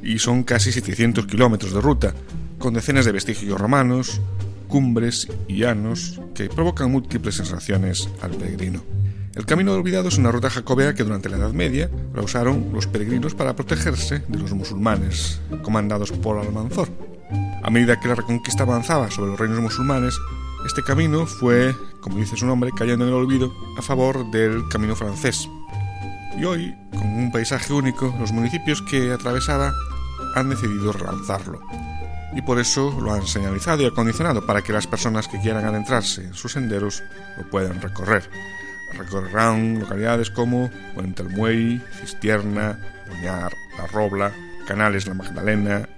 y 0.03 0.18
son 0.18 0.43
casi 0.43 0.72
700 0.72 1.26
kilómetros 1.26 1.72
de 1.72 1.80
ruta, 1.80 2.14
con 2.59 2.74
decenas 2.74 3.05
de 3.05 3.12
vestigios 3.12 3.59
romanos, 3.59 4.20
cumbres 4.68 5.28
y 5.49 5.59
llanos 5.59 6.20
que 6.34 6.49
provocan 6.49 6.91
múltiples 6.91 7.34
sensaciones 7.34 8.09
al 8.22 8.30
peregrino. 8.32 8.82
El 9.34 9.47
camino 9.47 9.72
olvidado 9.72 10.09
es 10.09 10.18
una 10.18 10.32
ruta 10.32 10.51
jacobea 10.51 10.95
que 10.95 11.05
durante 11.05 11.28
la 11.28 11.36
Edad 11.36 11.53
Media 11.53 11.91
la 12.14 12.22
usaron 12.22 12.70
los 12.72 12.86
peregrinos 12.86 13.34
para 13.34 13.55
protegerse 13.55 14.22
de 14.26 14.38
los 14.38 14.53
musulmanes 14.53 15.41
comandados 15.62 16.11
por 16.12 16.38
Almanzor. 16.38 17.09
A 17.62 17.70
medida 17.70 18.01
que 18.01 18.09
la 18.09 18.14
reconquista 18.14 18.62
avanzaba 18.62 19.11
sobre 19.11 19.31
los 19.31 19.41
reinos 19.41 19.61
musulmanes, 19.61 20.18
este 20.66 20.83
camino 20.83 21.26
fue, 21.26 21.74
como 22.01 22.16
dice 22.16 22.37
su 22.37 22.47
nombre, 22.47 22.70
cayendo 22.76 23.05
en 23.05 23.11
el 23.11 23.16
olvido 23.16 23.53
a 23.78 23.83
favor 23.83 24.31
del 24.31 24.68
camino 24.68 24.97
francés. 24.97 25.49
Y 26.39 26.45
hoy, 26.45 26.74
con 26.93 27.07
un 27.07 27.33
paisaje 27.33 27.72
único, 27.72 28.14
los 28.18 28.33
municipios 28.33 28.83
que 28.83 29.12
atravesaba 29.12 29.72
han 30.35 30.51
decidido 30.51 30.93
relanzarlo 30.93 31.61
y 32.33 32.43
por 32.43 32.59
eso 32.59 32.97
lo 33.01 33.12
han 33.12 33.26
señalizado 33.26 33.83
y 33.83 33.87
acondicionado 33.87 34.47
para 34.47 34.62
que 34.62 34.72
las 34.72 34.87
personas 34.87 35.28
que 35.28 35.41
quieran 35.41 35.64
adentrarse 35.64 36.22
en 36.24 36.35
sus 36.35 36.53
senderos 36.53 37.03
lo 37.37 37.49
puedan 37.51 37.81
recorrer. 37.81 38.28
Recorrerán 38.97 39.81
localidades 39.81 40.31
como 40.31 40.70
Puente 40.95 41.22
Almuey, 41.22 41.81
Cistierna, 42.01 42.78
Boñar, 43.09 43.53
La 43.78 43.87
Robla, 43.87 44.33
Canales 44.66 45.07
La 45.07 45.14
Magdalena, 45.14 45.89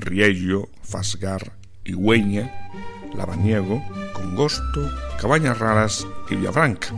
Riello, 0.00 0.68
Fasgar, 0.82 1.52
Higüeña, 1.84 2.70
Labaniego, 3.16 3.82
Congosto, 4.12 4.90
Cabañas 5.20 5.58
Raras 5.58 6.06
y 6.30 6.36
Villafranca, 6.36 6.88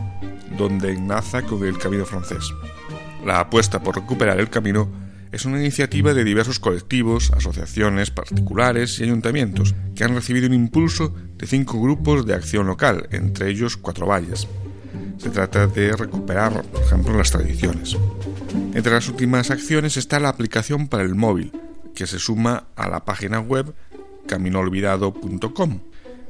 donde 0.57 0.91
enlaza 0.91 1.41
con 1.43 1.65
el 1.65 1.77
camino 1.77 2.05
francés. 2.05 2.53
La 3.25 3.39
apuesta 3.39 3.81
por 3.81 3.95
recuperar 3.95 4.39
el 4.39 4.49
camino 4.49 4.89
es 5.31 5.45
una 5.45 5.59
iniciativa 5.59 6.13
de 6.13 6.23
diversos 6.23 6.59
colectivos, 6.59 7.31
asociaciones, 7.31 8.11
particulares 8.11 8.99
y 8.99 9.03
ayuntamientos 9.03 9.75
que 9.95 10.03
han 10.03 10.13
recibido 10.13 10.47
un 10.47 10.53
impulso 10.53 11.15
de 11.37 11.47
cinco 11.47 11.81
grupos 11.81 12.25
de 12.25 12.33
acción 12.33 12.67
local, 12.67 13.07
entre 13.11 13.49
ellos 13.49 13.77
Cuatro 13.77 14.07
Valles. 14.07 14.47
Se 15.17 15.29
trata 15.29 15.67
de 15.67 15.95
recuperar, 15.95 16.63
por 16.63 16.81
ejemplo, 16.81 17.17
las 17.17 17.31
tradiciones. 17.31 17.95
Entre 18.73 18.91
las 18.91 19.07
últimas 19.07 19.51
acciones 19.51 19.95
está 19.95 20.19
la 20.19 20.29
aplicación 20.29 20.87
para 20.87 21.03
el 21.03 21.15
móvil, 21.15 21.53
que 21.93 22.07
se 22.07 22.19
suma 22.19 22.65
a 22.75 22.89
la 22.89 23.05
página 23.05 23.39
web 23.39 23.73
caminoolvidado.com, 24.27 25.79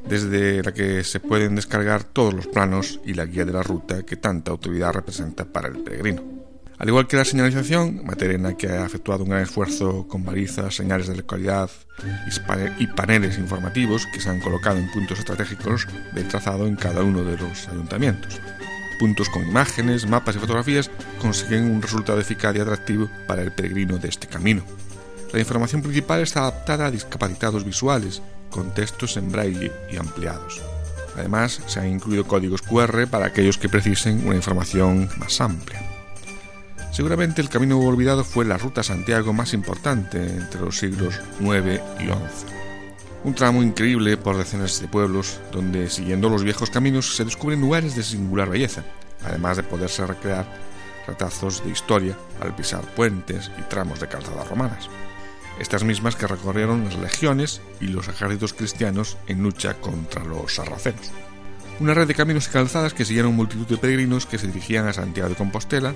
desde 0.07 0.63
la 0.63 0.73
que 0.73 1.03
se 1.03 1.19
pueden 1.19 1.55
descargar 1.55 2.03
todos 2.03 2.33
los 2.33 2.47
planos 2.47 2.99
y 3.05 3.13
la 3.13 3.25
guía 3.25 3.45
de 3.45 3.53
la 3.53 3.63
ruta 3.63 4.03
que 4.03 4.15
tanta 4.15 4.51
autoridad 4.51 4.93
representa 4.93 5.45
para 5.45 5.67
el 5.67 5.79
peregrino. 5.79 6.41
Al 6.81 6.89
igual 6.89 7.05
que 7.05 7.15
la 7.15 7.25
señalización, 7.25 8.03
Materena 8.03 8.57
que 8.57 8.67
ha 8.67 8.87
efectuado 8.87 9.23
un 9.23 9.29
gran 9.29 9.43
esfuerzo 9.43 10.07
con 10.07 10.25
balizas, 10.25 10.75
señales 10.75 11.07
de 11.07 11.15
localidad 11.15 11.69
y 12.79 12.87
paneles 12.87 13.37
informativos 13.37 14.07
que 14.07 14.19
se 14.19 14.31
han 14.31 14.39
colocado 14.39 14.79
en 14.79 14.89
puntos 14.89 15.19
estratégicos 15.19 15.87
del 16.15 16.27
trazado 16.27 16.65
en 16.65 16.75
cada 16.75 17.03
uno 17.03 17.23
de 17.23 17.37
los 17.37 17.67
ayuntamientos. 17.67 18.41
Puntos 18.97 19.29
con 19.29 19.47
imágenes, 19.47 20.07
mapas 20.07 20.35
y 20.35 20.39
fotografías 20.39 20.89
consiguen 21.19 21.69
un 21.69 21.83
resultado 21.83 22.19
eficaz 22.19 22.55
y 22.55 22.61
atractivo 22.61 23.11
para 23.27 23.43
el 23.43 23.51
peregrino 23.51 23.99
de 23.99 24.09
este 24.09 24.25
camino. 24.25 24.63
La 25.33 25.39
información 25.39 25.81
principal 25.81 26.21
está 26.21 26.41
adaptada 26.41 26.87
a 26.87 26.91
discapacitados 26.91 27.63
visuales, 27.63 28.21
con 28.49 28.73
textos 28.73 29.15
en 29.15 29.31
braille 29.31 29.71
y 29.89 29.97
ampliados. 29.97 30.61
Además, 31.15 31.61
se 31.67 31.79
han 31.79 31.87
incluido 31.87 32.25
códigos 32.25 32.61
QR 32.61 33.07
para 33.07 33.27
aquellos 33.27 33.57
que 33.57 33.69
precisen 33.69 34.25
una 34.25 34.35
información 34.35 35.09
más 35.17 35.39
amplia. 35.39 35.81
Seguramente 36.91 37.41
el 37.41 37.49
camino 37.49 37.79
olvidado 37.79 38.25
fue 38.25 38.43
la 38.43 38.57
ruta 38.57 38.83
Santiago 38.83 39.31
más 39.31 39.53
importante 39.53 40.21
entre 40.21 40.59
los 40.59 40.77
siglos 40.77 41.19
IX 41.39 41.81
y 41.99 42.05
XI. 42.05 42.15
Un 43.23 43.33
tramo 43.33 43.63
increíble 43.63 44.17
por 44.17 44.35
decenas 44.35 44.81
de 44.81 44.87
pueblos, 44.87 45.39
donde 45.53 45.89
siguiendo 45.89 46.29
los 46.29 46.43
viejos 46.43 46.69
caminos 46.69 47.15
se 47.15 47.23
descubren 47.23 47.61
lugares 47.61 47.95
de 47.95 48.03
singular 48.03 48.49
belleza, 48.49 48.83
además 49.23 49.57
de 49.57 49.63
poderse 49.63 50.05
recrear 50.05 50.45
retazos 51.07 51.63
de 51.63 51.71
historia 51.71 52.17
al 52.41 52.55
pisar 52.55 52.81
puentes 52.95 53.51
y 53.57 53.61
tramos 53.63 53.99
de 53.99 54.07
calzadas 54.07 54.49
romanas. 54.49 54.89
Estas 55.59 55.83
mismas 55.83 56.15
que 56.15 56.27
recorrieron 56.27 56.83
las 56.85 56.97
legiones 56.97 57.61
y 57.79 57.87
los 57.87 58.07
ejércitos 58.07 58.53
cristianos 58.53 59.17
en 59.27 59.43
lucha 59.43 59.75
contra 59.75 60.23
los 60.23 60.55
sarracenos. 60.55 61.11
Una 61.79 61.93
red 61.93 62.07
de 62.07 62.15
caminos 62.15 62.47
y 62.47 62.51
calzadas 62.51 62.93
que 62.93 63.05
siguieron 63.05 63.35
multitud 63.35 63.67
de 63.67 63.77
peregrinos 63.77 64.25
que 64.25 64.37
se 64.37 64.47
dirigían 64.47 64.87
a 64.87 64.93
Santiago 64.93 65.29
de 65.29 65.35
Compostela 65.35 65.93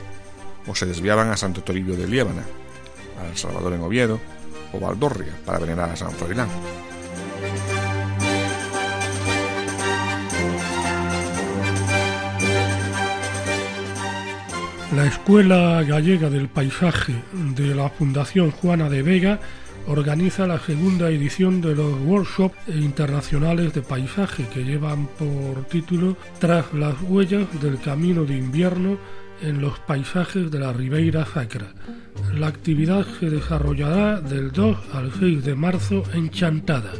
o 0.67 0.75
se 0.75 0.85
desviaban 0.85 1.29
a 1.29 1.37
Santo 1.37 1.61
Toribio 1.61 1.95
de 1.95 2.07
Liébana, 2.07 2.43
a 3.21 3.27
El 3.27 3.37
Salvador 3.37 3.73
en 3.73 3.81
Oviedo 3.81 4.19
o 4.73 4.79
Valdorria 4.79 5.33
para 5.45 5.59
venerar 5.59 5.89
a 5.91 5.95
San 5.95 6.11
Froilán. 6.11 6.49
La 14.95 15.07
Escuela 15.07 15.83
Gallega 15.83 16.29
del 16.29 16.47
Paisaje 16.47 17.13
de 17.33 17.75
la 17.75 17.89
Fundación 17.89 18.51
Juana 18.51 18.89
de 18.89 19.01
Vega 19.01 19.41
organiza 19.87 20.47
la 20.47 20.57
segunda 20.57 21.09
edición 21.09 21.59
de 21.59 21.75
los 21.75 21.99
workshops 21.99 22.55
internacionales 22.69 23.73
de 23.73 23.81
paisaje 23.81 24.47
que 24.53 24.63
llevan 24.63 25.07
por 25.07 25.65
título 25.65 26.15
Tras 26.39 26.73
las 26.73 26.95
huellas 27.01 27.45
del 27.61 27.77
camino 27.81 28.23
de 28.23 28.37
invierno 28.37 28.97
en 29.41 29.59
los 29.59 29.77
paisajes 29.79 30.49
de 30.49 30.59
la 30.59 30.71
Ribeira 30.71 31.25
Sacra. 31.25 31.73
La 32.33 32.47
actividad 32.47 33.05
se 33.19 33.29
desarrollará 33.29 34.21
del 34.21 34.53
2 34.53 34.77
al 34.93 35.11
6 35.19 35.43
de 35.43 35.55
marzo 35.55 36.03
en 36.13 36.29
Chantada. 36.29 36.93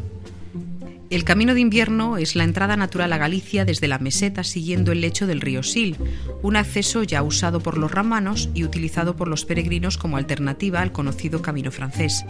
El 1.15 1.23
camino 1.23 1.53
de 1.53 1.61
invierno 1.61 2.17
es 2.17 2.35
la 2.35 2.43
entrada 2.43 2.75
natural 2.75 3.13
a 3.13 3.17
Galicia 3.17 3.63
desde 3.63 3.87
la 3.87 3.99
meseta 3.99 4.43
siguiendo 4.43 4.91
el 4.91 4.99
lecho 4.99 5.27
del 5.27 5.39
río 5.39 5.63
Sil, 5.63 5.95
un 6.41 6.57
acceso 6.57 7.03
ya 7.03 7.23
usado 7.23 7.61
por 7.61 7.77
los 7.77 7.89
romanos 7.89 8.49
y 8.53 8.65
utilizado 8.65 9.15
por 9.15 9.29
los 9.29 9.45
peregrinos 9.45 9.97
como 9.97 10.17
alternativa 10.17 10.81
al 10.81 10.91
conocido 10.91 11.41
camino 11.41 11.71
francés. 11.71 12.25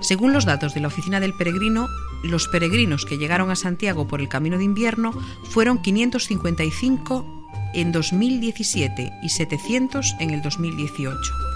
Según 0.00 0.32
los 0.32 0.46
datos 0.46 0.72
de 0.72 0.80
la 0.80 0.88
Oficina 0.88 1.20
del 1.20 1.34
Peregrino, 1.34 1.88
los 2.24 2.48
peregrinos 2.48 3.04
que 3.04 3.18
llegaron 3.18 3.50
a 3.50 3.54
Santiago 3.54 4.08
por 4.08 4.22
el 4.22 4.30
camino 4.30 4.56
de 4.56 4.64
invierno 4.64 5.12
fueron 5.50 5.82
555 5.82 7.50
en 7.74 7.92
2017 7.92 9.12
y 9.22 9.28
700 9.28 10.16
en 10.20 10.30
el 10.30 10.40
2018. 10.40 11.51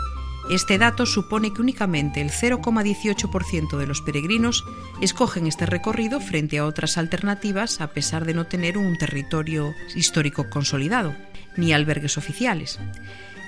Este 0.49 0.79
dato 0.79 1.07
supone 1.07 1.53
que 1.53 1.61
únicamente 1.61 2.21
el 2.21 2.31
0,18% 2.31 3.77
de 3.77 3.87
los 3.87 4.01
peregrinos 4.01 4.65
escogen 5.01 5.49
este 5.49 5.67
recorrido 5.67 6.21
frente 6.21 6.59
a 6.59 6.67
otras 6.67 6.99
alternativas 6.99 7.81
a 7.81 7.89
pesar 7.89 8.25
de 8.25 8.35
no 8.35 8.47
tener 8.47 8.79
un 8.79 8.97
territorio 8.97 9.75
histórico 9.97 10.49
consolidado, 10.49 11.17
ni 11.57 11.73
albergues 11.73 12.17
oficiales. 12.17 12.79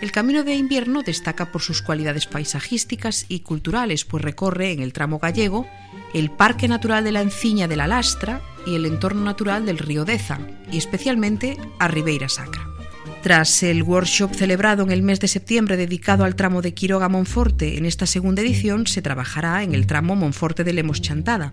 El 0.01 0.11
camino 0.11 0.43
de 0.43 0.55
invierno 0.55 1.03
destaca 1.03 1.53
por 1.53 1.63
sus 1.63 1.83
cualidades 1.83 2.27
paisajísticas 2.27 3.27
y 3.29 3.41
culturales, 3.41 4.05
pues 4.05 4.25
recorre 4.25 4.73
en 4.73 4.81
el 4.81 4.93
tramo 4.93 5.19
gallego 5.19 5.69
el 6.15 6.31
Parque 6.31 6.69
Natural 6.69 7.05
de 7.05 7.13
la 7.13 7.21
Enciña 7.21 7.69
de 7.69 7.77
la 7.77 7.87
Lastra 7.87 8.41
y 8.67 8.75
el 8.75 8.87
entorno 8.87 9.23
natural 9.23 9.67
del 9.67 9.79
río 9.79 10.05
Deza, 10.05 10.39
y 10.71 10.79
especialmente 10.79 11.59
a 11.79 11.89
Ribeira 11.89 12.29
Sacra. 12.29 12.78
Tras 13.23 13.65
el 13.65 13.83
workshop 13.83 14.33
celebrado 14.35 14.85
en 14.85 14.93
el 14.93 15.03
mes 15.03 15.19
de 15.19 15.27
septiembre 15.27 15.77
dedicado 15.77 16.25
al 16.25 16.37
tramo 16.37 16.63
de 16.63 16.73
Quiroga 16.73 17.09
Monforte, 17.09 17.77
en 17.77 17.85
esta 17.85 18.07
segunda 18.07 18.43
edición 18.43 18.87
se 18.87 19.03
trabajará 19.03 19.65
en 19.65 19.75
el 19.75 19.87
tramo 19.87 20.15
Monforte 20.15 20.63
de 20.63 20.73
Lemos 20.73 21.03
Chantada. 21.03 21.53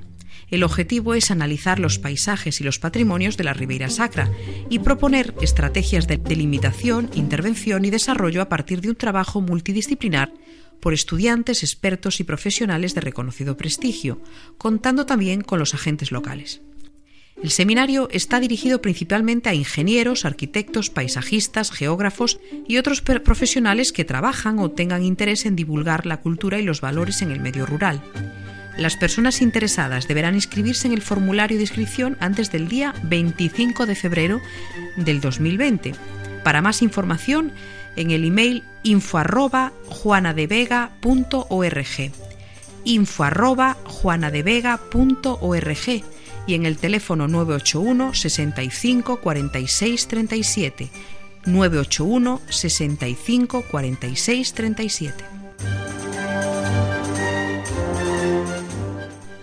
El 0.51 0.63
objetivo 0.63 1.15
es 1.15 1.31
analizar 1.31 1.79
los 1.79 1.97
paisajes 1.97 2.61
y 2.61 2.63
los 2.63 2.77
patrimonios 2.77 3.35
de 3.35 3.45
la 3.45 3.53
Ribeira 3.53 3.89
Sacra 3.89 4.29
y 4.69 4.79
proponer 4.79 5.33
estrategias 5.41 6.07
de 6.07 6.17
delimitación, 6.17 7.09
intervención 7.15 7.83
y 7.83 7.89
desarrollo 7.89 8.43
a 8.43 8.49
partir 8.49 8.81
de 8.81 8.89
un 8.89 8.95
trabajo 8.95 9.41
multidisciplinar 9.41 10.31
por 10.79 10.93
estudiantes, 10.93 11.63
expertos 11.63 12.19
y 12.19 12.25
profesionales 12.25 12.93
de 12.93 13.01
reconocido 13.01 13.57
prestigio, 13.57 14.21
contando 14.59 15.07
también 15.07 15.41
con 15.41 15.57
los 15.57 15.73
agentes 15.73 16.11
locales. 16.11 16.61
El 17.41 17.51
seminario 17.51 18.07
está 18.11 18.39
dirigido 18.39 18.81
principalmente 18.81 19.49
a 19.49 19.53
ingenieros, 19.53 20.25
arquitectos, 20.25 20.89
paisajistas, 20.89 21.71
geógrafos 21.71 22.39
y 22.67 22.77
otros 22.77 23.01
profesionales 23.01 23.91
que 23.91 24.05
trabajan 24.05 24.59
o 24.59 24.71
tengan 24.71 25.03
interés 25.03 25.45
en 25.45 25.55
divulgar 25.55 26.05
la 26.05 26.21
cultura 26.21 26.59
y 26.59 26.63
los 26.63 26.81
valores 26.81 27.21
en 27.21 27.31
el 27.31 27.41
medio 27.41 27.65
rural. 27.65 28.01
Las 28.77 28.97
personas 28.97 29.41
interesadas 29.41 30.07
deberán 30.07 30.35
inscribirse 30.35 30.87
en 30.87 30.93
el 30.93 31.01
formulario 31.01 31.57
de 31.57 31.63
inscripción 31.63 32.17
antes 32.19 32.51
del 32.51 32.67
día 32.67 32.93
25 33.03 33.85
de 33.85 33.95
febrero 33.95 34.41
del 34.97 35.21
2020. 35.21 35.93
Para 36.43 36.61
más 36.61 36.81
información, 36.81 37.51
en 37.95 38.11
el 38.11 38.25
email 38.25 38.63
info 38.83 39.17
arroba 39.17 39.71
y 46.47 46.53
en 46.53 46.65
el 46.65 46.77
teléfono 46.77 47.27
981 47.27 48.13
65 48.13 49.21
46 49.21 50.07
37 50.07 50.89
981 51.45 52.41
65 52.49 53.61
46 53.69 54.53
37 54.53 55.25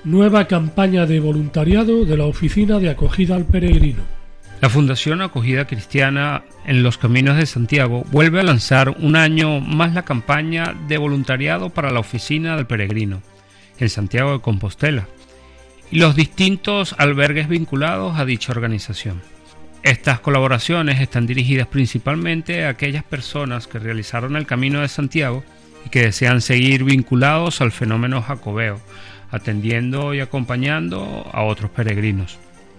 Nueva 0.04 0.48
campaña 0.48 1.06
de 1.06 1.20
voluntariado 1.20 2.04
de 2.04 2.16
la 2.16 2.24
Oficina 2.24 2.80
de 2.80 2.90
Acogida 2.90 3.36
al 3.36 3.44
Peregrino. 3.44 4.02
La 4.60 4.68
Fundación 4.68 5.22
Acogida 5.22 5.68
Cristiana 5.68 6.42
en 6.66 6.82
los 6.82 6.98
Caminos 6.98 7.36
de 7.36 7.46
Santiago 7.46 8.04
vuelve 8.10 8.40
a 8.40 8.42
lanzar 8.42 8.90
un 8.90 9.14
año 9.14 9.60
más 9.60 9.94
la 9.94 10.02
campaña 10.02 10.74
de 10.88 10.98
voluntariado 10.98 11.70
para 11.70 11.92
la 11.92 12.00
Oficina 12.00 12.56
del 12.56 12.66
Peregrino 12.66 13.22
en 13.78 13.88
Santiago 13.88 14.32
de 14.32 14.40
Compostela 14.40 15.06
y 15.92 15.98
los 15.98 16.16
distintos 16.16 16.94
albergues 16.96 17.48
vinculados 17.48 18.18
a 18.18 18.24
dicha 18.24 18.50
organización. 18.50 19.20
Estas 19.82 20.20
colaboraciones 20.20 21.00
están 21.00 21.26
dirigidas 21.26 21.66
principalmente 21.66 22.64
a 22.64 22.70
aquellas 22.70 23.04
personas 23.04 23.66
que 23.66 23.78
realizaron 23.78 24.36
el 24.36 24.46
Camino 24.46 24.80
de 24.80 24.88
Santiago 24.88 25.44
y 25.84 25.90
que 25.90 26.02
desean 26.02 26.40
seguir 26.40 26.84
vinculados 26.84 27.60
al 27.60 27.72
fenómeno 27.72 28.22
jacobeo, 28.22 28.80
atendiendo 29.30 30.14
y 30.14 30.20
acompañando 30.20 31.28
a 31.30 31.42
otros 31.42 31.70
peregrinos. 31.70 32.38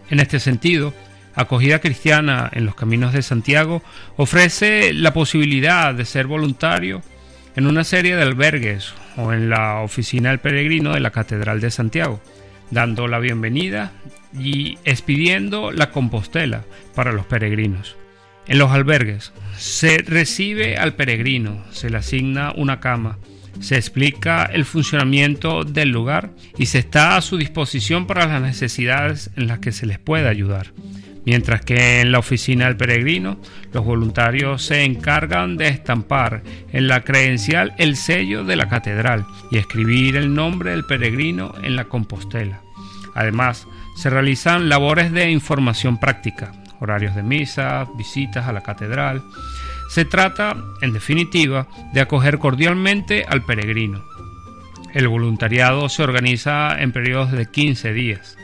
En 0.09 0.19
este 0.19 0.39
sentido, 0.39 0.91
Acogida 1.35 1.79
Cristiana 1.79 2.49
en 2.51 2.65
los 2.65 2.75
Caminos 2.75 3.13
de 3.13 3.21
Santiago 3.21 3.83
ofrece 4.17 4.91
la 4.91 5.13
posibilidad 5.13 5.93
de 5.93 6.05
ser 6.05 6.25
voluntario 6.25 7.03
en 7.55 7.67
una 7.67 7.83
serie 7.83 8.15
de 8.15 8.23
albergues 8.23 8.93
o 9.17 9.33
en 9.33 9.49
la 9.49 9.81
oficina 9.81 10.29
del 10.29 10.39
peregrino 10.39 10.93
de 10.93 10.99
la 10.99 11.11
Catedral 11.11 11.59
de 11.61 11.69
Santiago, 11.69 12.19
dando 12.73 13.07
la 13.07 13.19
bienvenida 13.19 13.91
y 14.37 14.77
expidiendo 14.83 15.71
la 15.71 15.91
compostela 15.91 16.65
para 16.95 17.11
los 17.11 17.25
peregrinos. 17.25 17.95
En 18.47 18.57
los 18.57 18.71
albergues 18.71 19.31
se 19.57 19.99
recibe 19.99 20.77
al 20.77 20.95
peregrino, 20.95 21.63
se 21.71 21.89
le 21.89 21.97
asigna 21.97 22.51
una 22.55 22.79
cama, 22.79 23.17
se 23.59 23.75
explica 23.75 24.45
el 24.45 24.65
funcionamiento 24.65 25.63
del 25.63 25.89
lugar 25.89 26.31
y 26.57 26.65
se 26.65 26.79
está 26.79 27.15
a 27.15 27.21
su 27.21 27.37
disposición 27.37 28.07
para 28.07 28.27
las 28.27 28.41
necesidades 28.41 29.29
en 29.35 29.47
las 29.47 29.59
que 29.59 29.71
se 29.71 29.85
les 29.85 29.99
pueda 29.99 30.29
ayudar. 30.29 30.73
Mientras 31.25 31.61
que 31.61 32.01
en 32.01 32.11
la 32.11 32.19
oficina 32.19 32.65
del 32.65 32.75
peregrino, 32.75 33.39
los 33.71 33.85
voluntarios 33.85 34.61
se 34.61 34.83
encargan 34.83 35.55
de 35.55 35.69
estampar 35.69 36.43
en 36.73 36.89
la 36.89 37.01
credencial 37.05 37.73
el 37.77 37.95
sello 37.95 38.43
de 38.43 38.57
la 38.57 38.67
catedral 38.67 39.25
y 39.49 39.57
escribir 39.57 40.17
el 40.17 40.33
nombre 40.33 40.71
del 40.71 40.85
peregrino 40.85 41.53
en 41.63 41.77
la 41.77 41.85
compostela. 41.85 42.62
Además, 43.15 43.67
se 43.95 44.09
realizan 44.09 44.69
labores 44.69 45.11
de 45.11 45.29
información 45.29 45.99
práctica, 45.99 46.51
horarios 46.79 47.15
de 47.15 47.23
misa, 47.23 47.87
visitas 47.97 48.47
a 48.47 48.53
la 48.53 48.61
catedral, 48.61 49.23
se 49.89 50.05
trata, 50.05 50.55
en 50.81 50.91
definitiva, 50.91 51.67
de 51.93 52.01
acoger 52.01 52.39
cordialmente 52.39 53.25
al 53.27 53.43
peregrino. 53.43 54.03
El 54.93 55.07
voluntariado 55.07 55.87
se 55.89 56.03
organiza 56.03 56.81
en 56.81 56.91
periodos 56.91 57.31
de 57.31 57.45
15 57.45 57.93
días. 57.93 58.37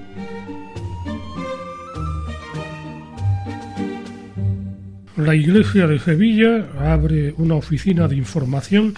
La 5.16 5.34
Iglesia 5.34 5.86
de 5.86 6.00
Sevilla 6.00 6.68
abre 6.78 7.34
una 7.38 7.54
oficina 7.54 8.08
de 8.08 8.16
información 8.16 8.94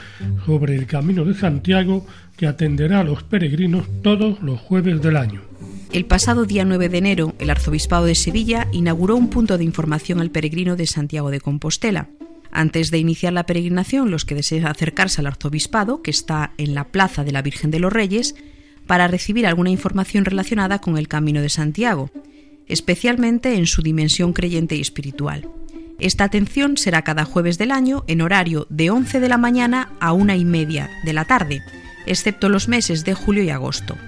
sobre 0.46 0.74
el 0.74 0.86
Camino 0.86 1.24
de 1.24 1.34
Santiago 1.34 2.06
que 2.36 2.46
atenderá 2.46 3.00
a 3.00 3.04
los 3.04 3.22
peregrinos 3.22 3.86
todos 4.02 4.42
los 4.42 4.58
jueves 4.58 5.00
del 5.02 5.16
año. 5.16 5.42
El 5.92 6.06
pasado 6.06 6.44
día 6.44 6.64
9 6.64 6.88
de 6.88 6.98
enero, 6.98 7.34
el 7.38 7.50
Arzobispado 7.50 8.06
de 8.06 8.14
Sevilla 8.14 8.66
inauguró 8.72 9.14
un 9.14 9.30
punto 9.30 9.56
de 9.56 9.64
información 9.64 10.20
al 10.20 10.30
peregrino 10.30 10.74
de 10.74 10.86
Santiago 10.86 11.30
de 11.30 11.40
Compostela. 11.40 12.08
Antes 12.56 12.90
de 12.90 12.96
iniciar 12.96 13.34
la 13.34 13.44
peregrinación, 13.44 14.10
los 14.10 14.24
que 14.24 14.34
deseen 14.34 14.66
acercarse 14.66 15.20
al 15.20 15.26
Arzobispado, 15.26 16.00
que 16.00 16.10
está 16.10 16.52
en 16.56 16.74
la 16.74 16.84
Plaza 16.84 17.22
de 17.22 17.30
la 17.30 17.42
Virgen 17.42 17.70
de 17.70 17.80
los 17.80 17.92
Reyes, 17.92 18.34
para 18.86 19.08
recibir 19.08 19.46
alguna 19.46 19.68
información 19.68 20.24
relacionada 20.24 20.78
con 20.78 20.96
el 20.96 21.06
Camino 21.06 21.42
de 21.42 21.50
Santiago, 21.50 22.10
especialmente 22.66 23.56
en 23.56 23.66
su 23.66 23.82
dimensión 23.82 24.32
creyente 24.32 24.74
y 24.74 24.80
espiritual. 24.80 25.50
Esta 25.98 26.24
atención 26.24 26.78
será 26.78 27.02
cada 27.02 27.26
jueves 27.26 27.58
del 27.58 27.72
año 27.72 28.04
en 28.06 28.22
horario 28.22 28.66
de 28.70 28.88
11 28.88 29.20
de 29.20 29.28
la 29.28 29.36
mañana 29.36 29.92
a 30.00 30.14
una 30.14 30.34
y 30.34 30.46
media 30.46 30.88
de 31.04 31.12
la 31.12 31.26
tarde, 31.26 31.60
excepto 32.06 32.48
los 32.48 32.68
meses 32.68 33.04
de 33.04 33.12
julio 33.12 33.42
y 33.42 33.50
agosto. 33.50 33.98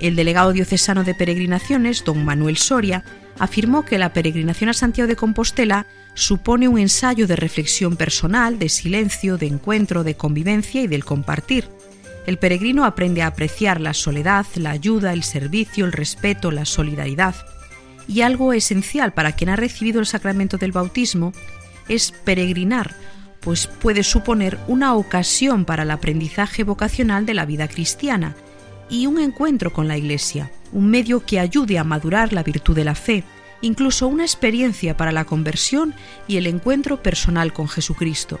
El 0.00 0.16
delegado 0.16 0.52
diocesano 0.52 1.02
de 1.02 1.14
peregrinaciones, 1.14 2.04
don 2.04 2.26
Manuel 2.26 2.58
Soria, 2.58 3.04
afirmó 3.38 3.86
que 3.86 3.96
la 3.96 4.12
peregrinación 4.12 4.68
a 4.68 4.74
Santiago 4.74 5.08
de 5.08 5.16
Compostela 5.16 5.86
supone 6.16 6.66
un 6.66 6.78
ensayo 6.78 7.26
de 7.26 7.36
reflexión 7.36 7.94
personal, 7.94 8.58
de 8.58 8.70
silencio, 8.70 9.36
de 9.36 9.46
encuentro, 9.46 10.02
de 10.02 10.16
convivencia 10.16 10.82
y 10.82 10.86
del 10.88 11.04
compartir. 11.04 11.68
El 12.26 12.38
peregrino 12.38 12.84
aprende 12.84 13.22
a 13.22 13.28
apreciar 13.28 13.80
la 13.80 13.94
soledad, 13.94 14.46
la 14.56 14.70
ayuda, 14.70 15.12
el 15.12 15.22
servicio, 15.22 15.84
el 15.84 15.92
respeto, 15.92 16.50
la 16.50 16.64
solidaridad 16.64 17.36
y 18.08 18.22
algo 18.22 18.52
esencial 18.52 19.12
para 19.12 19.32
quien 19.32 19.50
ha 19.50 19.56
recibido 19.56 20.00
el 20.00 20.06
sacramento 20.06 20.56
del 20.56 20.72
bautismo 20.72 21.32
es 21.88 22.12
peregrinar, 22.24 22.94
pues 23.40 23.66
puede 23.66 24.02
suponer 24.02 24.58
una 24.68 24.94
ocasión 24.94 25.64
para 25.64 25.82
el 25.82 25.90
aprendizaje 25.90 26.64
vocacional 26.64 27.26
de 27.26 27.34
la 27.34 27.46
vida 27.46 27.68
cristiana 27.68 28.34
y 28.88 29.06
un 29.06 29.18
encuentro 29.20 29.72
con 29.72 29.86
la 29.86 29.98
Iglesia, 29.98 30.50
un 30.72 30.88
medio 30.88 31.24
que 31.24 31.40
ayude 31.40 31.78
a 31.78 31.84
madurar 31.84 32.32
la 32.32 32.42
virtud 32.42 32.74
de 32.74 32.84
la 32.84 32.94
fe, 32.94 33.22
incluso 33.66 34.08
una 34.08 34.24
experiencia 34.24 34.96
para 34.96 35.12
la 35.12 35.24
conversión 35.24 35.94
y 36.26 36.38
el 36.38 36.46
encuentro 36.46 37.02
personal 37.02 37.52
con 37.52 37.68
Jesucristo. 37.68 38.40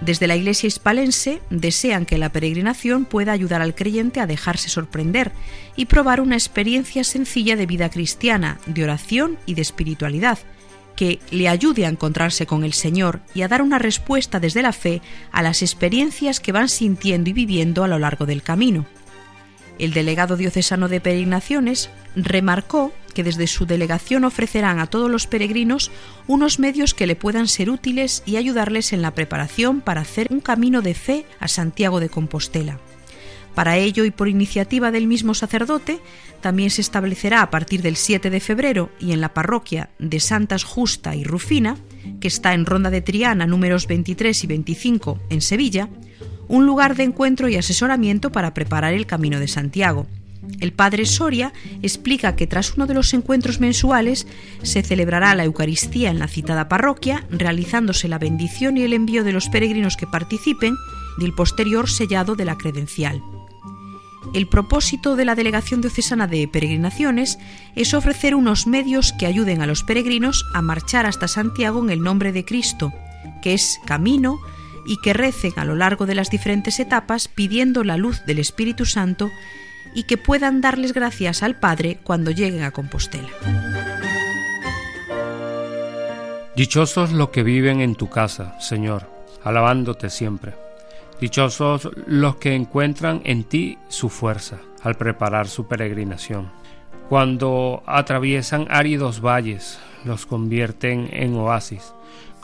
Desde 0.00 0.28
la 0.28 0.36
Iglesia 0.36 0.68
hispalense 0.68 1.40
desean 1.50 2.06
que 2.06 2.18
la 2.18 2.30
peregrinación 2.30 3.04
pueda 3.04 3.32
ayudar 3.32 3.62
al 3.62 3.74
creyente 3.74 4.20
a 4.20 4.26
dejarse 4.26 4.68
sorprender 4.68 5.32
y 5.74 5.86
probar 5.86 6.20
una 6.20 6.36
experiencia 6.36 7.02
sencilla 7.02 7.56
de 7.56 7.66
vida 7.66 7.90
cristiana, 7.90 8.60
de 8.66 8.84
oración 8.84 9.38
y 9.44 9.54
de 9.54 9.62
espiritualidad, 9.62 10.38
que 10.94 11.18
le 11.30 11.48
ayude 11.48 11.84
a 11.84 11.88
encontrarse 11.88 12.46
con 12.46 12.64
el 12.64 12.72
Señor 12.72 13.20
y 13.34 13.42
a 13.42 13.48
dar 13.48 13.60
una 13.62 13.78
respuesta 13.78 14.40
desde 14.40 14.62
la 14.62 14.72
fe 14.72 15.02
a 15.32 15.42
las 15.42 15.62
experiencias 15.62 16.38
que 16.38 16.52
van 16.52 16.68
sintiendo 16.68 17.30
y 17.30 17.32
viviendo 17.32 17.82
a 17.82 17.88
lo 17.88 17.98
largo 17.98 18.24
del 18.24 18.42
camino. 18.42 18.86
El 19.78 19.92
delegado 19.92 20.36
diocesano 20.36 20.88
de 20.88 21.00
peregrinaciones 21.00 21.90
remarcó 22.16 22.92
que 23.14 23.24
desde 23.24 23.46
su 23.46 23.66
delegación 23.66 24.24
ofrecerán 24.24 24.78
a 24.78 24.86
todos 24.86 25.10
los 25.10 25.26
peregrinos 25.26 25.90
unos 26.26 26.58
medios 26.58 26.94
que 26.94 27.06
le 27.06 27.16
puedan 27.16 27.48
ser 27.48 27.70
útiles 27.70 28.22
y 28.26 28.36
ayudarles 28.36 28.92
en 28.92 29.02
la 29.02 29.14
preparación 29.14 29.80
para 29.80 30.00
hacer 30.00 30.28
un 30.30 30.40
camino 30.40 30.82
de 30.82 30.94
fe 30.94 31.26
a 31.40 31.48
Santiago 31.48 32.00
de 32.00 32.08
Compostela. 32.08 32.78
Para 33.54 33.76
ello 33.76 34.04
y 34.04 34.12
por 34.12 34.28
iniciativa 34.28 34.92
del 34.92 35.08
mismo 35.08 35.34
sacerdote, 35.34 35.98
también 36.40 36.70
se 36.70 36.80
establecerá 36.80 37.42
a 37.42 37.50
partir 37.50 37.82
del 37.82 37.96
7 37.96 38.30
de 38.30 38.38
febrero 38.38 38.90
y 39.00 39.10
en 39.10 39.20
la 39.20 39.34
parroquia 39.34 39.90
de 39.98 40.20
Santas 40.20 40.62
Justa 40.62 41.16
y 41.16 41.24
Rufina, 41.24 41.76
que 42.20 42.28
está 42.28 42.54
en 42.54 42.66
Ronda 42.66 42.90
de 42.90 43.00
Triana 43.00 43.46
números 43.46 43.88
23 43.88 44.44
y 44.44 44.46
25 44.46 45.18
en 45.30 45.40
Sevilla, 45.40 45.88
un 46.48 46.66
lugar 46.66 46.96
de 46.96 47.04
encuentro 47.04 47.48
y 47.48 47.56
asesoramiento 47.56 48.32
para 48.32 48.54
preparar 48.54 48.94
el 48.94 49.06
Camino 49.06 49.38
de 49.38 49.48
Santiago. 49.48 50.06
El 50.60 50.72
padre 50.72 51.04
Soria 51.04 51.52
explica 51.82 52.34
que 52.34 52.46
tras 52.46 52.74
uno 52.74 52.86
de 52.86 52.94
los 52.94 53.12
encuentros 53.12 53.60
mensuales 53.60 54.26
se 54.62 54.82
celebrará 54.82 55.34
la 55.34 55.44
Eucaristía 55.44 56.10
en 56.10 56.18
la 56.18 56.28
citada 56.28 56.68
parroquia, 56.68 57.26
realizándose 57.30 58.08
la 58.08 58.18
bendición 58.18 58.76
y 58.76 58.82
el 58.82 58.92
envío 58.92 59.24
de 59.24 59.32
los 59.32 59.48
peregrinos 59.48 59.96
que 59.96 60.06
participen 60.06 60.74
y 61.18 61.24
el 61.24 61.34
posterior 61.34 61.90
sellado 61.90 62.34
de 62.34 62.44
la 62.44 62.56
credencial. 62.56 63.22
El 64.34 64.46
propósito 64.46 65.16
de 65.16 65.24
la 65.24 65.34
Delegación 65.34 65.80
Diocesana 65.80 66.26
de 66.26 66.46
Peregrinaciones 66.48 67.38
es 67.76 67.94
ofrecer 67.94 68.34
unos 68.34 68.66
medios 68.66 69.12
que 69.12 69.26
ayuden 69.26 69.62
a 69.62 69.66
los 69.66 69.82
peregrinos 69.84 70.44
a 70.54 70.60
marchar 70.60 71.06
hasta 71.06 71.28
Santiago 71.28 71.82
en 71.82 71.90
el 71.90 72.02
nombre 72.02 72.32
de 72.32 72.44
Cristo, 72.44 72.92
que 73.42 73.54
es 73.54 73.80
camino, 73.86 74.38
y 74.88 74.96
que 74.96 75.12
recen 75.12 75.52
a 75.56 75.64
lo 75.64 75.76
largo 75.76 76.06
de 76.06 76.14
las 76.14 76.30
diferentes 76.30 76.80
etapas 76.80 77.28
pidiendo 77.28 77.84
la 77.84 77.98
luz 77.98 78.24
del 78.24 78.38
Espíritu 78.38 78.86
Santo 78.86 79.30
y 79.94 80.04
que 80.04 80.16
puedan 80.16 80.60
darles 80.60 80.92
gracias 80.94 81.42
al 81.42 81.56
Padre 81.56 81.98
cuando 82.02 82.30
lleguen 82.30 82.62
a 82.62 82.70
Compostela. 82.70 83.28
Dichosos 86.56 87.12
los 87.12 87.28
que 87.28 87.42
viven 87.42 87.80
en 87.82 87.94
tu 87.94 88.08
casa, 88.08 88.58
Señor, 88.60 89.08
alabándote 89.44 90.10
siempre. 90.10 90.54
Dichosos 91.20 91.88
los 92.06 92.36
que 92.36 92.54
encuentran 92.54 93.20
en 93.24 93.44
ti 93.44 93.78
su 93.88 94.08
fuerza 94.08 94.58
al 94.82 94.96
preparar 94.96 95.48
su 95.48 95.68
peregrinación. 95.68 96.50
Cuando 97.08 97.82
atraviesan 97.86 98.66
áridos 98.70 99.20
valles, 99.20 99.78
los 100.04 100.26
convierten 100.26 101.08
en 101.12 101.36
oasis, 101.36 101.92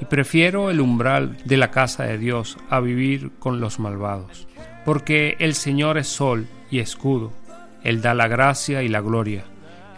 y 0.00 0.04
prefiero 0.04 0.70
el 0.70 0.80
umbral 0.80 1.36
de 1.44 1.56
la 1.56 1.70
casa 1.70 2.04
de 2.04 2.18
Dios 2.18 2.56
a 2.70 2.80
vivir 2.80 3.32
con 3.38 3.60
los 3.60 3.78
malvados. 3.78 4.46
Porque 4.84 5.36
el 5.38 5.54
Señor 5.54 5.98
es 5.98 6.08
sol 6.08 6.46
y 6.70 6.78
escudo, 6.78 7.32
Él 7.82 8.00
da 8.00 8.14
la 8.14 8.28
gracia 8.28 8.82
y 8.82 8.88
la 8.88 9.00
gloria 9.00 9.44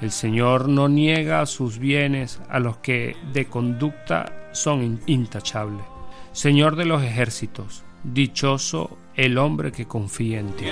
el 0.01 0.13
Señor 0.13 0.69
no 0.69 0.89
niega 0.89 1.45
sus 1.45 1.79
bienes 1.79 2.41
a 2.49 2.59
los 2.59 2.79
que 2.79 3.17
de 3.35 3.47
conducta 3.47 4.49
son 4.53 5.01
intachables. 5.07 5.85
Señor 6.33 6.77
de 6.77 6.87
los 6.87 7.03
ejércitos, 7.03 7.83
dichoso 8.03 8.97
el 9.15 9.37
hombre 9.37 9.73
que 9.73 9.87
confía 9.87 10.41
en 10.41 10.53
ti. 10.53 10.65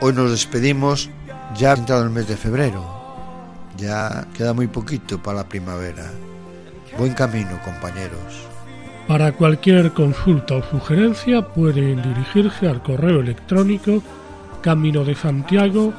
Hoy 0.00 0.12
nos 0.12 0.30
despedimos 0.30 1.08
ya 1.56 1.74
entrado 1.74 2.04
el 2.04 2.10
mes 2.10 2.28
de 2.28 2.36
febrero. 2.36 2.84
Ya 3.76 4.26
queda 4.36 4.52
muy 4.52 4.66
poquito 4.66 5.22
para 5.22 5.38
la 5.38 5.48
primavera. 5.48 6.10
Buen 6.98 7.14
camino, 7.14 7.58
compañeros. 7.64 8.46
Para 9.08 9.32
cualquier 9.32 9.92
consulta 9.92 10.56
o 10.56 10.62
sugerencia 10.62 11.42
pueden 11.42 12.02
dirigirse 12.02 12.68
al 12.68 12.82
correo 12.82 13.20
electrónico 13.20 14.02
camino 14.62 15.04
de 15.04 15.14
Santiago 15.14 15.92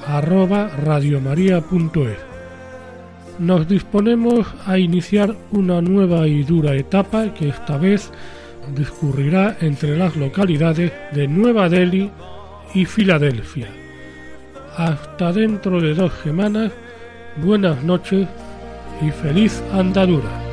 Nos 3.40 3.68
disponemos 3.68 4.48
a 4.66 4.78
iniciar 4.78 5.36
una 5.52 5.82
nueva 5.82 6.28
y 6.28 6.44
dura 6.44 6.76
etapa 6.76 7.34
que 7.34 7.50
esta 7.50 7.78
vez 7.78 8.12
discurrirá 8.74 9.58
entre 9.60 9.98
las 9.98 10.16
localidades 10.16 10.94
de 11.12 11.28
Nueva 11.28 11.68
Delhi 11.68 12.10
y 12.74 12.86
Filadelfia. 12.86 13.83
Hasta 14.78 15.32
dentro 15.32 15.80
de 15.80 15.94
dos 15.94 16.12
semanas, 16.24 16.72
buenas 17.38 17.84
noches 17.84 18.28
y 19.02 19.12
feliz 19.12 19.62
andadura. 19.72 20.53